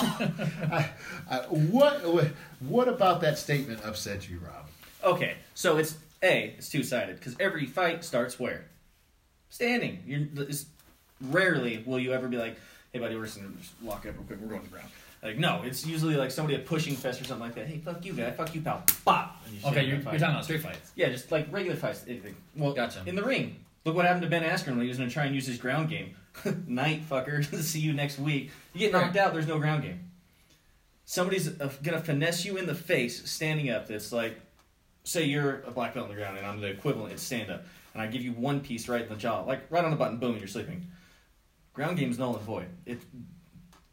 I, 0.74 0.90
I, 1.30 1.36
what, 1.48 2.06
what, 2.06 2.28
what 2.60 2.88
about 2.88 3.20
that 3.20 3.38
statement 3.38 3.84
upset 3.84 4.28
you, 4.28 4.38
Rob? 4.38 4.66
Okay, 5.04 5.36
so 5.54 5.76
it's 5.76 5.96
a 6.22 6.54
it's 6.58 6.68
two 6.68 6.82
sided 6.82 7.16
because 7.16 7.36
every 7.38 7.66
fight 7.66 8.04
starts 8.04 8.40
where 8.40 8.64
standing. 9.50 10.02
You're 10.06 10.48
it's, 10.48 10.66
rarely 11.20 11.82
will 11.86 11.98
you 11.98 12.12
ever 12.12 12.26
be 12.28 12.36
like, 12.36 12.56
"Hey, 12.92 12.98
buddy, 12.98 13.16
we're 13.16 13.26
just 13.26 13.36
gonna 13.36 13.52
just 13.60 13.72
lock 13.82 14.06
up 14.06 14.14
real 14.16 14.24
quick. 14.24 14.40
We're 14.40 14.48
going 14.48 14.62
to 14.62 14.66
the 14.66 14.72
ground." 14.72 14.88
Like, 15.22 15.38
no, 15.38 15.62
it's 15.64 15.84
usually 15.84 16.14
like 16.16 16.30
somebody 16.30 16.56
at 16.56 16.64
pushing 16.64 16.94
fest 16.94 17.20
or 17.20 17.24
something 17.24 17.46
like 17.46 17.54
that. 17.56 17.66
Hey, 17.66 17.78
fuck 17.78 18.04
you, 18.04 18.12
guy. 18.12 18.30
Fuck 18.30 18.54
you, 18.54 18.60
pal. 18.60 18.84
Bop. 19.04 19.36
You 19.50 19.68
Okay, 19.68 19.82
you're, 19.82 19.96
you're 19.96 20.02
talking 20.04 20.22
about 20.22 20.44
street 20.44 20.62
fights. 20.62 20.92
Yeah, 20.94 21.08
just 21.08 21.32
like 21.32 21.52
regular 21.52 21.76
fights. 21.76 22.04
Well, 22.56 22.72
Gotcha. 22.72 23.02
In 23.04 23.16
the 23.16 23.24
ring. 23.24 23.56
Look 23.84 23.96
what 23.96 24.04
happened 24.04 24.22
to 24.22 24.28
Ben 24.28 24.42
Askren 24.42 24.72
when 24.72 24.82
he 24.82 24.88
was 24.88 24.98
going 24.98 25.08
to 25.08 25.14
try 25.14 25.24
and 25.24 25.34
use 25.34 25.46
his 25.46 25.56
ground 25.58 25.88
game. 25.88 26.14
Night, 26.66 27.08
fucker. 27.08 27.44
See 27.62 27.80
you 27.80 27.92
next 27.92 28.18
week. 28.18 28.50
You 28.74 28.80
get 28.80 28.92
knocked 28.92 29.16
out, 29.16 29.32
there's 29.32 29.46
no 29.46 29.58
ground 29.58 29.82
game. 29.82 30.00
Somebody's 31.04 31.48
uh, 31.60 31.70
to 31.82 32.00
finesse 32.00 32.44
you 32.44 32.56
in 32.56 32.66
the 32.66 32.74
face 32.74 33.30
standing 33.30 33.70
up 33.70 33.88
that's 33.88 34.12
like, 34.12 34.38
say 35.04 35.24
you're 35.24 35.62
a 35.62 35.70
black 35.70 35.94
belt 35.94 36.04
on 36.04 36.10
the 36.10 36.20
ground 36.20 36.36
and 36.36 36.46
I'm 36.46 36.60
the 36.60 36.68
equivalent, 36.68 37.12
it's 37.12 37.22
stand 37.22 37.50
up. 37.50 37.64
And 37.94 38.02
I 38.02 38.06
give 38.06 38.22
you 38.22 38.32
one 38.32 38.60
piece 38.60 38.88
right 38.88 39.02
in 39.02 39.08
the 39.08 39.16
jaw, 39.16 39.42
like 39.42 39.62
right 39.70 39.84
on 39.84 39.90
the 39.90 39.96
button, 39.96 40.18
boom, 40.18 40.36
you're 40.36 40.46
sleeping. 40.46 40.86
Ground 41.72 41.96
game's 41.96 42.18
null 42.18 42.36
and 42.36 42.44
void. 42.44 42.66
It, 42.84 43.00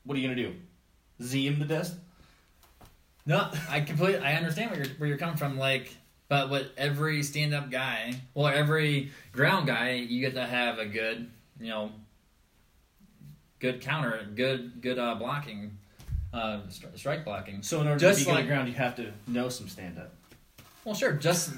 what 0.03 0.17
are 0.17 0.19
you 0.19 0.27
to 0.27 0.35
do? 0.35 0.53
Z 1.21 1.47
him 1.47 1.59
to 1.59 1.65
death? 1.65 1.97
No, 3.25 3.49
I 3.69 3.81
completely 3.81 4.19
I 4.19 4.35
understand 4.35 4.71
where 4.71 4.79
you're 4.79 4.93
where 4.97 5.09
you're 5.09 5.17
coming 5.17 5.37
from. 5.37 5.57
Like, 5.57 5.95
but 6.27 6.49
with 6.49 6.67
every 6.77 7.23
stand 7.23 7.53
up 7.53 7.71
guy, 7.71 8.15
well, 8.33 8.47
every 8.47 9.11
ground 9.31 9.67
guy, 9.67 9.93
you 9.93 10.21
get 10.21 10.35
to 10.35 10.45
have 10.45 10.77
a 10.77 10.85
good, 10.85 11.29
you 11.59 11.69
know, 11.69 11.91
good 13.71 13.81
counter, 13.81 14.27
good 14.35 14.81
good 14.81 14.99
uh, 14.99 15.15
blocking, 15.15 15.77
uh, 16.33 16.59
stri- 16.69 16.97
strike 16.97 17.25
blocking. 17.25 17.63
So 17.63 17.81
in 17.81 17.87
order 17.87 17.99
Just 17.99 18.19
to 18.19 18.25
be 18.25 18.31
like- 18.31 18.43
at 18.43 18.47
ground, 18.47 18.67
you 18.67 18.75
have 18.75 18.95
to 18.97 19.11
know 19.27 19.49
some 19.49 19.67
stand 19.67 19.97
up. 19.97 20.13
Well, 20.83 20.93
sure. 20.95 21.13
Just 21.13 21.51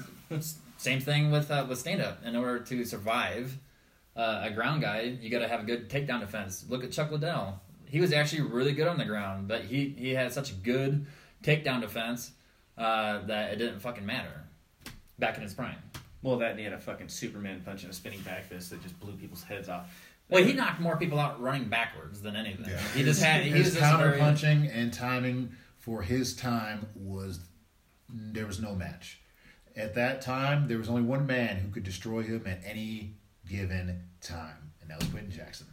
same 0.78 1.00
thing 1.00 1.30
with 1.30 1.50
uh, 1.50 1.66
with 1.68 1.78
stand 1.78 2.00
up. 2.00 2.24
In 2.24 2.34
order 2.36 2.60
to 2.60 2.84
survive 2.84 3.56
uh, 4.16 4.40
a 4.44 4.50
ground 4.50 4.80
guy, 4.82 5.18
you 5.20 5.28
got 5.30 5.40
to 5.40 5.48
have 5.48 5.60
a 5.60 5.64
good 5.64 5.90
takedown 5.90 6.20
defense. 6.20 6.64
Look 6.68 6.82
at 6.84 6.92
Chuck 6.92 7.10
Liddell. 7.10 7.60
He 7.86 8.00
was 8.00 8.12
actually 8.12 8.42
really 8.42 8.72
good 8.72 8.86
on 8.88 8.98
the 8.98 9.04
ground, 9.04 9.48
but 9.48 9.62
he 9.64 9.94
he 9.98 10.10
had 10.14 10.32
such 10.32 10.50
a 10.50 10.54
good 10.54 11.06
takedown 11.42 11.80
defense 11.82 12.32
uh, 12.78 13.20
that 13.26 13.52
it 13.52 13.56
didn't 13.56 13.80
fucking 13.80 14.04
matter 14.06 14.44
back 15.18 15.36
in 15.36 15.42
his 15.42 15.52
prime. 15.54 15.76
Well, 16.22 16.38
that 16.38 16.50
and 16.52 16.58
he 16.58 16.64
had 16.64 16.72
a 16.72 16.80
fucking 16.80 17.08
Superman 17.08 17.62
punch 17.64 17.82
and 17.84 17.92
a 17.92 17.94
spinning 17.94 18.20
back 18.22 18.44
fist 18.44 18.70
that 18.70 18.82
just 18.82 18.98
blew 18.98 19.12
people's 19.12 19.42
heads 19.44 19.68
off. 19.68 19.86
Well, 20.28 20.44
he 20.44 20.52
knocked 20.52 20.80
more 20.80 20.96
people 20.96 21.18
out 21.18 21.40
running 21.40 21.68
backwards 21.68 22.20
than 22.20 22.36
anything. 22.36 22.66
Yeah. 22.68 22.78
He 22.94 23.02
just 23.02 23.22
had 23.22 23.42
he 23.42 23.50
his 23.50 23.76
counter 23.76 24.08
very, 24.08 24.20
punching 24.20 24.66
and 24.66 24.92
timing 24.92 25.52
for 25.78 26.02
his 26.02 26.36
time 26.36 26.86
was 26.94 27.40
there 28.10 28.46
was 28.46 28.60
no 28.60 28.74
match. 28.74 29.20
At 29.76 29.94
that 29.94 30.20
time, 30.20 30.68
there 30.68 30.78
was 30.78 30.88
only 30.88 31.02
one 31.02 31.26
man 31.26 31.56
who 31.56 31.70
could 31.70 31.84
destroy 31.84 32.22
him 32.22 32.46
at 32.46 32.60
any 32.64 33.14
given 33.48 34.02
time, 34.20 34.72
and 34.82 34.90
that 34.90 34.98
was 34.98 35.08
Quinton 35.08 35.30
Jackson. 35.30 35.66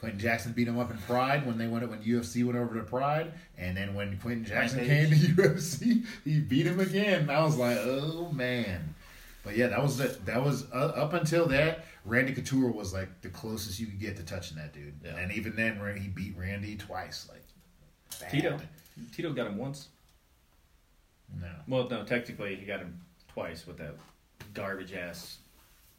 Quinton 0.00 0.18
Jackson 0.18 0.52
beat 0.52 0.66
him 0.66 0.80
up 0.80 0.90
in 0.90 0.98
Pride 0.98 1.46
when 1.46 1.58
they 1.58 1.68
went 1.68 1.88
when 1.88 2.02
UFC 2.02 2.44
went 2.44 2.58
over 2.58 2.74
to 2.74 2.82
Pride, 2.82 3.32
and 3.56 3.76
then 3.76 3.94
when 3.94 4.18
Quinton 4.18 4.44
Jackson 4.44 4.84
came 4.84 5.10
to 5.10 5.14
UFC, 5.16 6.04
he 6.24 6.40
beat 6.40 6.66
him 6.66 6.80
again. 6.80 7.30
I 7.30 7.42
was 7.44 7.56
like, 7.56 7.78
oh 7.78 8.30
man. 8.32 8.94
But 9.44 9.56
yeah, 9.56 9.68
that 9.68 9.82
was 9.82 9.98
the, 9.98 10.08
that 10.24 10.42
was 10.42 10.66
uh, 10.72 10.92
up 10.96 11.14
until 11.14 11.46
that. 11.46 11.84
Randy 12.04 12.32
Couture 12.32 12.70
was 12.70 12.92
like 12.92 13.20
the 13.22 13.28
closest 13.28 13.78
you 13.78 13.86
could 13.86 14.00
get 14.00 14.16
to 14.16 14.22
touching 14.24 14.56
that 14.56 14.72
dude, 14.72 14.94
Yeah. 15.04 15.16
and 15.16 15.30
even 15.32 15.54
then, 15.56 15.80
he 15.96 16.08
beat 16.08 16.36
Randy 16.36 16.76
twice. 16.76 17.28
Like 17.30 17.42
bad. 18.20 18.30
Tito. 18.30 18.60
Tito 19.14 19.32
got 19.32 19.46
him 19.46 19.56
once. 19.56 19.88
No. 21.40 21.48
Well, 21.68 21.88
no, 21.88 22.04
technically 22.04 22.56
he 22.56 22.66
got 22.66 22.80
him 22.80 23.00
twice 23.32 23.66
with 23.66 23.78
that 23.78 23.94
garbage 24.52 24.92
ass 24.92 25.38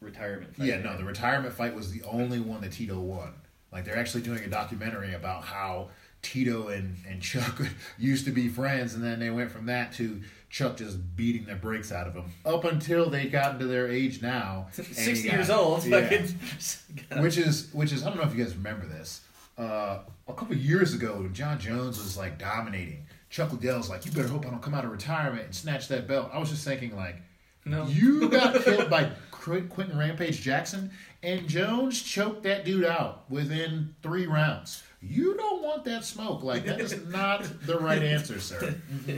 retirement. 0.00 0.54
fight 0.54 0.66
Yeah, 0.66 0.78
no, 0.80 0.90
had. 0.90 0.98
the 1.00 1.04
retirement 1.04 1.54
fight 1.54 1.74
was 1.74 1.90
the 1.90 2.02
only 2.04 2.38
one 2.40 2.60
that 2.60 2.72
Tito 2.72 2.98
won. 3.00 3.32
Like 3.72 3.84
they're 3.84 3.98
actually 3.98 4.22
doing 4.22 4.44
a 4.44 4.48
documentary 4.48 5.14
about 5.14 5.42
how 5.44 5.88
Tito 6.24 6.68
and, 6.68 6.96
and 7.08 7.22
Chuck 7.22 7.62
used 7.98 8.24
to 8.24 8.32
be 8.32 8.48
friends, 8.48 8.94
and 8.94 9.04
then 9.04 9.20
they 9.20 9.30
went 9.30 9.50
from 9.52 9.66
that 9.66 9.92
to 9.94 10.20
Chuck 10.50 10.76
just 10.76 10.98
beating 11.16 11.44
the 11.44 11.54
brakes 11.54 11.92
out 11.92 12.06
of 12.08 12.14
him 12.14 12.24
up 12.44 12.64
until 12.64 13.10
they 13.10 13.26
got 13.26 13.52
into 13.54 13.66
their 13.66 13.88
age 13.88 14.22
now. 14.22 14.66
sixty 14.72 15.28
got- 15.28 15.34
years 15.36 15.50
old. 15.50 15.84
Yeah. 15.86 16.00
fucking- 16.08 17.22
which 17.22 17.38
is 17.38 17.68
which 17.72 17.92
is 17.92 18.02
I 18.04 18.08
don't 18.08 18.16
know 18.18 18.24
if 18.24 18.34
you 18.36 18.42
guys 18.44 18.56
remember 18.56 18.86
this. 18.86 19.20
Uh, 19.56 20.00
a 20.26 20.32
couple 20.32 20.56
years 20.56 20.94
ago, 20.94 21.14
when 21.20 21.32
Jon 21.32 21.60
Jones 21.60 21.98
was 21.98 22.16
like 22.16 22.38
dominating, 22.38 23.06
Chuck 23.30 23.50
Liddell's 23.52 23.88
like, 23.88 24.04
"You 24.04 24.10
better 24.12 24.26
hope 24.28 24.44
I 24.46 24.50
don't 24.50 24.60
come 24.62 24.74
out 24.74 24.84
of 24.84 24.90
retirement 24.90 25.44
and 25.44 25.54
snatch 25.54 25.86
that 25.88 26.08
belt." 26.08 26.30
I 26.32 26.38
was 26.38 26.50
just 26.50 26.64
thinking 26.64 26.96
like, 26.96 27.16
No. 27.64 27.86
you 27.86 28.28
got 28.28 28.60
killed 28.64 28.90
by 28.90 29.10
Qu- 29.30 29.68
Quinton 29.68 29.96
Rampage 29.98 30.40
Jackson, 30.40 30.90
and 31.22 31.46
Jones 31.48 32.00
choked 32.02 32.42
that 32.44 32.64
dude 32.64 32.84
out 32.84 33.30
within 33.30 33.94
three 34.02 34.26
rounds. 34.26 34.82
You 35.06 35.36
don't 35.36 35.62
want 35.62 35.84
that 35.84 36.04
smoke. 36.04 36.42
Like 36.42 36.64
that 36.66 36.80
is 36.80 37.06
not 37.06 37.44
the 37.66 37.78
right 37.78 38.02
answer, 38.02 38.40
sir. 38.40 38.74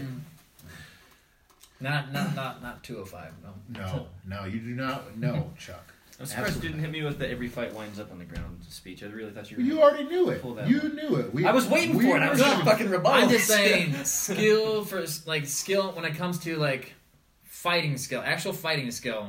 Not 1.78 2.10
not 2.12 2.34
not 2.34 2.62
not 2.62 2.82
two 2.82 2.98
oh 2.98 3.04
five. 3.04 3.32
No. 3.42 3.52
No, 3.78 4.06
no, 4.26 4.44
you 4.46 4.60
do 4.60 4.70
not. 4.74 5.16
No, 5.18 5.50
Chuck. 5.58 5.92
I'm 6.18 6.24
surprised 6.24 6.56
Absolutely 6.56 6.68
you 6.68 6.72
didn't 6.72 6.84
hit 6.94 7.02
me 7.02 7.06
with 7.06 7.18
the 7.18 7.30
every 7.30 7.48
fight 7.48 7.74
winds 7.74 8.00
up 8.00 8.10
on 8.10 8.18
the 8.18 8.24
ground 8.24 8.60
speech. 8.66 9.02
I 9.02 9.06
really 9.08 9.30
thought 9.32 9.50
you 9.50 9.58
were. 9.58 9.62
You 9.62 9.82
already 9.82 10.04
knew 10.04 10.30
it. 10.30 10.40
Pull 10.40 10.54
that 10.54 10.66
You 10.66 10.78
one. 10.78 10.96
knew 10.96 11.16
it. 11.16 11.34
We, 11.34 11.44
I 11.44 11.52
was 11.52 11.66
waiting 11.68 11.94
we 11.94 12.04
for 12.08 12.16
it. 12.16 12.22
I 12.22 12.30
was 12.30 12.38
were- 12.38 12.46
gonna 12.46 12.64
fucking 12.64 12.88
rebuttal. 12.88 13.24
I'm 13.24 13.28
just 13.28 13.46
saying 13.46 13.92
skill 14.04 14.84
for 14.86 15.04
like 15.26 15.44
skill 15.46 15.92
when 15.92 16.06
it 16.06 16.14
comes 16.14 16.38
to 16.44 16.56
like 16.56 16.94
fighting 17.42 17.98
skill, 17.98 18.22
actual 18.24 18.54
fighting 18.54 18.90
skill. 18.90 19.28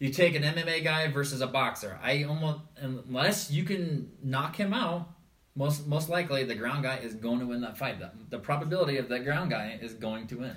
You 0.00 0.10
take 0.10 0.34
an 0.34 0.42
MMA 0.42 0.82
guy 0.82 1.06
versus 1.12 1.40
a 1.40 1.46
boxer. 1.46 1.98
I 2.02 2.24
almost 2.24 2.58
unless 2.80 3.52
you 3.52 3.62
can 3.62 4.10
knock 4.24 4.56
him 4.56 4.74
out, 4.74 5.08
most 5.56 5.86
most 5.86 6.08
likely 6.08 6.44
the 6.44 6.54
ground 6.54 6.84
guy 6.84 6.96
is 6.98 7.14
going 7.14 7.40
to 7.40 7.46
win 7.46 7.62
that 7.62 7.76
fight. 7.78 7.98
The, 7.98 8.10
the 8.30 8.38
probability 8.38 8.98
of 8.98 9.08
that 9.08 9.24
ground 9.24 9.50
guy 9.50 9.78
is 9.80 9.94
going 9.94 10.26
to 10.28 10.36
win. 10.38 10.56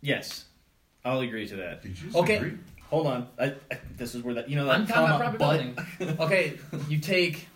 Yes, 0.00 0.46
I'll 1.04 1.20
agree 1.20 1.46
to 1.48 1.56
that. 1.56 1.82
Did 1.82 2.00
you 2.00 2.10
Okay. 2.14 2.36
agree? 2.36 2.52
Hold 2.90 3.06
on. 3.06 3.28
I, 3.38 3.54
I, 3.70 3.78
this 3.96 4.14
is 4.14 4.22
where 4.22 4.34
that 4.34 4.48
you 4.48 4.56
know 4.56 4.64
that 4.66 4.74
I'm 4.74 4.86
talking 4.86 5.04
about 5.04 5.20
probability. 5.38 5.74
okay, 6.22 6.58
you 6.88 6.98
take 6.98 7.46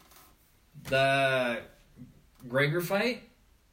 the 0.89 1.61
Gregor 2.49 2.81
fight, 2.81 3.23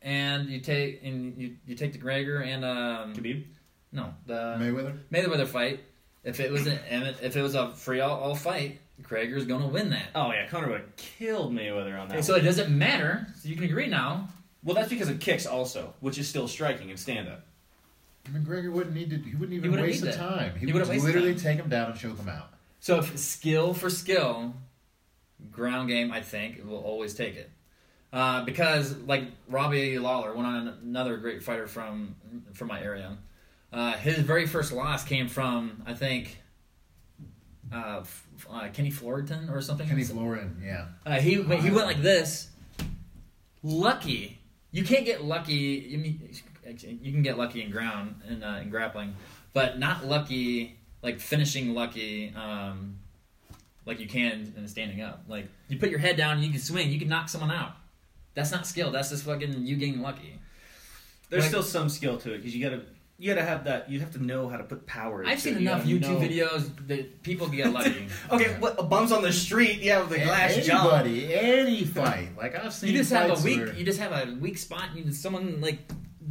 and 0.02 0.50
you 0.50 0.60
take 0.60 1.02
and 1.04 1.38
you, 1.38 1.56
you 1.66 1.76
take 1.76 1.92
the 1.94 1.98
Gregor 1.98 2.40
and 2.42 2.64
um 2.66 3.14
but 3.14 3.24
Khabib. 3.24 3.44
no 3.92 4.14
the 4.26 4.58
Mayweather. 4.60 4.98
Mayweather 5.12 5.48
fight. 5.48 5.82
If 6.24 6.40
it 6.40 6.52
was 6.52 6.66
an 6.68 6.80
if 7.22 7.36
it 7.36 7.42
was 7.42 7.56
a 7.56 7.70
free 7.72 8.00
all, 8.00 8.20
all 8.20 8.36
fight, 8.36 8.80
Gregor's 9.02 9.46
gonna 9.46 9.68
win 9.68 9.90
that. 9.92 10.08
Oh 10.16 10.32
yeah, 10.32 10.48
Conor 10.48 10.70
would 10.70 10.82
have 10.82 10.96
killed 10.96 11.54
Mayweather 11.54 12.00
on 12.00 12.08
that. 12.08 12.16
Okay, 12.16 12.22
so 12.22 12.36
it 12.36 12.42
doesn't 12.42 12.76
matter. 12.76 13.28
So 13.42 13.50
you 13.50 13.56
can 13.56 13.66
agree 13.66 13.88
now. 13.88 14.30
well, 14.64 14.76
that's 14.76 14.90
because 14.90 15.10
of 15.10 15.20
kicks 15.20 15.46
also, 15.46 15.94
which 16.00 16.18
is 16.18 16.28
still 16.28 16.48
striking 16.48 16.90
in 16.90 16.98
stand 16.98 17.28
up. 17.28 17.46
McGregor 18.32 18.72
wouldn't 18.72 18.96
need 18.96 19.10
to. 19.12 19.18
He 19.18 19.36
wouldn't 19.36 19.54
even 19.54 19.70
wouldn't 19.72 19.88
waste 19.88 20.02
the 20.02 20.08
that. 20.08 20.16
time. 20.18 20.54
He, 20.54 20.62
He 20.62 20.66
would 20.68 20.74
wouldn't 20.74 20.90
waste 20.90 21.02
the 21.06 21.08
literally 21.12 21.34
time. 21.36 21.42
take 21.44 21.58
him 21.60 21.70
down 21.70 21.92
and 21.92 22.00
choke 22.00 22.18
him 22.18 22.30
out. 22.30 22.54
So 22.80 22.98
if 23.00 23.18
skill 23.20 23.74
for 23.74 23.90
skill, 23.90 24.54
ground 25.52 25.90
game, 25.90 26.12
I 26.12 26.22
think 26.22 26.62
will 26.68 26.78
always 26.84 27.14
take 27.14 27.36
it. 27.36 27.52
Uh, 28.14 28.44
because 28.46 28.96
like 29.00 29.26
Robbie 29.50 30.00
Lawler, 30.00 30.34
one 30.34 30.46
on 30.46 30.68
another 30.84 31.18
great 31.18 31.44
fighter 31.44 31.68
from 31.68 32.16
from 32.54 32.70
my 32.70 32.82
area, 32.82 33.18
uh, 33.74 33.92
his 33.94 34.20
very 34.20 34.48
first 34.48 34.72
loss 34.72 35.04
came 35.04 35.28
from 35.28 35.84
I 35.86 35.94
think 35.94 36.38
uh, 37.74 38.04
uh, 38.50 38.68
Kenny 38.74 38.92
Floriton 38.92 39.50
or 39.52 39.62
something. 39.62 39.88
Kenny 39.88 40.04
Florin, 40.04 40.62
yeah. 40.64 40.88
Uh, 41.06 41.20
he 41.20 41.40
went- 41.40 41.62
he 41.64 41.70
went 41.72 41.88
like 41.88 42.02
this. 42.02 42.50
Lucky, 43.64 44.38
you 44.72 44.84
can't 44.84 45.06
get 45.06 45.24
lucky. 45.24 45.92
I 45.94 45.98
mean, 45.98 46.30
you 47.02 47.12
can 47.12 47.24
get 47.24 47.38
lucky 47.38 47.64
in 47.64 47.72
ground 47.72 48.22
and 48.28 48.44
uh, 48.44 48.60
in 48.62 48.70
grappling, 48.70 49.16
but 49.54 49.80
not 49.80 50.06
lucky 50.06 50.78
like 51.02 51.20
finishing 51.20 51.74
lucky. 51.74 52.34
Um, 52.36 53.00
like 53.86 54.00
you 54.00 54.08
can 54.08 54.54
in 54.56 54.68
standing 54.68 55.02
up. 55.02 55.24
Like 55.28 55.48
you 55.68 55.78
put 55.80 55.90
your 55.90 56.00
head 56.00 56.16
down, 56.18 56.34
and 56.38 56.44
you 56.46 56.52
can 56.52 56.60
swing, 56.60 56.92
you 56.92 57.00
can 57.00 57.08
knock 57.08 57.30
someone 57.30 57.52
out. 57.52 57.72
That's 58.36 58.52
not 58.52 58.68
skill. 58.68 58.92
That's 58.92 59.10
just 59.10 59.24
fucking 59.24 59.66
you 59.66 59.76
getting 59.78 60.02
lucky. 60.02 60.40
There's 61.30 61.44
Like- 61.44 61.50
still 61.50 61.64
some 61.64 61.90
skill 61.90 62.18
to 62.20 62.34
it 62.34 62.38
because 62.38 62.56
you 62.56 62.64
gotta 62.64 62.84
you 63.18 63.34
gotta 63.34 63.46
have 63.46 63.64
that. 63.66 63.90
You 63.90 64.00
have 64.02 64.12
to 64.14 64.24
know 64.24 64.50
how 64.50 64.58
to 64.58 64.64
put 64.64 64.86
power. 64.86 65.24
I've 65.26 65.32
into 65.34 65.42
seen 65.42 65.54
it. 65.56 65.62
Enough 65.62 65.80
gotta 65.84 65.90
YouTube 65.90 66.02
know- 66.02 66.28
videos 66.28 66.88
that 66.88 67.24
people 67.24 67.48
get 67.48 67.72
lucky. 67.72 68.08
Okay, 68.32 68.56
what 68.60 68.90
bumps 68.90 69.12
on 69.12 69.22
the 69.22 69.32
street? 69.32 69.80
Yeah, 69.82 70.02
with 70.02 70.10
the 70.10 70.18
glass 70.20 70.56
jaw. 70.66 70.82
Anybody, 71.00 71.34
any 71.34 71.84
fight. 71.86 72.30
Like 72.38 72.56
I've 72.56 72.74
seen. 72.74 72.92
you 72.92 72.98
just 72.98 73.12
have 73.12 73.30
a 73.40 73.42
weak. 73.44 73.60
where- 73.60 73.74
You 73.76 73.86
just 73.86 74.00
have 74.00 74.12
a 74.12 74.34
weak 74.40 74.58
spot. 74.58 74.90
And 74.96 75.06
you 75.06 75.12
someone 75.12 75.62
like 75.62 75.80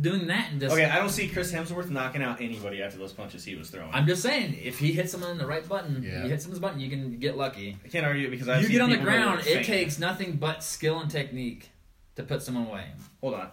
doing 0.01 0.27
that 0.27 0.51
and 0.51 0.61
just. 0.61 0.73
Okay, 0.75 0.85
I 0.85 0.97
don't 0.97 1.09
see 1.09 1.29
Chris 1.29 1.53
Hemsworth 1.53 1.89
knocking 1.89 2.23
out 2.23 2.41
anybody 2.41 2.83
after 2.83 2.99
those 2.99 3.13
punches 3.13 3.45
he 3.45 3.55
was 3.55 3.71
throwing. 3.71 3.91
I'm 3.95 4.07
just 4.07 4.23
saying, 4.23 4.59
if 4.63 4.79
he 4.79 4.93
hits 4.93 5.13
someone 5.13 5.31
in 5.31 5.39
the 5.39 5.47
right 5.47 5.67
button, 5.67 6.03
Yeah. 6.03 6.25
you 6.25 6.29
hit 6.29 6.43
someone's 6.43 6.61
button, 6.61 6.81
you 6.81 6.91
can 6.91 7.19
get 7.19 7.37
lucky. 7.39 7.79
I 7.85 7.89
can't 7.89 8.05
argue 8.05 8.27
it 8.27 8.31
because 8.31 8.49
I've 8.49 8.61
you 8.63 8.67
seen 8.67 8.77
get 8.77 8.83
on 8.83 8.91
the 8.91 8.97
ground, 8.99 9.43
it 9.47 9.65
takes 9.65 9.99
nothing 9.99 10.37
but 10.37 10.63
skill 10.65 11.01
and 11.01 11.11
technique 11.11 11.71
to 12.17 12.25
put 12.25 12.43
someone 12.43 12.67
away. 12.67 12.87
Hold 13.21 13.35
on. 13.35 13.51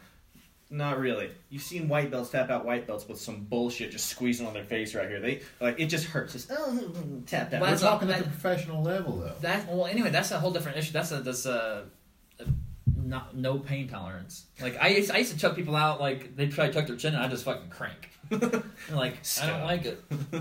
Not 0.74 1.00
really. 1.00 1.30
You've 1.50 1.62
seen 1.62 1.90
white 1.90 2.10
belts 2.10 2.30
tap 2.30 2.50
out 2.50 2.64
white 2.66 2.88
belts 2.88 3.06
with 3.06 3.20
some 3.20 3.44
bullshit 3.44 3.92
just 3.92 4.08
squeezing 4.08 4.48
on 4.48 4.54
their 4.54 4.64
face 4.64 4.96
right 4.96 5.10
here. 5.10 5.20
They 5.20 5.42
like 5.60 5.78
it 5.82 5.88
just 5.88 6.06
hurts. 6.06 6.32
Just 6.32 6.50
oh, 6.50 6.92
tap 7.28 7.50
that. 7.52 7.60
But 7.60 7.62
We're 7.62 7.68
that's 7.72 7.82
talking 7.82 8.08
not- 8.08 8.20
at 8.20 8.24
the 8.24 8.30
professional 8.30 8.82
level, 8.82 9.18
though. 9.18 9.34
That 9.42 9.68
well, 9.68 9.86
anyway, 9.86 10.12
that's 10.12 10.32
a 10.32 10.40
whole 10.40 10.52
different 10.52 10.78
issue. 10.78 10.94
That's 10.94 11.12
a 11.12 11.22
that's 11.22 11.46
a, 11.46 11.88
a 12.40 12.46
not 12.96 13.36
no 13.36 13.60
pain 13.60 13.90
tolerance. 13.90 14.46
Like 14.62 14.78
I 14.82 14.88
used, 14.88 15.12
I 15.12 15.18
used 15.18 15.34
to 15.34 15.38
chuck 15.38 15.58
people 15.58 15.76
out 15.76 16.00
like 16.00 16.38
they 16.38 16.48
try 16.48 16.68
to 16.68 16.74
tuck 16.74 16.88
their 16.88 16.96
chin, 16.96 17.16
and 17.16 17.24
I 17.24 17.28
just 17.28 17.44
fucking 17.44 17.70
crank. 17.70 18.10
And, 18.32 18.64
like 18.96 19.14
I 19.14 19.20
Stop. 19.24 19.48
don't 19.50 19.64
like 19.64 19.86
it. 19.86 20.10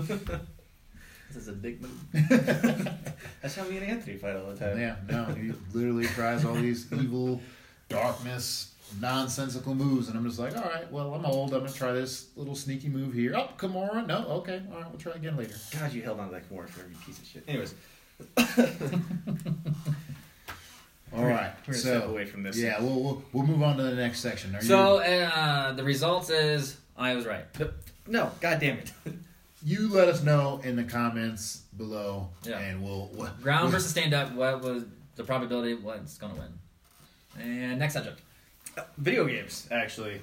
this 1.27 1.35
is 1.35 1.49
a 1.49 1.53
big 1.53 1.81
move. 1.81 2.05
That's 3.41 3.55
how 3.55 3.65
me 3.65 3.77
and 3.77 3.85
Anthony 3.85 4.15
fight 4.17 4.37
all 4.37 4.47
the 4.47 4.55
time. 4.55 4.79
Yeah, 4.79 4.95
no, 5.09 5.25
he 5.25 5.51
literally 5.73 6.05
tries 6.07 6.45
all 6.45 6.53
these 6.53 6.91
evil, 6.93 7.41
darkness, 7.89 8.70
nonsensical 8.99 9.73
moves, 9.75 10.07
and 10.09 10.17
I'm 10.17 10.25
just 10.25 10.39
like, 10.39 10.55
all 10.57 10.63
right, 10.63 10.91
well, 10.91 11.13
I'm 11.13 11.25
old. 11.25 11.53
I'm 11.53 11.61
gonna 11.61 11.71
try 11.73 11.91
this 11.91 12.27
little 12.35 12.55
sneaky 12.55 12.89
move 12.89 13.13
here. 13.13 13.33
Oh, 13.35 13.49
Kimura, 13.57 14.05
no, 14.05 14.25
okay, 14.39 14.61
all 14.71 14.79
right, 14.81 14.89
we'll 14.89 14.99
try 14.99 15.13
again 15.13 15.37
later. 15.37 15.55
God, 15.77 15.93
you 15.93 16.01
held 16.01 16.19
on 16.19 16.27
to 16.27 16.33
that 16.33 16.51
more 16.51 16.67
for 16.67 16.81
every 16.81 16.95
piece 17.05 17.19
of 17.19 17.25
shit. 17.25 17.43
Anyways, 17.47 17.73
All 21.13 21.25
right, 21.25 21.51
we're 21.67 21.73
gonna 21.73 21.77
so 21.77 21.97
step 21.99 22.07
away 22.07 22.25
from 22.25 22.41
this. 22.43 22.57
yeah, 22.57 22.79
we'll, 22.81 23.01
we'll 23.03 23.23
we'll 23.33 23.45
move 23.45 23.61
on 23.63 23.75
to 23.77 23.83
the 23.83 23.95
next 23.95 24.21
section. 24.21 24.55
Are 24.55 24.61
So 24.61 24.99
uh, 24.99 25.73
the 25.73 25.83
results 25.83 26.29
is 26.29 26.77
I 26.97 27.15
was 27.15 27.25
right. 27.25 27.43
No, 28.07 28.31
god 28.39 28.59
damn 28.61 28.77
it. 28.77 28.91
you 29.05 29.13
you 29.63 29.89
let 29.89 30.07
us 30.07 30.23
know 30.23 30.61
in 30.63 30.75
the 30.77 30.83
comments 30.85 31.63
below, 31.77 32.29
Yeah. 32.43 32.59
and 32.59 32.81
we'll, 32.81 33.09
we'll 33.13 33.29
Ground 33.43 33.63
we'll- 33.63 33.71
versus 33.73 33.91
stand 33.91 34.13
up. 34.13 34.31
What 34.33 34.61
was 34.61 34.85
the 35.15 35.23
probability 35.25 35.73
of 35.73 35.83
what's 35.83 36.17
going 36.17 36.33
to 36.33 36.39
win? 36.39 36.53
And 37.39 37.79
next 37.79 37.93
subject. 37.95 38.21
Video 38.97 39.25
games, 39.25 39.67
actually. 39.71 40.21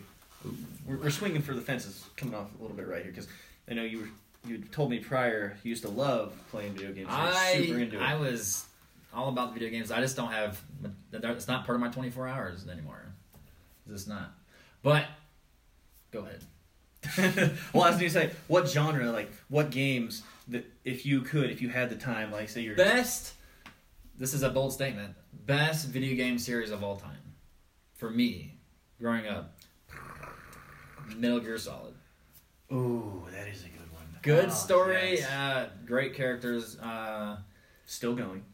We're, 0.87 0.97
we're 0.97 1.11
swinging 1.11 1.43
for 1.43 1.55
the 1.55 1.61
fences, 1.61 2.05
coming 2.16 2.35
off 2.35 2.47
a 2.59 2.62
little 2.62 2.77
bit 2.77 2.87
right 2.87 3.03
here 3.03 3.11
because 3.11 3.29
I 3.68 3.75
know 3.75 3.83
you 3.83 4.01
were 4.01 4.09
you 4.47 4.59
told 4.72 4.91
me 4.91 4.99
prior 4.99 5.57
you 5.62 5.70
used 5.70 5.83
to 5.83 5.91
love 5.91 6.33
playing 6.51 6.72
video 6.72 6.93
games. 6.93 7.09
I 7.11 7.57
super 7.57 7.79
into 7.79 7.97
it. 7.97 8.03
I 8.03 8.14
was 8.14 8.66
all 9.12 9.29
about 9.29 9.49
the 9.49 9.55
video 9.55 9.70
games. 9.70 9.91
I 9.91 10.01
just 10.01 10.16
don't 10.16 10.31
have. 10.31 10.61
It's 11.12 11.49
not 11.49 11.66
part 11.66 11.77
of 11.77 11.81
my 11.81 11.89
24 11.89 12.29
hours 12.29 12.66
anymore. 12.68 13.03
It's 13.87 13.95
just 13.95 14.09
not. 14.09 14.33
But 14.83 15.07
go 16.12 16.27
ahead. 16.27 17.53
well, 17.72 17.85
I 17.85 17.91
was 17.91 17.99
going 17.99 17.99
to 17.99 18.11
say, 18.11 18.31
what 18.49 18.68
genre, 18.68 19.11
like, 19.11 19.31
what 19.49 19.70
games 19.70 20.22
that 20.49 20.66
if 20.85 21.07
you 21.07 21.22
could, 21.22 21.51
if 21.51 21.62
you 21.62 21.68
had 21.68 21.91
the 21.91 21.97
time, 21.97 22.33
like, 22.33 22.49
say 22.49 22.61
you're 22.61 22.77
Best. 22.77 23.35
This 24.18 24.35
is 24.35 24.43
a 24.43 24.51
bold 24.51 24.72
statement. 24.72 25.14
Best 25.47 25.89
video 25.89 26.16
game 26.16 26.39
series 26.39 26.70
of 26.70 26.83
all 26.83 26.97
time, 26.97 27.18
for 27.99 28.09
me, 28.11 28.55
growing 28.99 29.26
up. 29.26 29.55
Metal 31.16 31.40
Gear 31.40 31.59
Solid. 31.59 31.94
Ooh, 32.72 33.24
that 33.30 33.49
is 33.49 33.62
a 33.64 33.68
good 33.68 33.92
one. 33.92 34.05
Good 34.22 34.46
Oh, 34.46 34.53
story, 34.53 35.18
yes. 35.18 35.30
uh, 35.30 35.68
great 35.84 36.14
characters. 36.14 36.78
Uh, 36.78 37.38
Still 37.86 38.14
going. 38.14 38.44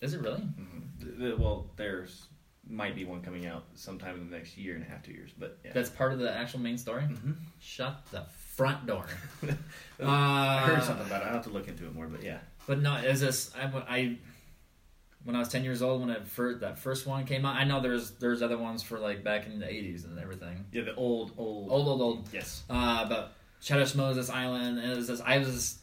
Is 0.00 0.14
it 0.14 0.20
really? 0.20 0.40
Mhm. 0.40 0.82
The- 1.00 1.06
the- 1.30 1.36
well, 1.36 1.70
there's 1.76 2.28
might 2.68 2.94
be 2.96 3.04
one 3.04 3.22
coming 3.22 3.46
out 3.46 3.64
sometime 3.74 4.16
in 4.16 4.28
the 4.30 4.36
next 4.36 4.56
year 4.56 4.74
and 4.74 4.82
a 4.84 4.86
half, 4.88 5.02
two 5.02 5.12
years. 5.12 5.30
But 5.38 5.58
yeah, 5.64 5.72
That's 5.72 5.88
part 5.90 6.12
of 6.12 6.18
the 6.20 6.32
actual 6.32 6.60
main 6.60 6.78
story. 6.78 7.02
Mhm. 7.02 7.36
Shut 7.60 8.04
the 8.10 8.22
front 8.24 8.86
door. 8.86 9.06
uh, 9.48 9.54
I 10.04 10.62
heard 10.66 10.82
something 10.82 11.06
about 11.06 11.22
it. 11.22 11.24
I 11.24 11.28
will 11.28 11.34
have 11.36 11.44
to 11.44 11.50
look 11.50 11.68
into 11.68 11.86
it 11.86 11.94
more. 11.94 12.06
But 12.08 12.22
yeah, 12.22 12.38
But 12.66 12.80
no, 12.80 12.96
is 12.96 13.20
this 13.20 13.52
I, 13.56 13.62
I 13.88 14.18
when 15.26 15.36
I 15.36 15.40
was 15.40 15.48
ten 15.48 15.62
years 15.64 15.82
old 15.82 16.00
when 16.00 16.08
it 16.10 16.26
first 16.26 16.60
that 16.60 16.78
first 16.78 17.06
one 17.06 17.24
came 17.26 17.44
out? 17.44 17.56
I 17.56 17.64
know 17.64 17.80
there's 17.80 18.12
there's 18.12 18.40
other 18.40 18.56
ones 18.56 18.82
for 18.82 18.98
like 18.98 19.22
back 19.22 19.46
in 19.46 19.58
the 19.58 19.70
eighties 19.70 20.04
and 20.04 20.18
everything. 20.18 20.64
yeah, 20.72 20.82
the 20.84 20.94
old, 20.94 21.32
old, 21.36 21.70
Old, 21.70 21.88
old, 21.88 22.00
old. 22.00 22.28
Yes. 22.32 22.62
Uh, 22.70 23.06
but 23.08 23.32
Shadow 23.60 23.84
Moses 23.96 24.30
Island, 24.30 24.78
and 24.78 24.90
it 24.92 24.96
was 24.96 25.08
this. 25.08 25.20
I 25.20 25.38
was. 25.38 25.78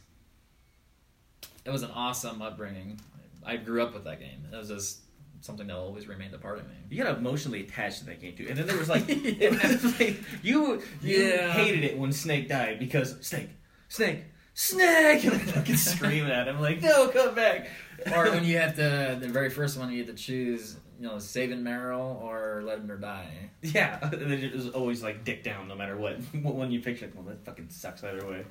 It 1.65 1.69
was 1.69 1.83
an 1.83 1.91
awesome 1.91 2.41
upbringing. 2.41 2.99
I 3.45 3.57
grew 3.57 3.83
up 3.83 3.93
with 3.93 4.03
that 4.05 4.19
game. 4.19 4.47
It 4.51 4.55
was 4.55 4.67
just 4.69 4.99
something 5.41 5.67
that 5.67 5.75
always 5.75 6.07
remained 6.07 6.33
a 6.33 6.37
part 6.37 6.57
of 6.59 6.65
me. 6.67 6.73
You 6.89 7.03
got 7.03 7.17
emotionally 7.17 7.61
attached 7.61 7.99
to 7.99 8.05
that 8.05 8.21
game 8.21 8.35
too, 8.35 8.47
and 8.49 8.57
then 8.57 8.67
there 8.67 8.77
was 8.77 8.89
like, 8.89 9.03
it 9.07 9.51
was 9.51 9.83
like 9.99 10.17
you, 10.41 10.81
you 11.01 11.17
Yeah. 11.17 11.51
hated 11.51 11.83
it 11.83 11.97
when 11.97 12.11
Snake 12.13 12.47
died 12.47 12.79
because 12.79 13.17
Snake, 13.25 13.49
Snake, 13.89 14.23
Snake, 14.53 15.23
and 15.23 15.33
I 15.33 15.37
fucking 15.39 15.77
screaming 15.77 16.31
at 16.31 16.47
him 16.47 16.59
like, 16.61 16.81
no, 16.81 17.07
come 17.07 17.33
back. 17.33 17.67
or 18.13 18.29
when 18.31 18.43
you 18.43 18.57
have 18.57 18.75
to, 18.75 19.17
the 19.19 19.27
very 19.27 19.49
first 19.49 19.77
one, 19.79 19.91
you 19.91 19.99
have 19.99 20.07
to 20.07 20.13
choose, 20.13 20.77
you 20.99 21.07
know, 21.07 21.17
saving 21.17 21.59
Meryl 21.59 22.21
or 22.21 22.61
letting 22.63 22.87
her 22.87 22.97
die. 22.97 23.49
Yeah, 23.61 23.97
and 24.01 24.31
it 24.31 24.53
was 24.53 24.69
always 24.69 25.01
like 25.01 25.23
dick 25.23 25.43
down, 25.43 25.67
no 25.67 25.75
matter 25.75 25.97
what. 25.97 26.17
One 26.33 26.71
you 26.71 26.81
picture, 26.81 27.09
well, 27.15 27.23
that 27.25 27.43
fucking 27.45 27.69
sucks 27.69 28.03
either 28.03 28.27
way. 28.27 28.45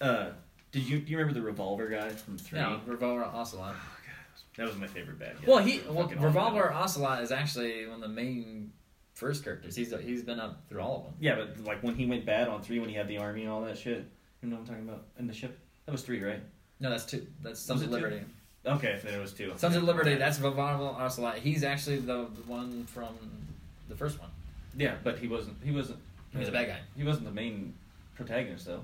Uh, 0.00 0.30
did 0.70 0.88
you 0.88 1.00
do 1.00 1.12
you 1.12 1.18
remember 1.18 1.38
the 1.38 1.44
revolver 1.44 1.88
guy 1.88 2.08
from 2.08 2.38
three? 2.38 2.58
Yeah, 2.58 2.78
Revolver 2.86 3.24
Ocelot. 3.24 3.76
That 4.56 4.66
was 4.66 4.76
my 4.76 4.86
favorite 4.86 5.18
bad 5.18 5.36
guy. 5.40 5.50
Well, 5.50 5.58
he 5.58 5.80
well, 5.88 6.08
Revolver 6.08 6.72
Ocelot 6.72 7.22
is 7.22 7.30
actually 7.30 7.86
one 7.86 7.96
of 7.96 8.00
the 8.02 8.08
main 8.08 8.72
first 9.14 9.44
characters. 9.44 9.76
He's 9.76 9.94
he's 10.02 10.22
been 10.22 10.40
up 10.40 10.62
through 10.68 10.80
all 10.80 10.96
of 10.98 11.04
them. 11.04 11.14
Yeah, 11.20 11.34
but 11.36 11.64
like 11.64 11.82
when 11.82 11.94
he 11.94 12.06
went 12.06 12.24
bad 12.24 12.48
on 12.48 12.62
three, 12.62 12.78
when 12.78 12.88
he 12.88 12.94
had 12.94 13.08
the 13.08 13.18
army 13.18 13.42
and 13.42 13.50
all 13.50 13.62
that 13.62 13.76
shit. 13.78 14.06
You 14.42 14.48
know 14.48 14.56
what 14.56 14.62
I'm 14.62 14.66
talking 14.66 14.88
about? 14.88 15.04
In 15.18 15.26
the 15.26 15.32
ship. 15.34 15.58
That 15.86 15.92
was 15.92 16.02
three, 16.02 16.22
right? 16.22 16.40
No, 16.80 16.90
that's 16.90 17.04
two. 17.04 17.26
That's 17.42 17.60
Sons 17.60 17.82
of 17.82 17.88
it 17.88 17.90
two? 17.90 18.02
Liberty. 18.02 18.24
Okay, 18.66 18.98
then 19.02 19.14
it 19.14 19.20
was 19.20 19.32
two. 19.32 19.52
Sons 19.56 19.76
of 19.76 19.82
Liberty. 19.84 20.16
That's 20.16 20.38
Revolver 20.40 21.00
Ocelot. 21.00 21.38
He's 21.38 21.64
actually 21.64 21.98
the, 21.98 22.28
the 22.34 22.42
one 22.46 22.84
from 22.86 23.14
the 23.88 23.94
first 23.94 24.20
one. 24.20 24.30
Yeah, 24.76 24.94
but 25.02 25.18
he 25.18 25.28
wasn't. 25.28 25.56
He 25.62 25.70
wasn't. 25.70 25.98
He 26.32 26.38
was 26.38 26.48
a 26.48 26.52
bad 26.52 26.68
guy. 26.68 26.78
He 26.96 27.04
wasn't 27.04 27.26
the 27.26 27.32
main 27.32 27.74
protagonist 28.16 28.66
though. 28.66 28.82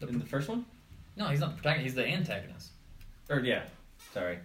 The 0.00 0.08
In 0.08 0.18
the 0.18 0.26
first 0.26 0.48
one? 0.48 0.64
No, 1.16 1.26
he's 1.28 1.40
not 1.40 1.50
the 1.50 1.62
protagonist. 1.62 1.84
He's 1.84 1.94
the 1.94 2.06
antagonist. 2.06 2.70
Or 3.28 3.40
yeah, 3.40 3.62
sorry. 4.12 4.38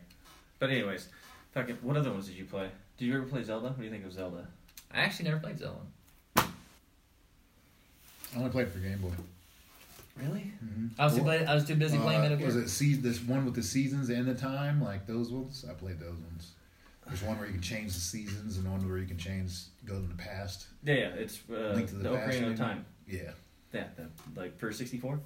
But 0.60 0.70
anyways, 0.70 1.10
fucking. 1.54 1.78
What 1.82 1.98
other 1.98 2.12
ones 2.12 2.28
did 2.28 2.36
you 2.36 2.46
play? 2.46 2.70
Did 2.98 3.06
you 3.06 3.16
ever 3.16 3.26
play 3.26 3.44
Zelda? 3.44 3.68
What 3.68 3.78
do 3.78 3.84
you 3.84 3.90
think 3.90 4.06
of 4.06 4.14
Zelda? 4.14 4.48
I 4.94 5.00
actually 5.02 5.30
never 5.30 5.40
played 5.40 5.60
Zelda. 5.60 5.80
I 6.36 6.46
only 8.38 8.50
played 8.50 8.68
it 8.68 8.74
for 8.74 8.80
Game 8.80 9.00
Boy. 9.00 9.12
Really? 10.22 10.52
Mm-hmm. 10.64 10.88
I 11.02 11.06
was 11.06 11.16
too, 11.16 11.24
play, 11.24 11.46
I 11.46 11.56
was 11.56 11.66
too 11.66 11.76
busy 11.76 11.98
playing 11.98 12.22
Metal 12.22 12.38
Gear. 12.38 12.48
Was 12.48 12.56
it 12.56 12.70
see 12.70 12.96
this 12.96 13.22
one 13.22 13.46
with 13.46 13.56
the 13.56 13.64
seasons 13.64 14.10
and 14.10 14.26
the 14.26 14.36
time, 14.36 14.82
like 14.82 15.08
those 15.08 15.32
ones? 15.32 15.66
I 15.70 15.74
played 15.74 16.00
those 16.00 16.18
ones. 16.18 16.52
There's 17.08 17.24
one 17.24 17.38
where 17.40 17.48
you 17.48 17.54
can 17.54 17.62
change 17.62 17.94
the 17.94 18.00
seasons, 18.00 18.58
and 18.58 18.70
one 18.70 18.88
where 18.88 19.00
you 19.00 19.08
can 19.08 19.18
change 19.18 19.52
go 19.86 19.96
to 20.00 20.08
the 20.08 20.16
past. 20.16 20.68
Yeah, 20.84 20.94
yeah. 20.96 21.08
It's 21.16 21.40
uh, 21.50 21.74
Link 21.76 21.90
to 21.90 21.96
the 21.96 22.10
the 22.10 22.16
Past, 22.16 22.38
Ocarina 22.38 22.42
maybe? 22.42 22.54
of 22.54 22.60
Time. 22.60 22.86
Yeah, 23.08 23.32
Yeah, 23.74 23.88
the, 23.96 24.40
like 24.40 24.60
for 24.60 24.72
sixty 24.72 24.98
four. 24.98 25.20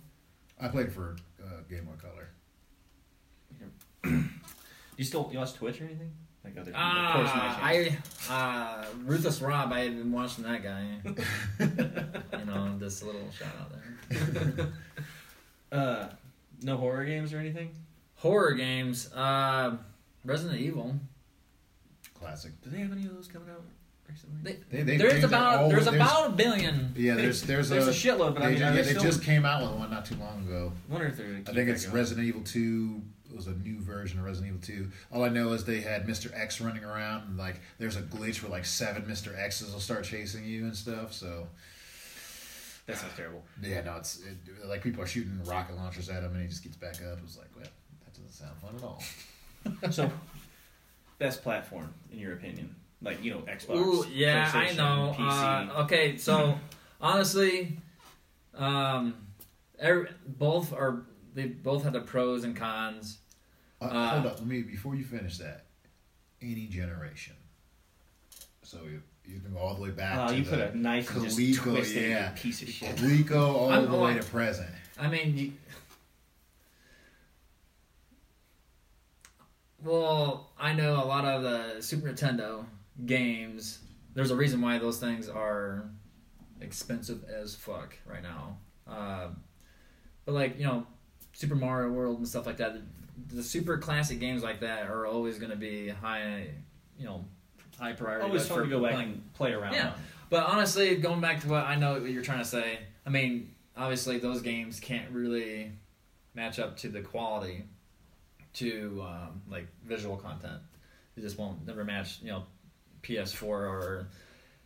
I 0.62 0.68
played 0.70 0.94
for 0.94 1.18
uh, 1.44 1.62
Game 1.70 1.86
Boy 1.86 1.94
Color. 2.02 2.30
You 4.98 5.04
still 5.04 5.30
you 5.32 5.40
watch 5.40 5.54
Twitch 5.54 5.82
or 5.82 5.86
anything? 5.86 6.12
Like 6.44 6.58
other 6.58 6.72
Ah, 6.76 7.10
of 7.10 7.16
course, 7.16 7.36
my. 7.36 7.98
I 8.30 8.34
uh, 8.82 8.86
Ruthless 9.06 9.42
Rob. 9.42 9.72
I 9.72 9.80
had 9.82 9.98
been 9.98 10.12
watching 10.12 10.44
that 10.44 10.62
guy. 10.62 10.86
you 12.40 12.46
know, 12.46 12.76
just 12.80 13.02
a 13.02 13.06
little 13.06 13.22
shout 13.32 13.48
out 13.62 13.72
there. 14.58 14.68
uh, 15.72 16.08
no 16.62 16.78
horror 16.78 17.06
games 17.06 17.34
or 17.34 17.38
anything. 17.40 17.72
Horror 18.16 18.54
games. 18.54 19.12
Uh, 19.14 19.78
Resident 20.26 20.60
Evil. 20.60 20.96
Classic. 22.20 22.52
Do 22.62 22.70
they 22.70 22.80
have 22.80 22.92
any 22.92 23.06
of 23.06 23.16
those 23.16 23.28
coming 23.28 23.50
out 23.50 23.64
recently? 24.10 24.40
They, 24.44 24.78
They- 24.78 24.84
they- 24.84 24.98
there's 24.98 25.24
about 25.24 25.56
all- 25.60 25.70
there's 25.70 25.86
there's- 25.86 25.96
about 25.96 26.28
a 26.28 26.34
billion. 26.34 26.94
Yeah, 26.98 27.16
there's 27.16 27.42
there's, 27.44 27.70
There's 27.70 27.88
a, 27.88 27.92
a 27.92 27.94
shitload, 27.94 28.34
but 28.36 28.40
they, 28.40 28.46
I 28.46 28.50
mean, 28.50 28.58
ju- 28.58 28.64
are 28.64 28.68
yeah, 28.68 28.72
they 28.76 28.82
they 28.82 28.90
still- 28.92 29.04
just 29.04 29.24
came 29.24 29.46
out 29.46 29.62
with 29.62 29.80
one 29.80 29.90
not 29.92 30.06
too 30.06 30.16
long 30.16 30.46
ago. 30.46 30.72
wonder 30.90 31.08
if 31.08 31.18
they're. 31.18 31.42
I 31.48 31.54
think 31.54 31.70
it's 31.70 31.86
going. 31.86 31.96
Resident 31.98 32.28
Evil 32.28 32.42
Two. 32.42 33.02
It 33.34 33.36
was 33.38 33.48
a 33.48 33.54
new 33.56 33.80
version 33.80 34.20
of 34.20 34.26
Resident 34.26 34.54
Evil 34.54 34.62
Two. 34.62 34.92
All 35.12 35.24
I 35.24 35.30
know 35.30 35.54
is 35.54 35.66
they 35.66 35.82
had 35.82 36.06
Mr. 36.06 36.32
X 36.40 36.62
running 36.62 36.84
around, 36.84 37.24
and 37.28 37.36
like 37.38 37.60
there's 37.80 37.96
a 37.96 38.04
glitch 38.04 38.44
where 38.44 38.52
like 38.52 38.64
seven 38.66 39.02
Mr. 39.04 39.36
X's 39.38 39.74
will 39.74 39.80
start 39.80 40.04
chasing 40.04 40.46
you 40.46 40.66
and 40.66 40.76
stuff. 40.76 41.14
So 41.14 41.48
That 42.86 42.98
sounds 42.98 43.14
terrible. 43.18 43.44
yeah, 43.62 43.82
no, 43.82 43.96
it's 43.98 44.20
it, 44.22 44.68
like 44.68 44.84
people 44.84 45.02
are 45.02 45.08
shooting 45.08 45.40
rocket 45.46 45.76
launchers 45.76 46.10
at 46.10 46.22
him, 46.22 46.34
and 46.34 46.42
he 46.44 46.48
just 46.48 46.64
gets 46.64 46.76
back 46.76 46.98
up. 47.12 47.18
It 47.18 47.24
was 47.24 47.38
like, 47.40 47.50
well, 47.56 47.66
that 48.06 48.14
doesn't 48.14 48.32
sound 48.32 48.56
fun 48.62 48.76
at 48.76 48.84
all. 48.84 49.92
So, 49.92 50.12
best 51.18 51.42
platform 51.42 51.92
in 52.12 52.20
your 52.20 52.34
opinion? 52.34 52.76
Like 53.02 53.24
you 53.24 53.32
know, 53.32 53.40
Xbox. 53.40 53.76
Ooh, 53.78 54.06
yeah, 54.14 54.52
I 54.54 54.74
know. 54.74 55.16
PC. 55.18 55.70
Uh, 55.76 55.82
okay, 55.84 56.18
so 56.18 56.58
honestly, 57.02 57.78
um, 58.56 59.16
every, 59.80 60.08
both 60.28 60.72
are 60.72 61.04
they 61.34 61.48
both 61.48 61.84
have 61.84 61.94
their 61.94 62.02
pros 62.04 62.44
and 62.44 62.56
cons. 62.56 63.18
Uh, 63.84 63.96
Uh, 63.96 64.10
hold 64.12 64.26
up, 64.26 64.38
let 64.40 64.48
me 64.48 64.62
before 64.62 64.96
you 64.96 65.04
finish 65.04 65.38
that. 65.40 65.66
Any 66.42 66.68
generation. 66.68 67.36
So 68.64 68.80
you, 68.84 69.02
you 69.26 69.40
can 69.40 69.54
go 69.54 69.60
all 69.60 69.76
the 69.76 69.82
way 69.82 69.90
back. 69.92 70.18
Oh, 70.20 70.28
to 70.32 70.38
you 70.38 70.44
the 70.44 70.50
put 70.50 70.60
a 70.60 70.78
knife 70.78 71.14
and 71.16 71.24
just 71.26 71.38
Coleco, 71.38 71.62
twist 71.76 71.96
it, 71.96 72.10
yeah. 72.10 72.30
piece 72.36 72.62
of 72.62 72.70
shit. 72.70 72.96
Coleco 72.98 73.36
all 73.54 73.70
I'm- 73.72 73.90
the 73.92 73.98
way 73.98 74.14
to 74.16 74.24
present. 74.24 74.70
I 75.00 75.08
mean, 75.10 75.38
you, 75.38 75.52
well, 79.84 80.52
I 80.60 80.74
know 80.74 80.96
a 81.04 81.06
lot 81.06 81.26
of 81.26 81.44
the 81.44 81.82
Super 81.82 82.10
Nintendo 82.10 82.66
games. 83.06 83.80
There's 84.14 84.32
a 84.32 84.36
reason 84.36 84.62
why 84.62 84.78
those 84.78 85.00
things 85.00 85.28
are 85.28 85.86
expensive 86.62 87.24
as 87.26 87.56
fuck 87.56 87.98
right 88.06 88.24
now. 88.24 88.58
Uh, 88.88 89.30
but 90.26 90.34
like 90.36 90.58
you 90.60 90.66
know, 90.66 90.86
Super 91.34 91.56
Mario 91.56 91.92
World 91.92 92.20
and 92.20 92.28
stuff 92.28 92.46
like 92.46 92.58
that. 92.58 92.76
The 93.34 93.44
super 93.44 93.78
classic 93.78 94.20
games 94.20 94.44
like 94.44 94.60
that 94.62 94.88
are 94.88 95.06
always 95.06 95.38
going 95.40 95.52
to 95.52 95.58
be 95.58 95.90
high, 95.90 96.48
you 96.98 97.06
know, 97.06 97.26
high 97.80 97.94
priority. 97.94 98.26
Always 98.28 98.48
fun 98.48 98.64
to 98.64 98.68
go 98.68 98.82
back 98.82 98.94
playing- 98.94 99.10
and 99.10 99.34
play 99.34 99.54
around. 99.54 99.74
Yeah. 99.74 99.90
on. 99.90 99.94
But 100.30 100.48
honestly, 100.48 100.96
going 100.96 101.22
back 101.22 101.42
to 101.42 101.48
what 101.48 101.66
I 101.66 101.76
know 101.76 101.94
what 101.94 102.10
you're 102.10 102.24
trying 102.24 102.40
to 102.40 102.46
say, 102.46 102.80
I 103.06 103.10
mean, 103.10 103.54
obviously 103.78 104.18
those 104.18 104.42
games 104.42 104.80
can't 104.80 105.12
really 105.12 105.72
match 106.34 106.60
up 106.60 106.78
to 106.78 106.90
the 106.90 107.02
quality 107.02 107.66
to 108.54 109.04
um, 109.08 109.42
like 109.50 109.68
visual 109.86 110.18
content. 110.18 110.62
They 111.16 111.22
just 111.22 111.38
won't 111.38 111.66
never 111.68 111.84
match, 111.84 112.20
you 112.22 112.32
know, 112.32 112.44
PS4 113.04 113.44
or 113.44 114.08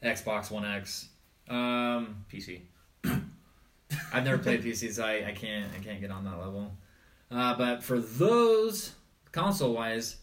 Xbox 0.03 0.51
One 0.51 0.65
X. 0.65 1.09
Um, 1.49 2.25
PC. 2.31 2.61
I've 4.13 4.23
never 4.23 4.37
played 4.37 4.63
PC, 4.63 4.91
so 4.93 5.05
I, 5.05 5.27
I 5.27 5.31
can't 5.31 5.71
I 5.73 5.83
can't 5.83 5.99
get 6.01 6.11
on 6.11 6.23
that 6.25 6.37
level. 6.39 6.71
Uh, 7.29 7.55
but 7.57 7.83
for 7.83 7.99
those 7.99 8.93
console 9.31 9.73
wise, 9.73 10.17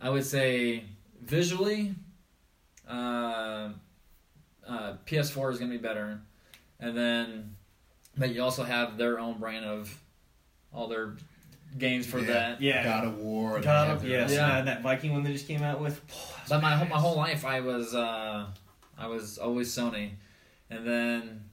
I 0.00 0.10
would 0.10 0.24
say 0.24 0.84
visually, 1.22 1.94
uh, 2.88 3.68
uh, 4.66 4.94
PS4 5.06 5.52
is 5.52 5.58
going 5.58 5.70
to 5.70 5.78
be 5.78 5.82
better, 5.82 6.20
and 6.80 6.96
then 6.96 7.54
but 8.16 8.34
you 8.34 8.42
also 8.42 8.64
have 8.64 8.96
their 8.98 9.18
own 9.20 9.38
brand 9.38 9.64
of 9.64 9.96
all 10.72 10.88
their 10.88 11.14
games 11.78 12.04
for 12.06 12.18
Yeah. 12.18 12.26
that. 12.26 12.60
Yeah. 12.60 12.84
God 12.84 13.04
of 13.04 13.18
War. 13.18 13.56
and 13.56 13.64
God 13.64 13.86
they 13.86 13.92
of 13.92 14.00
have 14.00 14.02
their- 14.02 14.20
yes, 14.20 14.32
Yeah. 14.32 14.58
uh, 14.58 14.62
that 14.62 14.82
Viking 14.82 15.12
one 15.12 15.22
they 15.22 15.32
just 15.32 15.46
came 15.46 15.62
out 15.62 15.80
with. 15.80 16.00
But 16.48 16.60
my 16.60 16.74
whole, 16.76 16.88
my 16.88 16.98
whole 16.98 17.16
life, 17.16 17.44
I 17.44 17.60
was 17.60 17.94
uh, 17.94 18.46
I 18.98 19.06
was 19.06 19.38
always 19.38 19.72
Sony, 19.74 20.10
and 20.68 20.84
then 20.86 21.49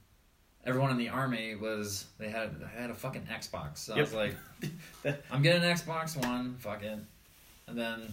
everyone 0.68 0.90
in 0.90 0.96
the 0.98 1.08
army 1.08 1.54
was 1.56 2.06
they 2.18 2.28
had 2.28 2.60
they 2.60 2.66
had 2.80 2.90
a 2.90 2.94
fucking 2.94 3.22
Xbox. 3.32 3.78
So 3.78 3.94
I 3.94 4.00
was 4.00 4.12
like, 4.14 4.34
I'm 5.30 5.42
getting 5.42 5.62
an 5.62 5.76
Xbox 5.76 6.16
One, 6.24 6.56
fuck 6.58 6.82
it, 6.82 6.98
and 7.66 7.78
then 7.78 8.12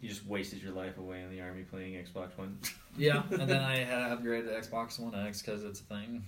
You 0.00 0.08
just 0.08 0.26
wasted 0.26 0.62
your 0.62 0.72
life 0.72 0.98
away 0.98 1.22
in 1.22 1.30
the 1.30 1.40
army 1.40 1.62
playing 1.62 1.94
Xbox 1.94 2.36
One. 2.36 2.58
yeah, 2.96 3.22
and 3.30 3.48
then 3.48 3.62
I 3.62 3.76
had 3.84 4.06
to 4.08 4.12
upgrade 4.14 4.44
to 4.44 4.50
Xbox 4.52 4.98
One 5.00 5.14
X 5.14 5.42
because 5.42 5.64
it's 5.64 5.80
a 5.80 5.84
thing. 5.84 6.24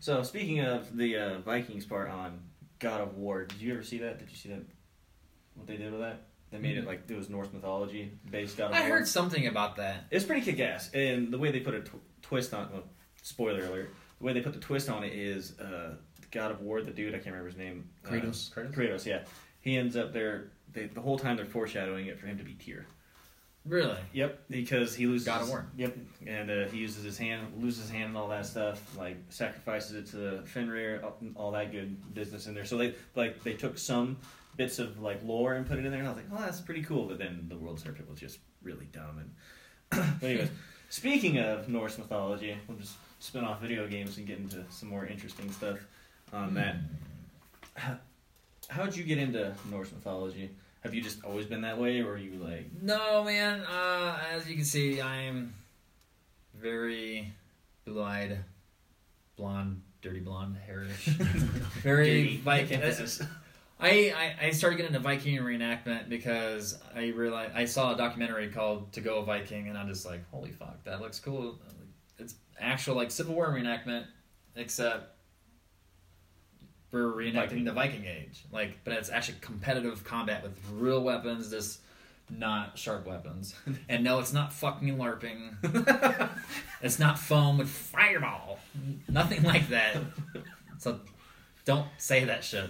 So 0.00 0.22
speaking 0.22 0.60
of 0.60 0.96
the 0.96 1.16
uh, 1.16 1.38
Vikings 1.40 1.84
part 1.84 2.10
on 2.10 2.40
God 2.78 3.00
of 3.00 3.16
War, 3.16 3.44
did 3.44 3.60
you 3.60 3.72
ever 3.74 3.82
see 3.82 3.98
that? 3.98 4.18
Did 4.18 4.30
you 4.30 4.36
see 4.36 4.48
that? 4.50 4.62
What 5.54 5.66
they 5.66 5.76
did 5.76 5.90
with 5.92 6.00
that? 6.00 6.22
They 6.50 6.58
made 6.58 6.76
it 6.78 6.86
like 6.86 7.02
it 7.08 7.16
was 7.16 7.28
Norse 7.28 7.48
mythology 7.52 8.12
based 8.30 8.56
God 8.56 8.66
of 8.66 8.72
Mm-hmm. 8.72 8.84
I 8.84 8.88
War. 8.88 8.98
heard 8.98 9.08
something 9.08 9.46
about 9.46 9.76
that. 9.76 10.04
It's 10.10 10.24
pretty 10.24 10.42
kick 10.42 10.60
ass, 10.60 10.90
and 10.94 11.32
the 11.32 11.38
way 11.38 11.50
they 11.50 11.60
put 11.60 11.74
a 11.74 11.80
tw- 11.80 12.00
twist 12.22 12.54
on. 12.54 12.68
Well, 12.72 12.84
spoiler 13.26 13.64
alert. 13.66 13.90
The 14.18 14.24
way 14.24 14.32
they 14.32 14.40
put 14.40 14.52
the 14.54 14.60
twist 14.60 14.88
on 14.88 15.04
it 15.04 15.12
is 15.12 15.58
uh, 15.58 15.94
God 16.30 16.50
of 16.50 16.60
War, 16.60 16.80
the 16.80 16.90
dude 16.90 17.08
I 17.14 17.18
can't 17.18 17.26
remember 17.34 17.48
his 17.48 17.56
name. 17.58 17.88
uh, 18.04 18.08
Kratos. 18.10 18.50
Kratos? 18.52 18.72
Kratos, 18.74 19.04
yeah. 19.06 19.22
He 19.60 19.76
ends 19.76 19.96
up 19.96 20.12
there. 20.12 20.52
they, 20.72 20.86
the 20.86 21.00
whole 21.00 21.18
time 21.18 21.36
they're 21.36 21.44
foreshadowing 21.44 22.06
it 22.06 22.18
for 22.18 22.26
him 22.26 22.38
to 22.38 22.44
be 22.44 22.54
Tyr. 22.54 22.86
Really? 23.66 23.98
Yep, 24.12 24.44
because 24.48 24.94
he 24.94 25.06
loses. 25.08 25.26
God 25.26 25.42
of 25.42 25.48
War. 25.48 25.66
Yep, 25.76 25.96
and 26.26 26.50
uh, 26.50 26.66
he 26.68 26.78
uses 26.78 27.02
his 27.02 27.18
hand, 27.18 27.48
loses 27.60 27.82
his 27.82 27.90
hand, 27.90 28.04
and 28.10 28.16
all 28.16 28.28
that 28.28 28.46
stuff. 28.46 28.96
Like 28.96 29.16
sacrifices 29.28 29.96
it 29.96 30.06
to 30.12 30.16
the 30.16 30.42
Fenrir, 30.46 31.00
all- 31.02 31.18
all 31.34 31.50
that 31.50 31.72
good 31.72 32.14
business 32.14 32.46
in 32.46 32.54
there. 32.54 32.64
So 32.64 32.78
they 32.78 32.94
like 33.16 33.42
they 33.42 33.54
took 33.54 33.76
some 33.76 34.18
bits 34.56 34.78
of 34.78 35.00
like 35.00 35.20
lore 35.24 35.54
and 35.54 35.66
put 35.66 35.78
it 35.80 35.84
in 35.84 35.90
there, 35.90 35.98
and 35.98 36.08
I 36.08 36.12
was 36.12 36.22
like, 36.22 36.30
oh, 36.32 36.40
that's 36.44 36.60
pretty 36.60 36.82
cool. 36.84 37.06
But 37.06 37.18
then 37.18 37.46
the 37.48 37.56
world 37.58 37.80
serpent 37.80 38.08
was 38.08 38.20
just 38.20 38.38
really 38.62 38.86
dumb. 38.92 39.18
And 39.90 40.14
but 40.20 40.26
anyways, 40.28 40.48
speaking 40.88 41.38
of 41.38 41.68
Norse 41.68 41.98
mythology, 41.98 42.56
we'll 42.68 42.78
just 42.78 42.94
spin 43.26 43.44
off 43.44 43.60
video 43.60 43.88
games 43.88 44.18
and 44.18 44.26
get 44.26 44.38
into 44.38 44.64
some 44.70 44.88
more 44.88 45.04
interesting 45.04 45.50
stuff 45.50 45.78
on 46.32 46.54
that. 46.54 46.76
How, 47.74 47.98
how'd 48.68 48.96
you 48.96 49.02
get 49.02 49.18
into 49.18 49.52
Norse 49.68 49.90
mythology? 49.90 50.50
Have 50.82 50.94
you 50.94 51.02
just 51.02 51.24
always 51.24 51.46
been 51.46 51.62
that 51.62 51.76
way, 51.76 52.00
or 52.00 52.12
are 52.12 52.16
you 52.16 52.38
like? 52.38 52.70
No, 52.80 53.24
man. 53.24 53.62
Uh, 53.62 54.18
as 54.32 54.48
you 54.48 54.54
can 54.54 54.64
see, 54.64 55.00
I'm 55.02 55.52
very 56.54 57.32
blue-eyed, 57.84 58.38
blonde, 59.36 59.82
dirty 60.02 60.20
blonde, 60.20 60.56
hairish. 60.68 61.06
very 61.82 62.36
Viking. 62.36 62.80
I, 63.80 63.90
I, 64.40 64.46
I 64.46 64.50
started 64.52 64.76
getting 64.76 64.94
into 64.94 65.06
Viking 65.06 65.36
reenactment 65.38 66.08
because 66.08 66.78
I 66.94 67.08
realized 67.08 67.52
I 67.54 67.64
saw 67.64 67.92
a 67.92 67.96
documentary 67.96 68.48
called 68.48 68.92
"To 68.92 69.00
Go 69.00 69.18
a 69.18 69.24
Viking" 69.24 69.68
and 69.68 69.76
I'm 69.76 69.88
just 69.88 70.06
like, 70.06 70.24
holy 70.30 70.52
fuck, 70.52 70.82
that 70.84 71.00
looks 71.00 71.18
cool. 71.18 71.58
Actual 72.60 72.96
like 72.96 73.10
Civil 73.10 73.34
War 73.34 73.48
reenactment, 73.48 74.04
except 74.54 75.12
we're 76.92 77.12
reenacting 77.12 77.34
Viking. 77.34 77.64
the 77.64 77.72
Viking 77.72 78.04
Age. 78.06 78.44
Like, 78.52 78.78
but 78.84 78.94
it's 78.94 79.10
actually 79.10 79.38
competitive 79.40 80.04
combat 80.04 80.42
with 80.42 80.58
real 80.72 81.02
weapons, 81.02 81.50
just 81.50 81.80
not 82.30 82.78
sharp 82.78 83.06
weapons. 83.06 83.54
and 83.88 84.02
no, 84.02 84.18
it's 84.18 84.32
not 84.32 84.52
fucking 84.52 84.96
LARPing. 84.96 86.30
it's 86.82 86.98
not 86.98 87.18
foam 87.18 87.58
with 87.58 87.68
fireball. 87.68 88.58
Nothing 89.08 89.42
like 89.42 89.68
that. 89.68 89.96
So 90.78 91.00
don't 91.64 91.86
say 91.96 92.24
that 92.24 92.44
shit. 92.44 92.68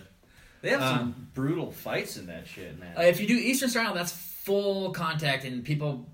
They 0.63 0.71
have 0.71 0.81
some 0.81 0.99
Um, 1.01 1.29
brutal 1.35 1.73
fights 1.73 2.17
in 2.17 2.27
that 2.27 2.47
shit, 2.47 2.79
man. 2.79 2.97
Uh, 2.97 3.01
if 3.03 3.21
you 3.21 3.27
do 3.27 3.35
Eastern 3.35 3.69
style, 3.69 3.95
that's 3.95 4.13
full 4.13 4.93
contact, 4.93 5.45
and 5.45 5.65
people 5.65 6.09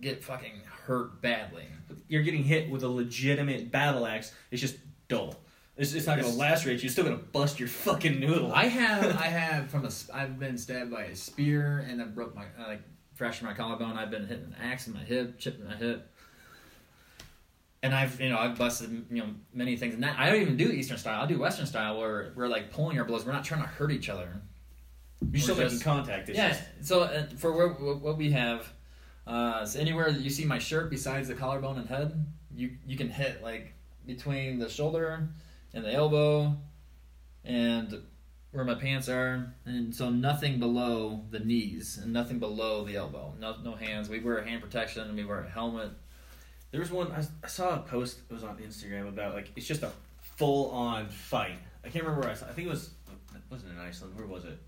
get 0.00 0.22
fucking 0.22 0.60
hurt 0.86 1.20
badly. 1.20 1.64
You're 2.08 2.22
getting 2.22 2.44
hit 2.44 2.70
with 2.70 2.82
a 2.82 2.88
legitimate 2.88 3.70
battle 3.70 4.06
axe. 4.06 4.32
It's 4.50 4.60
just 4.60 4.76
dull. 5.08 5.36
It's, 5.76 5.94
it's 5.94 6.06
not 6.06 6.18
going 6.18 6.30
to 6.30 6.38
lacerate 6.38 6.82
you. 6.82 6.86
It's 6.86 6.92
still 6.92 7.04
going 7.04 7.18
to 7.18 7.24
bust 7.24 7.58
your 7.58 7.68
fucking 7.68 8.20
noodle. 8.20 8.52
I 8.52 8.64
have, 8.68 9.16
I 9.16 9.26
have 9.26 9.70
from 9.70 9.86
a 9.86 9.90
I've 10.12 10.38
been 10.38 10.58
stabbed 10.58 10.90
by 10.90 11.04
a 11.04 11.16
spear, 11.16 11.86
and 11.88 12.00
I 12.02 12.04
broke 12.04 12.34
my, 12.34 12.44
uh, 12.58 12.68
like, 12.68 12.82
fractured 13.14 13.44
my 13.44 13.54
collarbone. 13.54 13.96
I've 13.96 14.10
been 14.10 14.26
hitting 14.26 14.44
an 14.44 14.56
axe 14.62 14.86
in 14.86 14.94
my 14.94 15.00
hip, 15.00 15.38
chipped 15.38 15.60
in 15.60 15.66
my 15.66 15.76
hip, 15.76 16.12
and 17.82 17.94
I've, 17.94 18.20
you 18.20 18.28
know, 18.28 18.38
I've 18.38 18.56
busted, 18.58 19.06
you 19.10 19.22
know, 19.22 19.30
many 19.52 19.76
things. 19.76 19.94
And 19.94 20.02
that, 20.02 20.18
I 20.18 20.30
don't 20.30 20.42
even 20.42 20.56
do 20.56 20.68
Eastern 20.68 20.98
style. 20.98 21.22
I 21.22 21.26
do 21.26 21.38
Western 21.38 21.66
style, 21.66 21.98
where 21.98 22.32
we're 22.36 22.48
like 22.48 22.70
pulling 22.70 22.98
our 22.98 23.04
blows. 23.04 23.24
We're 23.24 23.32
not 23.32 23.44
trying 23.44 23.62
to 23.62 23.68
hurt 23.68 23.90
each 23.90 24.08
other. 24.08 24.40
You're 25.30 25.42
still 25.42 25.56
making 25.56 25.80
contact. 25.80 26.28
It's 26.28 26.38
yeah. 26.38 26.56
So 26.80 27.02
uh, 27.02 27.26
for 27.36 27.52
where, 27.52 27.68
what 27.68 28.16
we 28.16 28.30
have, 28.32 28.72
uh, 29.26 29.64
so 29.64 29.80
anywhere 29.80 30.10
that 30.12 30.20
you 30.20 30.30
see 30.30 30.44
my 30.44 30.58
shirt 30.58 30.90
besides 30.90 31.28
the 31.28 31.34
collarbone 31.34 31.78
and 31.78 31.88
head, 31.88 32.26
you 32.54 32.72
you 32.86 32.96
can 32.96 33.08
hit 33.08 33.42
like 33.42 33.74
between 34.06 34.58
the 34.58 34.68
shoulder 34.68 35.28
and 35.74 35.84
the 35.84 35.92
elbow, 35.92 36.56
and 37.44 38.02
where 38.50 38.64
my 38.64 38.74
pants 38.74 39.08
are, 39.08 39.54
and 39.64 39.94
so 39.94 40.10
nothing 40.10 40.58
below 40.58 41.24
the 41.30 41.38
knees 41.38 41.98
and 42.02 42.12
nothing 42.12 42.38
below 42.38 42.84
the 42.84 42.96
elbow. 42.96 43.34
No 43.38 43.56
no 43.62 43.74
hands. 43.74 44.08
We 44.08 44.20
wear 44.20 44.42
hand 44.42 44.62
protection. 44.62 45.02
and 45.02 45.16
We 45.16 45.24
wear 45.24 45.40
a 45.40 45.48
helmet. 45.48 45.90
there 46.70 46.80
was 46.80 46.90
one, 46.90 47.12
I, 47.12 47.22
I 47.44 47.48
saw 47.48 47.76
a 47.76 47.78
post, 47.78 48.18
it 48.28 48.32
was 48.32 48.44
on 48.44 48.56
Instagram 48.58 49.08
about, 49.08 49.34
like, 49.34 49.50
it's 49.56 49.66
just 49.66 49.82
a 49.82 49.92
full 50.20 50.70
on 50.70 51.08
fight. 51.08 51.58
I 51.84 51.88
can't 51.88 52.04
remember 52.04 52.22
where 52.22 52.30
I 52.30 52.34
saw 52.34 52.46
I 52.46 52.52
think 52.52 52.66
it 52.66 52.70
was, 52.70 52.90
it 53.34 53.42
wasn't 53.50 53.72
in 53.72 53.78
Iceland. 53.78 54.16
Where 54.16 54.26
was 54.26 54.44
it? 54.44 54.58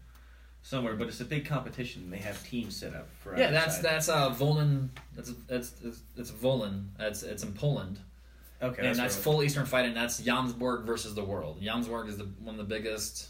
Somewhere, 0.65 0.95
but 0.95 1.09
it's 1.09 1.21
a 1.21 1.27
big 1.27 1.45
competition. 1.45 2.09
They 2.09 2.17
have 2.17 2.43
teams 2.43 2.75
set 2.75 2.95
up 2.95 3.07
for 3.21 3.39
Yeah, 3.39 3.51
that's 3.51 3.81
that's 3.81 4.09
uh 4.09 4.31
Wolin. 4.31 4.89
That's 5.15 5.31
that's 5.47 5.75
it's, 5.85 6.01
it's 6.17 6.31
Wolin. 6.31 6.87
It's 6.99 7.23
it's 7.23 7.43
in 7.43 7.53
Poland. 7.53 7.99
Okay, 8.63 8.87
and 8.87 8.99
that's 8.99 9.15
it 9.15 9.21
full 9.21 9.43
Eastern 9.43 9.67
fighting. 9.67 9.93
That's 9.93 10.23
Jomsborg 10.23 10.87
versus 10.87 11.15
the 11.15 11.23
world. 11.23 11.61
Jomsborg 11.61 12.09
is 12.09 12.17
the, 12.17 12.25
one 12.41 12.59
of 12.59 12.67
the 12.67 12.75
biggest, 12.75 13.29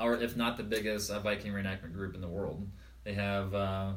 or 0.00 0.16
if 0.16 0.36
not 0.36 0.56
the 0.56 0.64
biggest, 0.64 1.08
uh, 1.12 1.20
Viking 1.20 1.52
reenactment 1.52 1.92
group 1.92 2.16
in 2.16 2.20
the 2.20 2.26
world. 2.26 2.66
They 3.04 3.12
have 3.12 3.54
uh, 3.54 3.92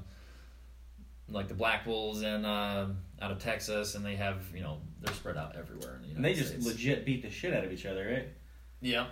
like 1.28 1.48
the 1.48 1.56
Black 1.56 1.88
Wolves 1.88 2.22
and 2.22 2.46
uh, 2.46 2.86
out 3.20 3.32
of 3.32 3.40
Texas, 3.40 3.96
and 3.96 4.06
they 4.06 4.16
have 4.16 4.44
you 4.54 4.62
know 4.62 4.78
they're 5.02 5.16
spread 5.16 5.38
out 5.38 5.56
everywhere. 5.56 5.96
In 6.04 6.10
the. 6.10 6.16
And 6.18 6.24
they 6.24 6.36
just 6.36 6.50
States. 6.50 6.68
legit 6.68 7.04
beat 7.04 7.24
the 7.24 7.32
shit 7.32 7.52
out 7.52 7.64
of 7.64 7.72
each 7.72 7.88
other, 7.88 8.06
right? 8.06 8.28
Yeah, 8.82 9.08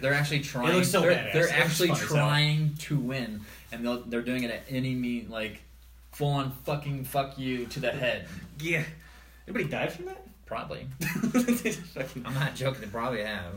they're 0.00 0.14
actually 0.14 0.40
trying. 0.40 0.74
looks 0.74 0.90
so 0.90 1.00
they're 1.00 1.12
badass. 1.12 1.32
they're 1.32 1.42
It 1.42 1.50
looks 1.50 1.52
actually 1.52 1.88
fun 1.88 1.98
trying 1.98 2.74
to 2.80 2.98
win, 2.98 3.40
and 3.72 3.84
they'll, 3.84 4.02
they're 4.02 4.22
doing 4.22 4.44
it 4.44 4.50
at 4.50 4.62
any 4.68 4.94
mean 4.94 5.28
like 5.30 5.62
full 6.12 6.28
on 6.30 6.50
fucking 6.64 7.04
fuck 7.04 7.38
you 7.38 7.66
to 7.66 7.80
the 7.80 7.90
head. 7.90 8.26
Yeah. 8.60 8.84
Anybody 9.46 9.68
died 9.68 9.92
from 9.92 10.06
that? 10.06 10.26
Probably. 10.46 10.86
I'm 12.24 12.34
not 12.34 12.54
joking. 12.54 12.80
They 12.80 12.86
probably 12.86 13.22
have. 13.22 13.52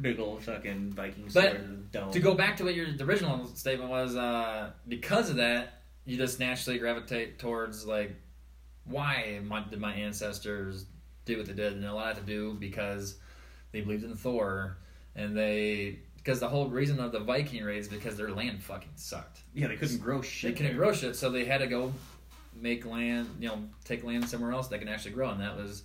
big 0.00 0.18
old 0.18 0.42
fucking 0.42 0.92
Viking 0.92 1.24
But 1.24 1.32
sword 1.32 1.56
in 1.56 1.88
the 1.92 1.98
dome. 1.98 2.12
To 2.12 2.20
go 2.20 2.34
back 2.34 2.56
to 2.58 2.64
what 2.64 2.74
your 2.74 2.92
the 2.92 3.04
original 3.04 3.46
statement 3.46 3.90
was, 3.90 4.16
uh, 4.16 4.70
because 4.88 5.28
of 5.28 5.36
that, 5.36 5.80
you 6.04 6.16
just 6.16 6.40
naturally 6.40 6.78
gravitate 6.78 7.38
towards 7.38 7.84
like, 7.86 8.14
why 8.84 9.40
my, 9.44 9.60
did 9.68 9.80
my 9.80 9.94
ancestors 9.94 10.86
do 11.24 11.36
what 11.36 11.46
they 11.46 11.52
did? 11.52 11.72
And 11.74 11.84
a 11.84 11.92
lot 11.92 12.16
to 12.16 12.22
do 12.22 12.54
because 12.54 13.16
they 13.74 13.80
believed 13.80 14.04
in 14.04 14.14
Thor, 14.14 14.76
and 15.16 15.36
they 15.36 15.98
because 16.16 16.40
the 16.40 16.48
whole 16.48 16.68
reason 16.68 17.00
of 17.00 17.12
the 17.12 17.20
Viking 17.20 17.62
raids 17.62 17.86
because 17.88 18.16
their 18.16 18.30
land 18.30 18.62
fucking 18.62 18.92
sucked. 18.96 19.40
yeah, 19.52 19.66
they 19.66 19.76
couldn't 19.76 19.98
grow 19.98 20.22
shit. 20.22 20.54
They 20.56 20.62
couldn't 20.62 20.76
grow 20.78 20.92
shit, 20.92 21.16
so 21.16 21.28
they 21.30 21.44
had 21.44 21.58
to 21.58 21.66
go 21.66 21.92
make 22.54 22.86
land, 22.86 23.28
you 23.40 23.48
know, 23.48 23.58
take 23.84 24.04
land 24.04 24.28
somewhere 24.28 24.52
else 24.52 24.68
that 24.68 24.78
can 24.78 24.88
actually 24.88 25.10
grow, 25.10 25.28
and 25.30 25.40
that 25.40 25.56
was 25.56 25.82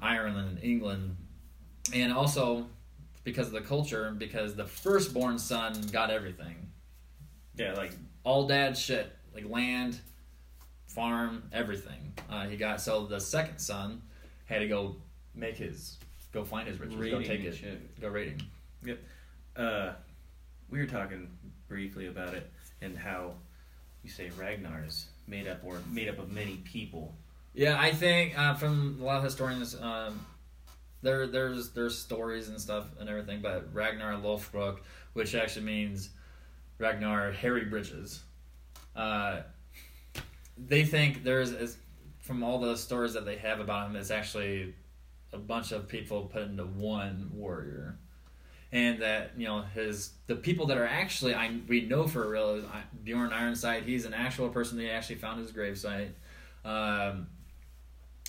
Ireland 0.00 0.48
and 0.50 0.62
England, 0.62 1.16
and 1.92 2.12
also 2.12 2.66
because 3.24 3.46
of 3.48 3.54
the 3.54 3.60
culture, 3.62 4.14
because 4.16 4.54
the 4.54 4.66
firstborn 4.66 5.38
son 5.38 5.72
got 5.90 6.10
everything, 6.10 6.70
Yeah, 7.56 7.72
like 7.72 7.92
all 8.24 8.46
dad's 8.46 8.78
shit, 8.78 9.10
like 9.34 9.48
land, 9.48 9.98
farm, 10.86 11.44
everything. 11.52 12.12
Uh, 12.28 12.46
he 12.46 12.56
got 12.56 12.80
so 12.80 13.06
the 13.06 13.20
second 13.20 13.58
son 13.58 14.02
had 14.44 14.58
to 14.58 14.68
go 14.68 14.96
make 15.34 15.56
his, 15.56 15.98
go 16.32 16.44
find 16.44 16.66
his 16.68 16.80
riches, 16.80 16.96
go 16.96 17.20
take 17.22 17.44
it, 17.44 17.54
shit. 17.54 18.00
go 18.00 18.08
raiding. 18.08 18.40
uh, 19.56 19.92
we 20.70 20.78
were 20.78 20.86
talking 20.86 21.28
briefly 21.68 22.06
about 22.06 22.34
it 22.34 22.50
and 22.80 22.96
how 22.96 23.34
you 24.02 24.10
say 24.10 24.30
Ragnar 24.36 24.84
is 24.86 25.06
made 25.26 25.46
up 25.46 25.60
or 25.64 25.78
made 25.90 26.08
up 26.08 26.18
of 26.18 26.30
many 26.30 26.56
people. 26.56 27.14
Yeah, 27.54 27.78
I 27.78 27.92
think 27.92 28.38
uh, 28.38 28.54
from 28.54 28.98
a 29.00 29.04
lot 29.04 29.18
of 29.18 29.24
historians, 29.24 29.76
um, 29.80 30.24
there 31.02 31.26
there's 31.26 31.70
there's 31.70 31.98
stories 31.98 32.48
and 32.48 32.60
stuff 32.60 32.86
and 32.98 33.08
everything, 33.08 33.40
but 33.42 33.72
Ragnar 33.74 34.14
Lothbrok, 34.14 34.78
which 35.12 35.34
actually 35.34 35.66
means 35.66 36.10
Ragnar 36.78 37.32
Hairy 37.32 37.66
Bridges, 37.66 38.22
uh, 38.96 39.42
they 40.56 40.84
think 40.84 41.24
there's 41.24 41.76
from 42.20 42.42
all 42.42 42.58
the 42.58 42.76
stories 42.76 43.12
that 43.14 43.24
they 43.24 43.36
have 43.36 43.60
about 43.60 43.90
him, 43.90 43.96
it's 43.96 44.10
actually 44.10 44.74
a 45.32 45.38
bunch 45.38 45.72
of 45.72 45.88
people 45.88 46.22
put 46.22 46.42
into 46.42 46.64
one 46.64 47.30
warrior. 47.34 47.98
And 48.74 49.02
that 49.02 49.32
you 49.36 49.46
know 49.46 49.62
his 49.74 50.12
the 50.26 50.34
people 50.34 50.66
that 50.66 50.78
are 50.78 50.86
actually 50.86 51.34
I 51.34 51.58
we 51.68 51.82
know 51.82 52.06
for 52.06 52.26
real 52.26 52.54
is 52.54 52.64
Bjorn 53.04 53.30
Ironside. 53.30 53.82
He's 53.82 54.06
an 54.06 54.14
actual 54.14 54.48
person. 54.48 54.78
They 54.78 54.88
actually 54.88 55.16
found 55.16 55.40
his 55.40 55.52
gravesite. 55.52 56.12
Um, 56.64 57.26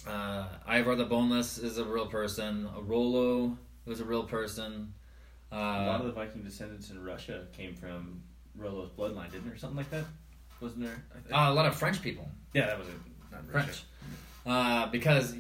uh, 0.05 0.47
Ivar 0.67 0.95
the 0.95 1.05
Boneless 1.05 1.57
is 1.57 1.77
a 1.77 1.85
real 1.85 2.07
person. 2.07 2.67
Rollo 2.81 3.57
was 3.85 4.01
a 4.01 4.05
real 4.05 4.23
person. 4.23 4.93
Uh, 5.51 5.55
a 5.55 5.87
lot 5.87 6.01
of 6.01 6.07
the 6.07 6.11
Viking 6.11 6.43
descendants 6.43 6.89
in 6.89 7.01
Russia 7.03 7.45
came 7.55 7.75
from 7.75 8.21
Rollo's 8.57 8.89
bloodline, 8.89 9.31
didn't 9.31 9.47
there? 9.47 9.57
Something 9.57 9.77
like 9.77 9.89
that, 9.91 10.05
wasn't 10.59 10.83
there? 10.83 11.03
Uh, 11.31 11.51
a 11.51 11.53
lot 11.53 11.65
of 11.65 11.75
French 11.75 12.01
people, 12.01 12.27
yeah, 12.53 12.65
that 12.65 12.79
was 12.79 12.87
it. 12.87 12.95
Not 13.31 13.45
French, 13.51 13.83
uh, 14.45 14.87
because 14.87 15.35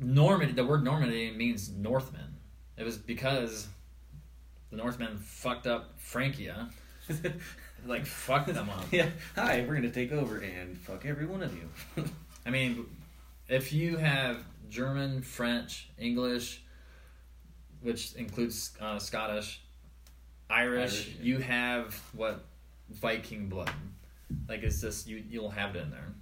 Normandy. 0.00 0.54
The 0.54 0.64
word 0.64 0.82
Normandy 0.82 1.30
means 1.30 1.70
Northmen. 1.70 2.36
It 2.76 2.84
was 2.84 2.96
because 2.96 3.68
the 4.70 4.76
Northmen 4.76 5.18
fucked 5.18 5.66
up 5.66 5.94
Francia, 5.98 6.70
like 7.86 8.06
fucked 8.06 8.52
them 8.52 8.70
up. 8.70 8.84
yeah. 8.90 9.10
Hi, 9.34 9.64
we're 9.66 9.74
gonna 9.74 9.90
take 9.90 10.12
over 10.12 10.38
and 10.38 10.78
fuck 10.78 11.04
every 11.04 11.26
one 11.26 11.42
of 11.42 11.54
you. 11.54 12.04
I 12.46 12.50
mean, 12.50 12.86
if 13.48 13.72
you 13.72 13.96
have 13.98 14.38
German, 14.70 15.22
French, 15.22 15.90
English, 15.98 16.62
which 17.82 18.14
includes 18.14 18.72
uh, 18.80 18.98
Scottish, 18.98 19.60
Irish, 20.48 20.80
Irish, 20.80 21.08
yeah. 21.18 21.24
you 21.24 21.38
have 21.38 21.94
what 22.14 22.46
Viking 22.88 23.48
blood. 23.48 23.70
Like 24.48 24.62
it's 24.62 24.80
just 24.80 25.06
you 25.06 25.22
you'll 25.28 25.50
have 25.50 25.76
it 25.76 25.82
in 25.82 25.90
there. 25.90 26.12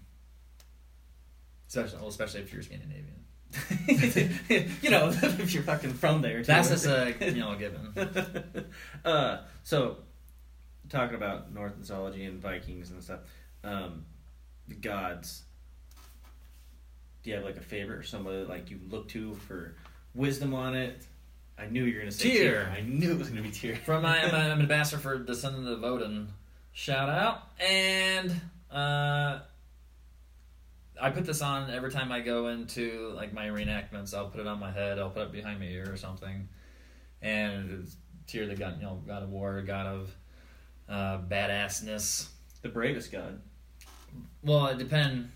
Especially, 1.68 1.98
well, 1.98 2.08
especially 2.08 2.40
if 2.40 2.52
you're 2.52 2.62
Scandinavian. 2.62 3.17
you 3.88 4.90
know, 4.90 5.08
if 5.22 5.54
you're 5.54 5.62
fucking 5.62 5.94
from 5.94 6.22
there. 6.22 6.38
Too. 6.38 6.44
That's 6.44 6.68
just 6.68 6.86
a 6.86 7.14
you 7.20 7.40
know 7.40 7.56
given. 7.56 7.92
uh, 9.04 9.38
so, 9.64 9.98
talking 10.88 11.16
about 11.16 11.52
Norse 11.52 11.72
mythology 11.78 12.24
and 12.24 12.40
Vikings 12.40 12.90
and 12.90 13.02
stuff, 13.02 13.20
um, 13.64 14.04
the 14.66 14.74
gods. 14.74 15.42
Do 17.22 17.30
you 17.30 17.36
have 17.36 17.44
like 17.44 17.56
a 17.56 17.62
favorite 17.62 17.98
or 17.98 18.02
somebody 18.02 18.38
that, 18.38 18.48
like 18.48 18.70
you 18.70 18.78
look 18.88 19.08
to 19.08 19.34
for 19.34 19.74
wisdom 20.14 20.54
on 20.54 20.76
it? 20.76 21.02
I 21.58 21.66
knew 21.66 21.84
you 21.84 21.94
were 21.94 22.00
gonna 22.00 22.12
say 22.12 22.30
Tyr. 22.30 22.64
Tyr. 22.64 22.74
I 22.76 22.80
knew 22.82 23.10
it 23.10 23.18
was 23.18 23.30
gonna 23.30 23.42
be 23.42 23.50
Tyr. 23.50 23.76
From 23.76 24.02
my, 24.02 24.22
I'm, 24.22 24.34
an 24.34 24.60
ambassador 24.60 25.00
for 25.00 25.18
Descendant 25.18 25.66
of 25.66 25.80
the 25.80 25.86
Odin. 25.86 26.28
Shout 26.72 27.08
out. 27.08 27.48
And 27.60 28.32
uh, 28.70 29.40
I 31.00 31.10
put 31.10 31.24
this 31.24 31.42
on 31.42 31.70
every 31.70 31.90
time 31.90 32.10
I 32.10 32.20
go 32.20 32.48
into 32.48 33.12
like 33.14 33.32
my 33.32 33.46
reenactments. 33.46 34.14
I'll 34.14 34.28
put 34.28 34.40
it 34.40 34.46
on 34.46 34.58
my 34.58 34.72
head. 34.72 34.98
I'll 34.98 35.10
put 35.10 35.22
it 35.22 35.32
behind 35.32 35.60
my 35.60 35.66
ear 35.66 35.90
or 35.92 35.96
something. 35.96 36.48
And 37.22 37.82
it's 37.82 37.96
Tyr, 38.26 38.46
the 38.46 38.54
god, 38.54 38.76
you 38.76 38.82
know, 38.82 39.02
god 39.06 39.22
of 39.22 39.30
war, 39.30 39.60
god 39.62 39.86
of 39.86 40.14
uh, 40.88 41.18
badassness. 41.28 42.28
the 42.62 42.68
bravest 42.68 43.10
god. 43.12 43.40
Well, 44.42 44.66
it 44.66 44.78
depends. 44.78 45.28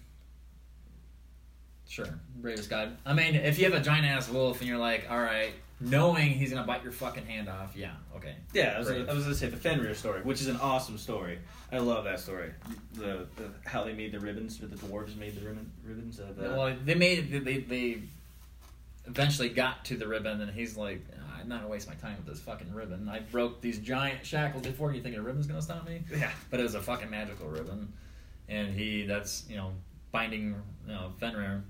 Sure, 1.89 2.19
bravest 2.37 2.71
god. 2.71 2.97
I 3.05 3.13
mean, 3.13 3.35
if 3.35 3.59
you 3.59 3.65
have 3.65 3.75
a 3.75 3.85
giant 3.85 4.07
ass 4.07 4.29
wolf 4.29 4.61
and 4.61 4.69
you're 4.69 4.79
like, 4.79 5.07
all 5.11 5.21
right, 5.21 5.53
knowing 5.83 6.31
he's 6.31 6.53
gonna 6.53 6.67
bite 6.67 6.83
your 6.83 6.93
fucking 6.93 7.27
hand 7.27 7.49
off, 7.49 7.77
yeah, 7.77 7.93
okay. 8.17 8.37
Yeah, 8.53 8.75
I 8.77 8.79
was, 8.79 8.89
Brave. 8.89 9.09
I 9.09 9.13
was 9.13 9.25
gonna 9.25 9.35
say 9.35 9.49
the 9.49 9.57
Fenrir 9.57 9.95
story, 9.95 10.23
which 10.23 10.41
is 10.41 10.49
an 10.49 10.57
awesome 10.57 10.97
story. 10.99 11.39
I 11.71 11.79
love 11.79 12.05
that 12.05 12.21
story. 12.21 12.53
The, 12.95 13.27
the 13.37 13.51
how 13.65 13.85
they 13.85 13.93
made 13.93 14.13
the 14.13 14.21
ribbons, 14.21 14.59
the 14.59 14.67
dwarves 14.67 15.17
made 15.17 15.35
the 15.35 15.47
ribbon, 15.47 15.71
ribbons 15.85 16.19
of 16.19 16.37
the. 16.37 16.43
Well, 16.51 16.77
they 16.85 16.95
made 16.95 17.31
they, 17.31 17.39
they 17.39 17.59
they 17.59 18.03
eventually 19.07 19.49
got 19.49 19.85
to 19.87 19.97
the 19.97 20.07
ribbon, 20.07 20.41
and 20.41 20.53
he's 20.53 20.77
like, 20.77 21.05
"Ah, 21.19 21.39
"I'm 21.41 21.49
not 21.49 21.61
gonna 21.61 21.71
waste 21.71 21.89
my 21.89 21.95
time 21.95 22.17
with 22.17 22.27
this 22.27 22.41
fucking 22.41 22.73
ribbon. 22.73 23.09
I 23.09 23.21
broke 23.21 23.61
these 23.61 23.79
giant 23.79 24.25
shackles 24.25 24.63
before. 24.63 24.93
You 24.93 25.03
think 25.03 25.17
a 25.17 25.23
ribbon's 25.23 25.47
gonna 25.47 25.63
stop 25.63 25.87
me?" 25.87 26.03
yeah, 26.17 26.31
But 26.51 26.61
it 26.61 26.65
was 26.65 26.75
a 26.75 26.83
fucking 26.83 27.11
magical 27.11 27.49
ribbon, 27.49 27.93
and 28.49 28.73
he 28.73 29.07
that's 29.07 29.45
you 29.49 29.57
know 29.57 29.73
binding 30.13 30.55
you 30.87 30.93
know 30.93 31.13
Fenrir. 31.19 31.65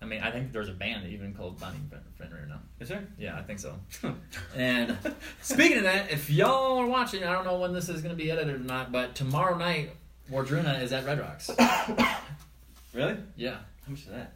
I 0.00 0.04
mean, 0.04 0.20
I 0.22 0.30
think 0.30 0.52
there's 0.52 0.68
a 0.68 0.72
band 0.72 1.08
even 1.08 1.34
called 1.34 1.58
Binding 1.58 1.88
Fen- 1.90 2.00
Fenrir 2.16 2.46
now. 2.48 2.60
is 2.78 2.88
there? 2.88 3.06
Yeah, 3.18 3.36
I 3.36 3.42
think 3.42 3.58
so. 3.58 3.74
And 4.56 4.96
speaking 5.42 5.78
of 5.78 5.82
that, 5.84 6.10
if 6.12 6.30
y'all 6.30 6.78
are 6.78 6.86
watching, 6.86 7.24
I 7.24 7.32
don't 7.32 7.44
know 7.44 7.58
when 7.58 7.72
this 7.72 7.88
is 7.88 8.00
going 8.00 8.16
to 8.16 8.22
be 8.22 8.30
edited 8.30 8.54
or 8.54 8.64
not, 8.64 8.92
but 8.92 9.14
tomorrow 9.16 9.56
night, 9.56 9.90
Wardruna 10.30 10.80
is 10.82 10.92
at 10.92 11.04
Red 11.04 11.18
Rocks. 11.20 11.50
really? 12.94 13.16
Yeah, 13.36 13.56
How 13.84 13.90
much 13.90 14.00
is 14.00 14.06
that? 14.06 14.32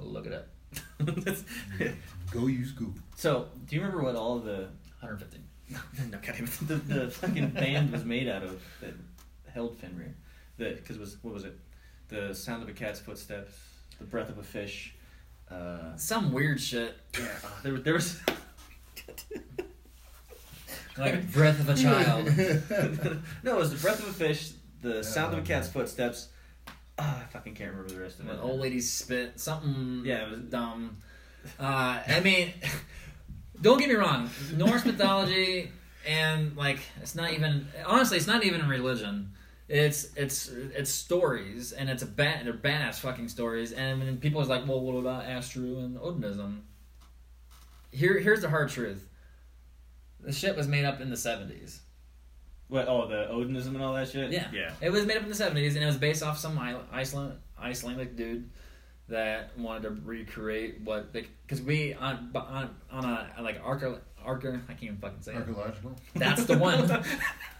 look 0.00 0.26
it 0.26 0.32
up. 0.32 0.46
Go 2.30 2.46
use 2.46 2.72
Google. 2.72 2.94
so, 3.16 3.48
do 3.66 3.74
you 3.76 3.82
remember 3.82 4.02
what 4.04 4.14
all 4.16 4.38
the 4.38 4.68
150. 5.00 5.38
no, 6.10 6.18
God 6.18 6.34
damn 6.36 6.44
it, 6.44 6.50
the, 6.68 6.74
the 6.76 7.10
fucking 7.10 7.50
band 7.50 7.90
was 7.92 8.04
made 8.04 8.28
out 8.28 8.42
of 8.42 8.62
that 8.80 8.94
held 9.52 9.76
Fenrir? 9.78 10.14
The 10.56 10.70
because 10.74 10.96
it 10.96 11.00
was 11.00 11.16
what 11.22 11.34
was 11.34 11.44
it? 11.44 11.58
The 12.08 12.34
sound 12.34 12.62
of 12.62 12.68
a 12.68 12.72
cat's 12.72 13.00
footsteps, 13.00 13.52
the 13.98 14.04
breath 14.04 14.28
of 14.28 14.38
a 14.38 14.42
fish. 14.42 14.94
Uh, 15.50 15.96
Some 15.96 16.32
weird 16.32 16.60
shit. 16.60 16.96
yeah, 17.18 17.26
uh, 17.44 17.48
there, 17.62 17.72
was- 17.72 17.82
there 17.82 17.94
was. 17.94 18.20
Like 20.96 21.30
breath 21.32 21.60
of 21.60 21.68
a 21.68 21.74
child. 21.80 22.26
no, 23.44 23.56
it 23.56 23.56
was 23.56 23.70
the 23.70 23.78
breath 23.80 24.00
of 24.00 24.08
a 24.08 24.12
fish, 24.12 24.50
the 24.82 25.04
sound 25.04 25.32
of 25.32 25.38
a 25.38 25.42
cat's 25.46 25.68
footsteps. 25.68 26.28
Ah, 26.98 27.22
I 27.22 27.26
fucking 27.32 27.54
can't 27.54 27.70
remember 27.70 27.92
the 27.94 28.00
rest 28.00 28.18
of 28.18 28.26
When 28.26 28.34
it. 28.34 28.40
old 28.42 28.58
ladies 28.60 28.92
spit. 28.92 29.38
Something 29.38 30.02
Yeah, 30.04 30.24
it 30.26 30.30
was- 30.30 30.40
dumb. 30.40 30.96
Uh, 31.58 32.00
I 32.06 32.18
mean, 32.24 32.52
don't 33.62 33.78
get 33.78 33.88
me 33.88 33.94
wrong. 33.94 34.28
Norse 34.56 34.84
mythology 34.84 35.70
and 36.06 36.56
like 36.56 36.80
it's 37.00 37.14
not 37.14 37.32
even 37.32 37.68
honestly 37.86 38.16
it's 38.16 38.26
not 38.26 38.42
even 38.44 38.60
a 38.62 38.68
religion. 38.68 39.30
It's 39.68 40.08
it's 40.16 40.48
it's 40.48 40.90
stories 40.90 41.72
and 41.72 41.90
it's 41.90 42.02
a 42.02 42.06
bad 42.06 42.46
they're 42.46 42.54
badass 42.54 43.00
fucking 43.00 43.28
stories 43.28 43.72
and 43.72 44.00
when 44.00 44.16
people 44.16 44.40
is 44.40 44.48
like 44.48 44.66
well 44.66 44.80
what 44.80 44.98
about 44.98 45.24
Asatru 45.24 45.84
and 45.84 45.98
Odinism? 45.98 46.60
Here 47.92 48.18
here's 48.18 48.40
the 48.40 48.48
hard 48.48 48.70
truth. 48.70 49.06
The 50.20 50.32
shit 50.32 50.56
was 50.56 50.66
made 50.66 50.84
up 50.84 51.00
in 51.00 51.10
the 51.10 51.16
seventies. 51.16 51.80
What? 52.68 52.86
Oh, 52.86 53.08
the 53.08 53.28
Odinism 53.30 53.68
and 53.68 53.82
all 53.82 53.94
that 53.94 54.08
shit. 54.08 54.30
Yeah. 54.30 54.48
yeah. 54.52 54.72
It 54.80 54.90
was 54.90 55.06
made 55.06 55.16
up 55.16 55.22
in 55.22 55.28
the 55.30 55.34
seventies, 55.34 55.74
and 55.74 55.82
it 55.82 55.86
was 55.86 55.96
based 55.96 56.22
off 56.22 56.38
some 56.38 56.58
Iceland 56.92 57.38
Icelandic 57.58 58.16
dude 58.16 58.50
that 59.08 59.56
wanted 59.58 59.82
to 59.84 59.90
recreate 60.04 60.82
what 60.82 61.12
they 61.12 61.26
because 61.46 61.62
we 61.62 61.94
on 61.94 62.30
on 62.34 62.70
on 62.90 63.04
a 63.04 63.42
like 63.42 63.60
archer 63.64 64.00
archer 64.22 64.62
I 64.68 64.72
can't 64.72 64.84
even 64.84 64.96
fucking 64.98 65.22
say 65.22 65.32
it. 65.32 65.38
Archaeological. 65.38 65.96
That's 66.14 66.44
the 66.44 66.58
one 66.58 66.86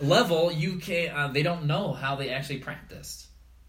level 0.00 0.50
you 0.52 0.76
can 0.76 1.10
uh, 1.14 1.28
they 1.28 1.42
don't 1.42 1.64
know 1.66 1.92
how 1.92 2.16
they 2.16 2.30
actually 2.30 2.58
practiced, 2.58 3.26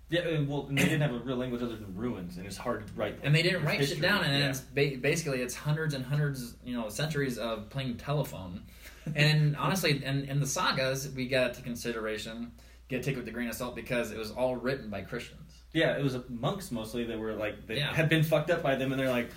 Yeah, 0.10 0.22
and, 0.22 0.47
well, 0.47 0.66
and 0.68 0.78
they 0.78 0.84
didn't 0.84 1.01
have 1.01 1.14
a 1.14 1.20
real 1.20 1.38
language 1.38 1.62
other 1.62 1.76
than 1.76 1.95
runes, 1.95 2.38
and 2.38 2.45
it's 2.45 2.58
hard 2.58 2.86
to 2.88 2.93
write. 2.93 3.20
and 3.24 3.34
they 3.34 3.41
didn't 3.41 3.64
write 3.66 3.80
history. 3.80 3.95
shit 3.97 4.01
down, 4.01 4.24
and 4.24 4.38
yeah. 4.43 4.49
it's 4.49 4.60
ba- 4.62 4.97
basically 5.01 5.41
it's 5.41 5.56
hundreds 5.56 5.93
and 5.93 6.06
hundreds 6.06 6.56
you 6.64 6.74
know 6.76 6.89
centuries 6.89 7.38
of 7.38 7.70
playing 7.70 7.97
telephone, 7.97 8.64
and 9.16 9.56
honestly, 9.58 10.04
in, 10.04 10.26
in 10.26 10.39
the 10.39 10.47
sagas 10.47 11.10
we 11.16 11.28
got 11.28 11.54
to 11.56 11.62
consideration. 11.62 12.51
Get 12.89 13.01
to 13.01 13.10
take 13.10 13.16
with 13.18 13.28
a 13.28 13.32
grain 13.32 13.47
of 13.47 13.56
salt 13.56 13.76
because 13.76 14.12
it 14.12 14.18
was 14.18 14.32
all 14.32 14.58
written 14.58 14.89
by 14.89 15.01
Christians. 15.01 15.39
Yeah, 15.72 15.97
it 15.97 16.04
was 16.04 16.18
monks 16.30 16.70
mostly 16.70 17.06
that 17.06 17.18
were 17.18 17.34
like 17.34 17.66
they 17.66 17.78
Yeah. 17.78 17.91
had 17.93 18.10
been 18.10 18.24
fucked 18.24 18.51
up 18.51 18.62
by 18.62 18.76
them, 18.76 18.91
and 18.91 18.99
they're 18.99 19.10
like, 19.10 19.30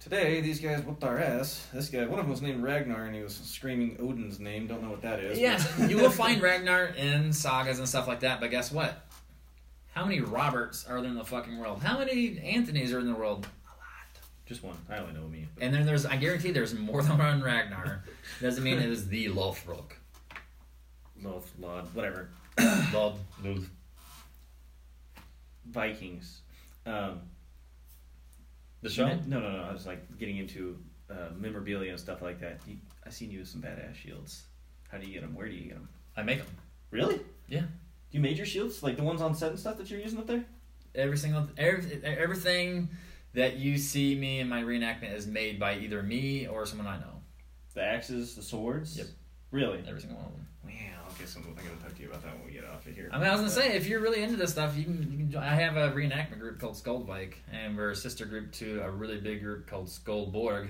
today 0.00 0.40
these 0.40 0.60
guys 0.60 0.82
whooped 0.82 1.04
our 1.04 1.18
ass. 1.18 1.66
This 1.72 1.88
guy, 1.88 2.00
one 2.06 2.18
of 2.18 2.24
them 2.24 2.30
was 2.30 2.42
named 2.42 2.62
Ragnar, 2.62 3.04
and 3.04 3.14
he 3.14 3.22
was 3.22 3.34
screaming 3.36 3.96
Odin's 4.00 4.40
name. 4.40 4.66
Don't 4.66 4.82
know 4.82 4.90
what 4.90 5.02
that 5.02 5.20
is. 5.20 5.38
Yes, 5.38 5.70
you 5.88 5.96
will 5.98 6.10
find 6.10 6.40
Ragnar 6.50 6.86
in 6.86 7.32
sagas 7.32 7.78
and 7.78 7.88
stuff 7.88 8.08
like 8.08 8.20
that, 8.20 8.40
but 8.40 8.50
guess 8.50 8.72
what? 8.72 9.06
How 9.92 10.04
many 10.04 10.20
Roberts 10.20 10.86
are 10.88 11.00
there 11.00 11.10
in 11.10 11.16
the 11.16 11.24
fucking 11.24 11.58
world? 11.58 11.82
How 11.82 11.98
many 11.98 12.36
Anthonys 12.36 12.92
are 12.94 13.00
in 13.00 13.06
the 13.06 13.14
world? 13.14 13.46
A 13.66 13.70
lot. 13.70 14.22
just 14.46 14.62
one. 14.62 14.76
I 14.88 14.98
only 14.98 15.12
know 15.14 15.26
me. 15.26 15.46
but- 15.54 15.64
And 15.64 15.74
then 15.74 15.84
there's, 15.84 16.06
I 16.06 16.16
guarantee 16.16 16.52
there's 16.52 16.74
more 16.74 17.02
than 17.02 17.18
one 17.18 17.42
Ragnar. 17.42 18.04
Doesn't 18.40 18.62
mean 18.62 18.78
it 18.78 18.88
was 18.88 19.08
the 19.08 19.26
Lothbrok. 19.28 19.92
Loth, 21.22 21.52
Lod, 21.58 21.92
whatever. 21.94 22.30
Lod. 22.94 23.16
Lod. 23.44 23.66
Vikings. 25.66 26.40
Um, 26.86 27.20
The 28.82 28.90
show? 28.90 29.06
No, 29.26 29.40
no, 29.40 29.50
no. 29.52 29.62
I 29.68 29.72
was 29.72 29.86
like 29.86 30.18
getting 30.18 30.38
into 30.38 30.78
uh, 31.10 31.30
memorabilia 31.36 31.90
and 31.90 32.00
stuff 32.00 32.22
like 32.22 32.40
that. 32.40 32.60
You, 32.66 32.76
I 33.06 33.10
seen 33.10 33.30
you 33.30 33.40
with 33.40 33.48
some 33.48 33.60
badass 33.60 33.94
shields. 33.94 34.44
How 34.88 34.98
do 34.98 35.06
you 35.06 35.12
get 35.12 35.22
them? 35.22 35.34
Where 35.34 35.48
do 35.48 35.54
you 35.54 35.64
get 35.64 35.74
them? 35.74 35.88
I 36.16 36.22
make 36.22 36.38
them. 36.38 36.48
Really? 36.90 37.20
Yeah. 37.48 37.62
You 38.10 38.20
made 38.20 38.36
your 38.36 38.46
shields, 38.46 38.82
like 38.82 38.96
the 38.96 39.04
ones 39.04 39.20
on 39.20 39.34
set 39.34 39.50
and 39.50 39.58
stuff 39.58 39.78
that 39.78 39.90
you're 39.90 40.00
using 40.00 40.18
up 40.18 40.26
there. 40.26 40.44
Every 40.94 41.16
single, 41.16 41.46
every, 41.56 42.02
everything 42.04 42.88
that 43.34 43.56
you 43.56 43.78
see 43.78 44.16
me 44.16 44.40
in 44.40 44.48
my 44.48 44.62
reenactment 44.62 45.14
is 45.14 45.26
made 45.26 45.60
by 45.60 45.76
either 45.76 46.02
me 46.02 46.48
or 46.48 46.66
someone 46.66 46.88
I 46.88 46.98
know. 46.98 47.22
The 47.74 47.82
axes, 47.82 48.34
the 48.34 48.42
swords. 48.42 48.98
Yep. 48.98 49.06
Really? 49.52 49.84
Every 49.86 50.00
single 50.00 50.18
one 50.18 50.26
of 50.26 50.32
them. 50.32 50.46
Wow. 50.64 51.12
Okay, 51.12 51.26
so 51.26 51.38
I'm 51.38 51.54
gonna 51.54 51.68
talk 51.82 51.94
to 51.94 52.02
you 52.02 52.08
about 52.08 52.22
that 52.24 52.36
when 52.38 52.46
we 52.46 52.49
of 52.90 52.96
here. 52.96 53.08
I 53.12 53.18
mean, 53.18 53.26
I 53.26 53.32
was 53.32 53.40
gonna 53.40 53.50
say, 53.50 53.76
if 53.76 53.86
you're 53.86 54.00
really 54.00 54.22
into 54.22 54.36
this 54.36 54.50
stuff, 54.50 54.76
you 54.76 54.84
can. 54.84 55.02
You 55.10 55.18
can 55.18 55.30
join. 55.30 55.42
I 55.42 55.54
have 55.54 55.76
a 55.76 55.90
reenactment 55.92 56.40
group 56.40 56.58
called 56.60 56.74
Skaldvik, 56.74 57.34
and 57.52 57.76
we're 57.76 57.90
a 57.90 57.96
sister 57.96 58.24
group 58.26 58.52
to 58.52 58.82
a 58.82 58.90
really 58.90 59.18
big 59.18 59.42
group 59.42 59.66
called 59.66 59.86
Skuldborg, 59.86 60.68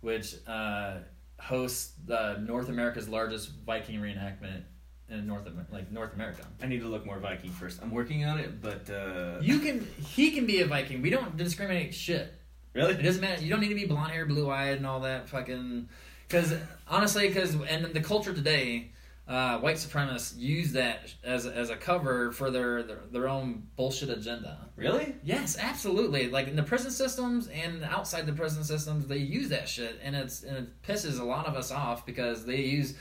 which 0.00 0.36
uh, 0.46 0.98
hosts 1.40 1.92
uh, 2.10 2.36
North 2.40 2.68
America's 2.68 3.08
largest 3.08 3.50
Viking 3.66 4.00
reenactment 4.00 4.62
in 5.10 5.26
North 5.26 5.46
like 5.70 5.90
North 5.90 6.14
America. 6.14 6.44
I 6.62 6.66
need 6.66 6.80
to 6.80 6.88
look 6.88 7.04
more 7.04 7.18
Viking 7.18 7.50
first. 7.50 7.80
I'm 7.82 7.90
working 7.90 8.24
on 8.24 8.38
it, 8.38 8.62
but 8.62 8.88
uh, 8.90 9.40
You 9.40 9.58
can. 9.58 9.86
He 10.14 10.30
can 10.30 10.46
be 10.46 10.60
a 10.60 10.66
Viking. 10.66 11.02
We 11.02 11.10
don't 11.10 11.36
discriminate 11.36 11.94
shit. 11.94 12.32
really? 12.72 12.94
It 12.94 13.02
doesn't 13.02 13.20
matter. 13.20 13.42
You 13.42 13.50
don't 13.50 13.60
need 13.60 13.68
to 13.68 13.74
be 13.74 13.86
blonde 13.86 14.12
hair, 14.12 14.26
blue 14.26 14.50
eyed, 14.50 14.76
and 14.76 14.86
all 14.86 15.00
that 15.00 15.28
fucking. 15.28 15.88
Because 16.26 16.54
honestly, 16.88 17.28
because 17.28 17.54
and 17.68 17.84
the 17.86 18.00
culture 18.00 18.32
today, 18.32 18.90
uh, 19.26 19.58
white 19.58 19.76
supremacists 19.76 20.38
use 20.38 20.72
that 20.72 21.14
as 21.24 21.46
as 21.46 21.70
a 21.70 21.76
cover 21.76 22.30
for 22.32 22.50
their, 22.50 22.82
their 22.82 22.98
their 23.10 23.28
own 23.28 23.66
bullshit 23.74 24.10
agenda. 24.10 24.58
Really? 24.76 25.14
Yes, 25.24 25.56
absolutely. 25.58 26.28
Like 26.28 26.46
in 26.48 26.56
the 26.56 26.62
prison 26.62 26.90
systems 26.90 27.48
and 27.48 27.84
outside 27.84 28.26
the 28.26 28.34
prison 28.34 28.62
systems, 28.64 29.06
they 29.06 29.16
use 29.16 29.48
that 29.48 29.66
shit, 29.66 29.98
and 30.02 30.14
it's 30.14 30.42
and 30.42 30.56
it 30.58 30.82
pisses 30.82 31.20
a 31.20 31.24
lot 31.24 31.46
of 31.46 31.54
us 31.54 31.70
off 31.70 32.04
because 32.04 32.44
they 32.44 32.60
use. 32.60 32.94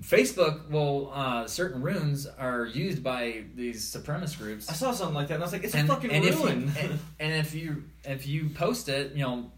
Facebook, 0.00 0.70
well, 0.70 1.10
uh, 1.12 1.46
certain 1.46 1.82
runes 1.82 2.26
are 2.26 2.64
used 2.64 3.02
by 3.02 3.44
these 3.54 3.84
supremacist 3.84 4.38
groups 4.38 4.70
I 4.70 4.72
saw 4.72 4.90
something 4.90 5.14
like 5.14 5.28
that, 5.28 5.34
and 5.34 5.42
I 5.42 5.44
was 5.44 5.52
like, 5.52 5.64
it's 5.64 5.74
and, 5.74 5.86
a 5.86 5.92
fucking 5.92 6.10
and 6.10 6.24
if 6.24 6.38
you, 6.38 6.46
rune. 6.46 6.72
and, 6.80 6.98
and 7.20 7.32
if 7.34 7.54
you 7.54 7.84
if 8.04 8.26
you 8.26 8.48
post 8.48 8.88
it, 8.88 9.12
you 9.12 9.22
know, 9.22 9.50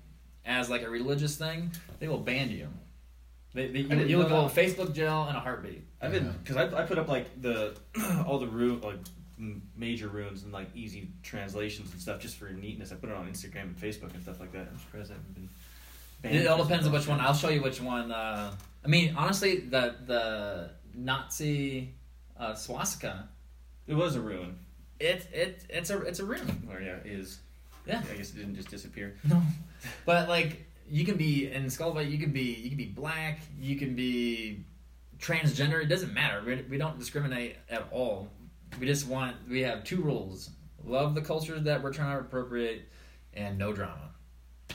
as 0.45 0.69
like 0.69 0.83
a 0.83 0.91
religious 0.91 1.37
thing, 1.37 1.71
they 2.01 2.09
will 2.09 2.19
ban 2.19 2.51
you. 2.51 2.69
They, 3.55 3.69
they, 3.69 3.79
you, 3.81 4.05
you 4.05 4.19
look 4.19 4.31
a 4.31 4.35
little 4.35 4.51
Facebook 4.51 4.93
gel 4.93 5.29
and 5.29 5.37
a 5.37 5.41
heartbeat. 5.41 5.85
I've 6.03 6.11
been 6.11 6.35
because 6.43 6.57
I, 6.57 6.83
I 6.83 6.85
put 6.85 6.99
up 6.99 7.09
like 7.09 7.41
the 7.41 7.77
all 8.27 8.39
the 8.39 8.49
rune 8.49 8.81
like 8.81 8.97
major 9.77 10.09
runes 10.09 10.43
and 10.43 10.53
like 10.53 10.69
easy 10.75 11.09
translations 11.23 11.93
and 11.93 12.01
stuff 12.01 12.21
just 12.21 12.37
for 12.37 12.47
neatness. 12.51 12.93
I 12.93 12.97
put 12.97 13.11
it 13.11 13.17
on 13.17 13.27
Instagram 13.29 13.63
and 13.63 13.77
Facebook 13.77 14.13
and 14.15 14.23
stuff 14.23 14.41
like 14.41 14.53
that. 14.53 14.69
I'm 14.71 14.79
surprised 14.79 15.11
I 15.11 15.15
haven't 15.15 15.35
been. 15.35 15.49
banned 16.23 16.37
It 16.37 16.47
all 16.47 16.63
depends 16.63 16.87
on 16.87 16.93
which 16.93 17.07
one. 17.07 17.21
I'll 17.21 17.35
show 17.35 17.49
you 17.49 17.63
which 17.63 17.81
one. 17.81 18.11
Uh, 18.11 18.53
I 18.85 18.89
mean, 18.89 19.15
honestly, 19.17 19.61
the 19.61 19.95
the 20.05 20.71
Nazi 20.95 21.95
uh, 22.39 22.55
swastika. 22.55 23.29
It 23.87 23.95
was 23.95 24.17
a 24.17 24.21
rune, 24.21 24.59
It 24.99 25.29
it 25.33 25.65
it's 25.69 25.91
a 25.91 26.01
it's 26.03 26.19
a 26.19 26.25
rune. 26.25 26.69
or 26.73 26.81
yeah, 26.81 26.97
is. 27.05 27.39
Yeah. 27.87 28.03
I 28.11 28.17
guess 28.17 28.31
it 28.31 28.37
didn't 28.37 28.57
just 28.57 28.71
disappear. 28.71 29.15
No, 29.29 29.43
but 30.07 30.29
like 30.29 30.65
you 30.89 31.05
can 31.05 31.17
be 31.17 31.51
in 31.51 31.65
Skaldvik. 31.67 32.11
You 32.11 32.19
can 32.19 32.33
be 32.33 32.55
you 32.55 32.69
can 32.69 32.79
be 32.79 32.87
black. 32.87 33.41
You 33.59 33.77
can 33.77 33.95
be 33.95 34.65
transgender. 35.19 35.83
It 35.83 35.87
doesn't 35.87 36.13
matter. 36.13 36.43
We, 36.45 36.65
we 36.69 36.79
don't 36.79 36.99
discriminate 36.99 37.57
at 37.71 37.89
all. 37.91 38.29
We 38.79 38.87
just 38.87 39.07
want 39.07 39.37
we 39.49 39.63
have 39.63 39.85
two 39.85 40.03
rules: 40.03 40.51
love 40.85 41.15
the 41.15 41.23
culture 41.23 41.59
that 41.59 41.83
we're 41.83 41.93
trying 41.93 42.17
to 42.17 42.21
appropriate, 42.21 42.89
and 43.33 43.59
no 43.59 43.73
drama. 43.73 44.11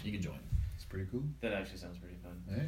You 0.03 0.11
can 0.11 0.21
join. 0.21 0.39
It's 0.75 0.85
pretty 0.85 1.07
cool. 1.11 1.23
That 1.41 1.53
actually 1.53 1.77
sounds 1.77 1.97
pretty 1.97 2.15
fun. 2.23 2.41
Yeah. 2.49 2.63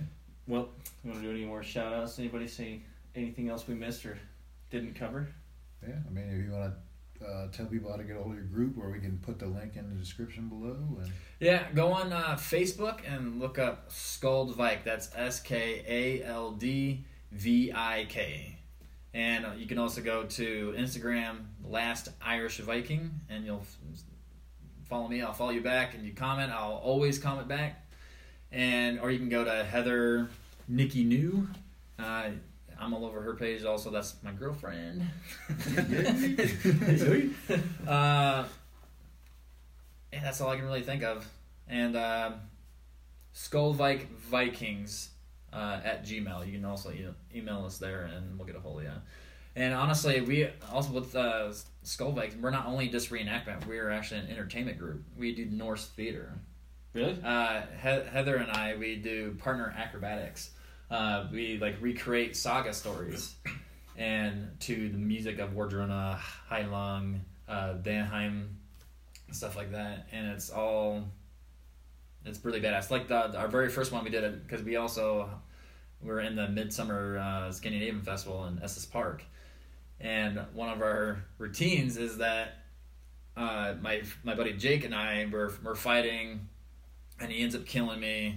Well, 0.48 0.70
you 1.04 1.12
want 1.12 1.22
to 1.22 1.28
do 1.28 1.36
any 1.36 1.46
more 1.46 1.64
shout 1.64 1.94
outs? 1.94 2.20
Anybody 2.20 2.48
say 2.48 2.82
anything 3.16 3.50
else 3.50 3.68
we 3.68 3.76
missed 3.76 4.06
or 4.06 4.18
didn't 4.70 4.96
cover? 4.96 5.30
Yeah. 5.88 5.96
I 6.08 6.14
mean, 6.14 6.30
if 6.30 6.46
you 6.46 6.52
want 6.52 6.74
to 6.74 6.78
uh, 7.24 7.48
tell 7.52 7.66
people 7.66 7.92
how 7.92 7.98
to 7.98 8.04
get 8.04 8.16
a 8.16 8.20
hold 8.20 8.32
of 8.32 8.38
your 8.38 8.48
group, 8.48 8.78
or 8.78 8.92
we 8.92 9.00
can 9.00 9.18
put 9.20 9.40
the 9.40 9.46
link 9.46 9.76
in 9.76 9.90
the 9.90 9.96
description 9.96 10.50
below. 10.50 10.78
And 11.02 11.12
Yeah, 11.40 11.66
go 11.74 11.92
on 11.92 12.12
uh, 12.14 12.36
Facebook 12.38 13.02
and 13.08 13.40
look 13.40 13.60
up 13.60 13.92
Skald 13.92 14.56
Vik. 14.56 14.84
That's 14.84 15.10
S 15.16 15.40
K 15.40 15.84
A 15.88 16.24
L 16.24 16.52
D 16.52 17.06
V 17.32 17.72
I 17.74 18.06
K. 18.10 18.58
And 19.14 19.46
uh, 19.46 19.52
you 19.58 19.66
can 19.68 19.78
also 19.78 20.02
go 20.02 20.24
to 20.24 20.74
Instagram, 20.78 21.46
Last 21.64 22.10
Irish 22.22 22.60
Viking, 22.60 23.12
and 23.30 23.46
you'll 23.46 23.66
follow 24.88 25.08
me. 25.08 25.22
I'll 25.22 25.34
follow 25.34 25.52
you 25.52 25.62
back, 25.62 25.96
and 25.96 26.06
you 26.06 26.14
comment. 26.14 26.52
I'll 26.52 26.76
always 26.76 27.20
comment 27.20 27.48
back. 27.48 27.86
And 28.52 29.00
or 29.00 29.12
you 29.12 29.20
can 29.20 29.30
go 29.30 29.44
to 29.44 29.64
Heather 29.64 30.30
Nikki 30.68 31.04
New. 31.04 31.48
Uh, 32.00 32.32
I'm 32.82 32.94
all 32.94 33.06
over 33.06 33.22
her 33.22 33.36
page. 33.36 33.64
Also, 33.64 33.92
that's 33.92 34.16
my 34.24 34.32
girlfriend. 34.32 35.06
uh, 37.88 38.44
yeah, 40.12 40.24
that's 40.24 40.42
all 40.42 40.50
I 40.50 40.56
can 40.56 40.66
really 40.66 40.82
think 40.82 41.04
of. 41.04 41.28
And 41.68 41.96
uh, 41.96 42.32
Skaldvik 43.36 44.08
Vikings 44.30 45.10
uh, 45.54 45.80
at 45.84 46.06
Gmail. 46.06 46.46
You 46.46 46.54
can 46.54 46.66
also 46.66 46.92
e- 46.92 47.08
email 47.36 47.66
us 47.66 47.78
there, 47.78 48.10
and 48.14 48.38
we'll 48.38 48.48
get 48.48 48.56
a 48.56 48.60
hold 48.60 48.80
of 48.80 48.84
you. 48.86 48.92
And 49.56 49.74
honestly, 49.74 50.22
we 50.22 50.48
also 50.72 50.94
with 50.94 51.16
uh, 51.16 51.52
Skaldviks, 51.84 52.40
we're 52.40 52.52
not 52.52 52.68
only 52.68 52.88
just 52.88 53.10
reenactment. 53.10 53.66
We're 53.68 53.90
actually 53.90 54.22
an 54.22 54.30
entertainment 54.30 54.80
group. 54.80 55.04
We 55.18 55.36
do 55.36 55.46
Norse 55.46 55.88
theater. 55.88 56.34
Really? 56.94 57.18
Uh, 57.24 57.62
he- 57.82 58.10
Heather 58.10 58.38
and 58.38 58.52
I, 58.52 58.76
we 58.76 58.96
do 58.96 59.36
partner 59.40 59.74
acrobatics. 59.78 60.52
Uh, 60.92 61.26
we 61.32 61.58
like 61.58 61.78
recreate 61.80 62.36
saga 62.36 62.74
stories, 62.74 63.36
and 63.98 64.50
to 64.60 64.90
the 64.90 64.98
music 64.98 65.40
of 65.40 65.52
Wardruna, 65.52 66.20
Heilung, 66.50 67.22
uh, 67.48 67.76
Danheim, 67.82 68.50
stuff 69.32 69.56
like 69.56 69.72
that. 69.72 70.08
And 70.12 70.28
it's 70.28 70.50
all, 70.50 71.06
it's 72.26 72.44
really 72.44 72.60
badass. 72.60 72.92
Like 72.92 73.08
the 73.08 73.38
our 73.40 73.48
very 73.48 73.70
first 73.70 73.94
one 73.94 74.04
we 74.04 74.10
did 74.10 74.26
it 74.26 74.46
because 74.46 74.64
we 74.64 74.76
also 74.76 75.30
we 76.02 76.10
were 76.10 76.20
in 76.20 76.36
the 76.36 76.50
Midsummer 76.50 77.18
uh, 77.18 77.52
Scandinavian 77.54 78.02
Festival 78.02 78.46
in 78.48 78.62
Estes 78.62 78.86
Park, 78.86 79.24
and 80.02 80.42
one 80.54 80.68
of 80.68 80.82
our 80.82 81.24
routines 81.38 81.96
is 81.96 82.18
that 82.18 82.66
uh, 83.38 83.76
my 83.82 84.02
my 84.26 84.36
buddy 84.36 84.52
Jake 84.54 84.84
and 84.84 84.94
I 84.94 85.26
were 85.32 85.54
were 85.64 85.76
fighting 85.76 86.50
and 87.22 87.32
he 87.32 87.44
ends 87.44 87.56
up 87.56 87.66
killing 87.66 88.00
me 88.00 88.36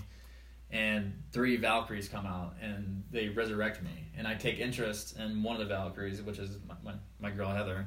and 0.74 1.14
three 1.32 1.56
valkyries 1.56 2.08
come 2.08 2.26
out 2.26 2.54
and 2.60 3.02
they 3.10 3.28
resurrect 3.28 3.82
me 3.82 4.10
and 4.16 4.26
i 4.28 4.34
take 4.34 4.58
interest 4.58 5.16
in 5.18 5.42
one 5.42 5.54
of 5.54 5.60
the 5.60 5.66
valkyries 5.74 6.20
which 6.20 6.38
is 6.38 6.58
my, 6.68 6.74
my, 6.84 6.92
my 7.20 7.30
girl 7.30 7.48
heather 7.48 7.86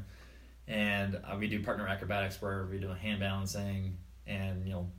and 0.68 1.16
uh, 1.26 1.36
we 1.38 1.48
do 1.48 1.62
partner 1.62 1.86
acrobatics 1.88 2.42
where 2.42 2.66
we 2.72 2.80
do 2.80 2.90
a 2.90 2.96
hand 2.96 3.20
balancing 3.20 3.98
and 4.26 4.66
you 4.66 4.74
know 4.74 4.90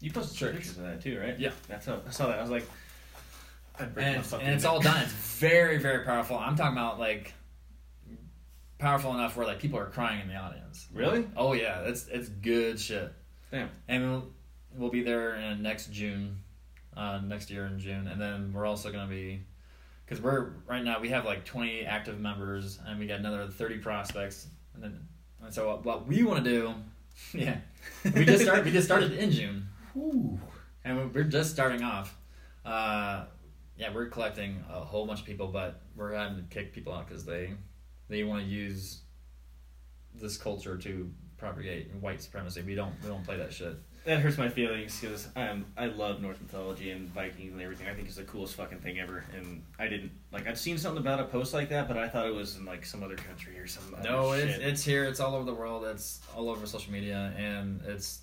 You 0.00 0.12
posted 0.12 0.36
Sure. 0.36 0.50
pictures 0.52 0.78
of 0.78 0.84
that 0.84 1.02
too, 1.02 1.18
right? 1.20 1.38
Yeah. 1.38 1.50
That's 1.68 1.84
how 1.86 2.00
I 2.06 2.10
saw 2.10 2.26
that. 2.28 2.38
I 2.38 2.42
was 2.42 2.50
like, 2.50 2.64
and, 3.78 3.96
and 3.96 4.54
it's 4.54 4.64
all 4.64 4.80
done 4.80 5.02
it's 5.02 5.12
very 5.12 5.78
very 5.78 6.04
powerful 6.04 6.36
i'm 6.38 6.54
talking 6.56 6.76
about 6.76 6.98
like 6.98 7.32
powerful 8.78 9.14
enough 9.14 9.36
where 9.36 9.46
like 9.46 9.58
people 9.58 9.78
are 9.78 9.86
crying 9.86 10.20
in 10.20 10.28
the 10.28 10.34
audience 10.36 10.86
Really? 10.92 11.26
oh 11.36 11.52
yeah 11.54 11.80
it's 11.82 12.06
it's 12.08 12.28
good 12.28 12.78
shit 12.78 13.10
Damn. 13.50 13.70
and 13.88 14.10
we'll, 14.10 14.24
we'll 14.76 14.90
be 14.90 15.02
there 15.02 15.34
in 15.36 15.62
next 15.62 15.92
June, 15.92 16.38
uh, 17.00 17.20
next 17.24 17.50
year 17.50 17.64
in 17.66 17.78
June, 17.78 18.06
and 18.08 18.20
then 18.20 18.52
we're 18.52 18.66
also 18.66 18.92
gonna 18.92 19.08
be, 19.10 19.42
because 20.04 20.22
we're 20.22 20.50
right 20.68 20.84
now 20.84 21.00
we 21.00 21.08
have 21.08 21.24
like 21.24 21.44
twenty 21.44 21.82
active 21.86 22.20
members, 22.20 22.78
and 22.86 22.98
we 22.98 23.06
got 23.06 23.20
another 23.20 23.46
thirty 23.48 23.78
prospects, 23.78 24.48
and 24.74 24.82
then 24.82 24.98
and 25.42 25.54
so 25.54 25.66
what, 25.68 25.84
what 25.84 26.06
we 26.06 26.22
want 26.22 26.44
to 26.44 26.50
do, 26.50 26.74
yeah, 27.38 27.56
we 28.14 28.24
just 28.24 28.42
started 28.42 28.64
we 28.64 28.70
just 28.70 28.86
started 28.86 29.12
in 29.12 29.30
June, 29.30 29.66
Whew. 29.94 30.38
and 30.84 30.96
we're- 30.98 31.10
we're 31.14 31.24
just 31.24 31.50
starting 31.50 31.82
off. 31.82 32.16
Uh, 32.64 33.24
yeah, 33.78 33.92
we're 33.94 34.06
collecting 34.06 34.62
a 34.70 34.80
whole 34.80 35.06
bunch 35.06 35.20
of 35.20 35.26
people, 35.26 35.48
but 35.48 35.80
we're 35.96 36.12
having 36.12 36.36
to 36.36 36.42
kick 36.54 36.74
people 36.74 36.92
out 36.92 37.08
because 37.08 37.24
they 37.24 37.54
they 38.10 38.24
want 38.24 38.42
to 38.44 38.48
use 38.48 39.00
this 40.14 40.36
culture 40.36 40.76
to 40.76 41.10
propagate 41.38 41.90
white 41.94 42.20
supremacy. 42.20 42.60
We 42.60 42.74
don't 42.74 42.92
we 43.02 43.08
don't 43.08 43.24
play 43.24 43.38
that 43.38 43.52
shit. 43.54 43.76
That 44.04 44.20
hurts 44.20 44.38
my 44.38 44.48
feelings 44.48 44.98
because 44.98 45.28
um, 45.36 45.66
I 45.76 45.86
love 45.86 46.22
Norse 46.22 46.38
mythology 46.40 46.90
and 46.90 47.06
Vikings 47.10 47.52
and 47.52 47.60
everything. 47.60 47.86
I 47.86 47.92
think 47.94 48.06
it's 48.08 48.16
the 48.16 48.22
coolest 48.22 48.54
fucking 48.54 48.78
thing 48.78 48.98
ever. 48.98 49.24
And 49.36 49.62
I 49.78 49.88
didn't 49.88 50.10
like 50.32 50.48
I'd 50.48 50.56
seen 50.56 50.78
something 50.78 51.02
about 51.02 51.20
a 51.20 51.24
post 51.24 51.52
like 51.52 51.68
that, 51.68 51.86
but 51.86 51.98
I 51.98 52.08
thought 52.08 52.26
it 52.26 52.34
was 52.34 52.56
in 52.56 52.64
like 52.64 52.86
some 52.86 53.02
other 53.02 53.16
country 53.16 53.58
or 53.58 53.66
some 53.66 53.94
other 53.94 54.08
No, 54.08 54.32
it's, 54.32 54.52
shit. 54.54 54.62
it's 54.62 54.82
here. 54.82 55.04
It's 55.04 55.20
all 55.20 55.34
over 55.34 55.44
the 55.44 55.54
world. 55.54 55.84
It's 55.84 56.20
all 56.34 56.48
over 56.48 56.66
social 56.66 56.92
media, 56.92 57.34
and 57.36 57.82
it's 57.86 58.22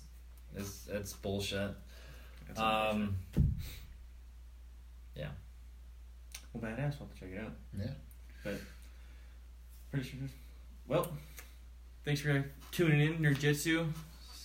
it's 0.56 0.88
it's 0.90 1.12
bullshit. 1.12 1.70
Unfortunate. 2.48 2.90
Um, 2.90 3.16
well, 6.60 6.62
badass. 6.72 6.94
I'll 7.00 7.06
have 7.06 7.14
to 7.14 7.20
check 7.20 7.28
it 7.34 7.40
out. 7.40 7.52
Yeah. 7.78 7.90
But 8.44 8.60
pretty 9.90 10.08
sure. 10.08 10.20
Well, 10.86 11.08
thanks 12.04 12.20
for 12.20 12.44
tuning 12.72 13.00
in, 13.00 13.18
Nerdjitsu. 13.18 13.86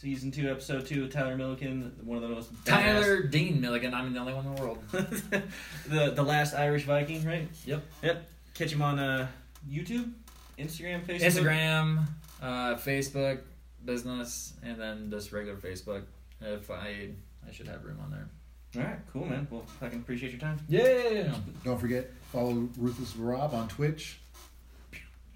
Season 0.04 0.32
2, 0.32 0.51
Episode 0.51 0.86
2 0.86 1.04
with 1.04 1.14
Tyler 1.14 1.38
Milliken, 1.38 1.95
one 2.04 2.18
of 2.18 2.24
the 2.24 2.28
most 2.28 2.54
badass- 2.66 2.66
Tyler 2.66 3.24
Dean 3.24 3.62
Milligan. 3.62 3.93
I'm 3.93 4.12
the 4.12 4.20
only 4.20 4.34
one 4.34 4.45
in 4.45 4.54
the 4.54 4.62
world. 4.62 4.84
the 4.91 6.12
the 6.12 6.22
last 6.22 6.54
Irish 6.54 6.84
Viking, 6.84 7.24
right? 7.24 7.47
Yep. 7.66 7.82
Yep. 8.01 8.28
Catch 8.54 8.74
him 8.74 8.82
on 8.82 8.99
uh, 8.99 9.28
YouTube, 9.66 10.12
Instagram, 10.60 11.06
Facebook. 11.06 11.22
Instagram, 11.22 12.08
uh, 12.41 12.76
Facebook, 12.76 13.39
business, 13.86 14.51
and 14.62 14.78
then 14.78 15.10
just 15.10 15.32
regular 15.32 15.58
Facebook. 15.58 16.04
If 16.41 16.70
I 16.70 17.12
I 17.47 17.51
should 17.54 17.70
have 17.70 17.86
room 17.86 17.99
on 18.04 18.12
there. 18.12 18.28
All 18.76 18.89
right, 18.89 18.99
cool, 19.14 19.26
man. 19.26 19.47
Well, 19.49 19.66
I 19.82 19.88
can 19.88 19.99
appreciate 19.99 20.34
your 20.34 20.41
time. 20.41 20.60
Yeah. 20.68 21.34
Don't 21.64 21.80
forget, 21.80 22.12
follow 22.34 22.68
Ruthless 22.78 23.16
Rob 23.16 23.54
on 23.54 23.70
Twitch. 23.70 24.20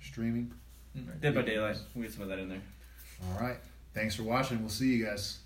Streaming. 0.03 0.51
Dead 1.21 1.33
by 1.33 1.43
Daylight. 1.43 1.77
We'll 1.95 2.03
get 2.03 2.11
some 2.13 2.23
of 2.23 2.27
that 2.27 2.39
in 2.39 2.49
there. 2.49 2.61
All 3.31 3.39
right. 3.39 3.57
Thanks 3.97 4.13
for 4.13 4.21
watching. 4.21 4.59
We'll 4.59 4.69
see 4.69 4.93
you 4.95 5.05
guys. 5.05 5.39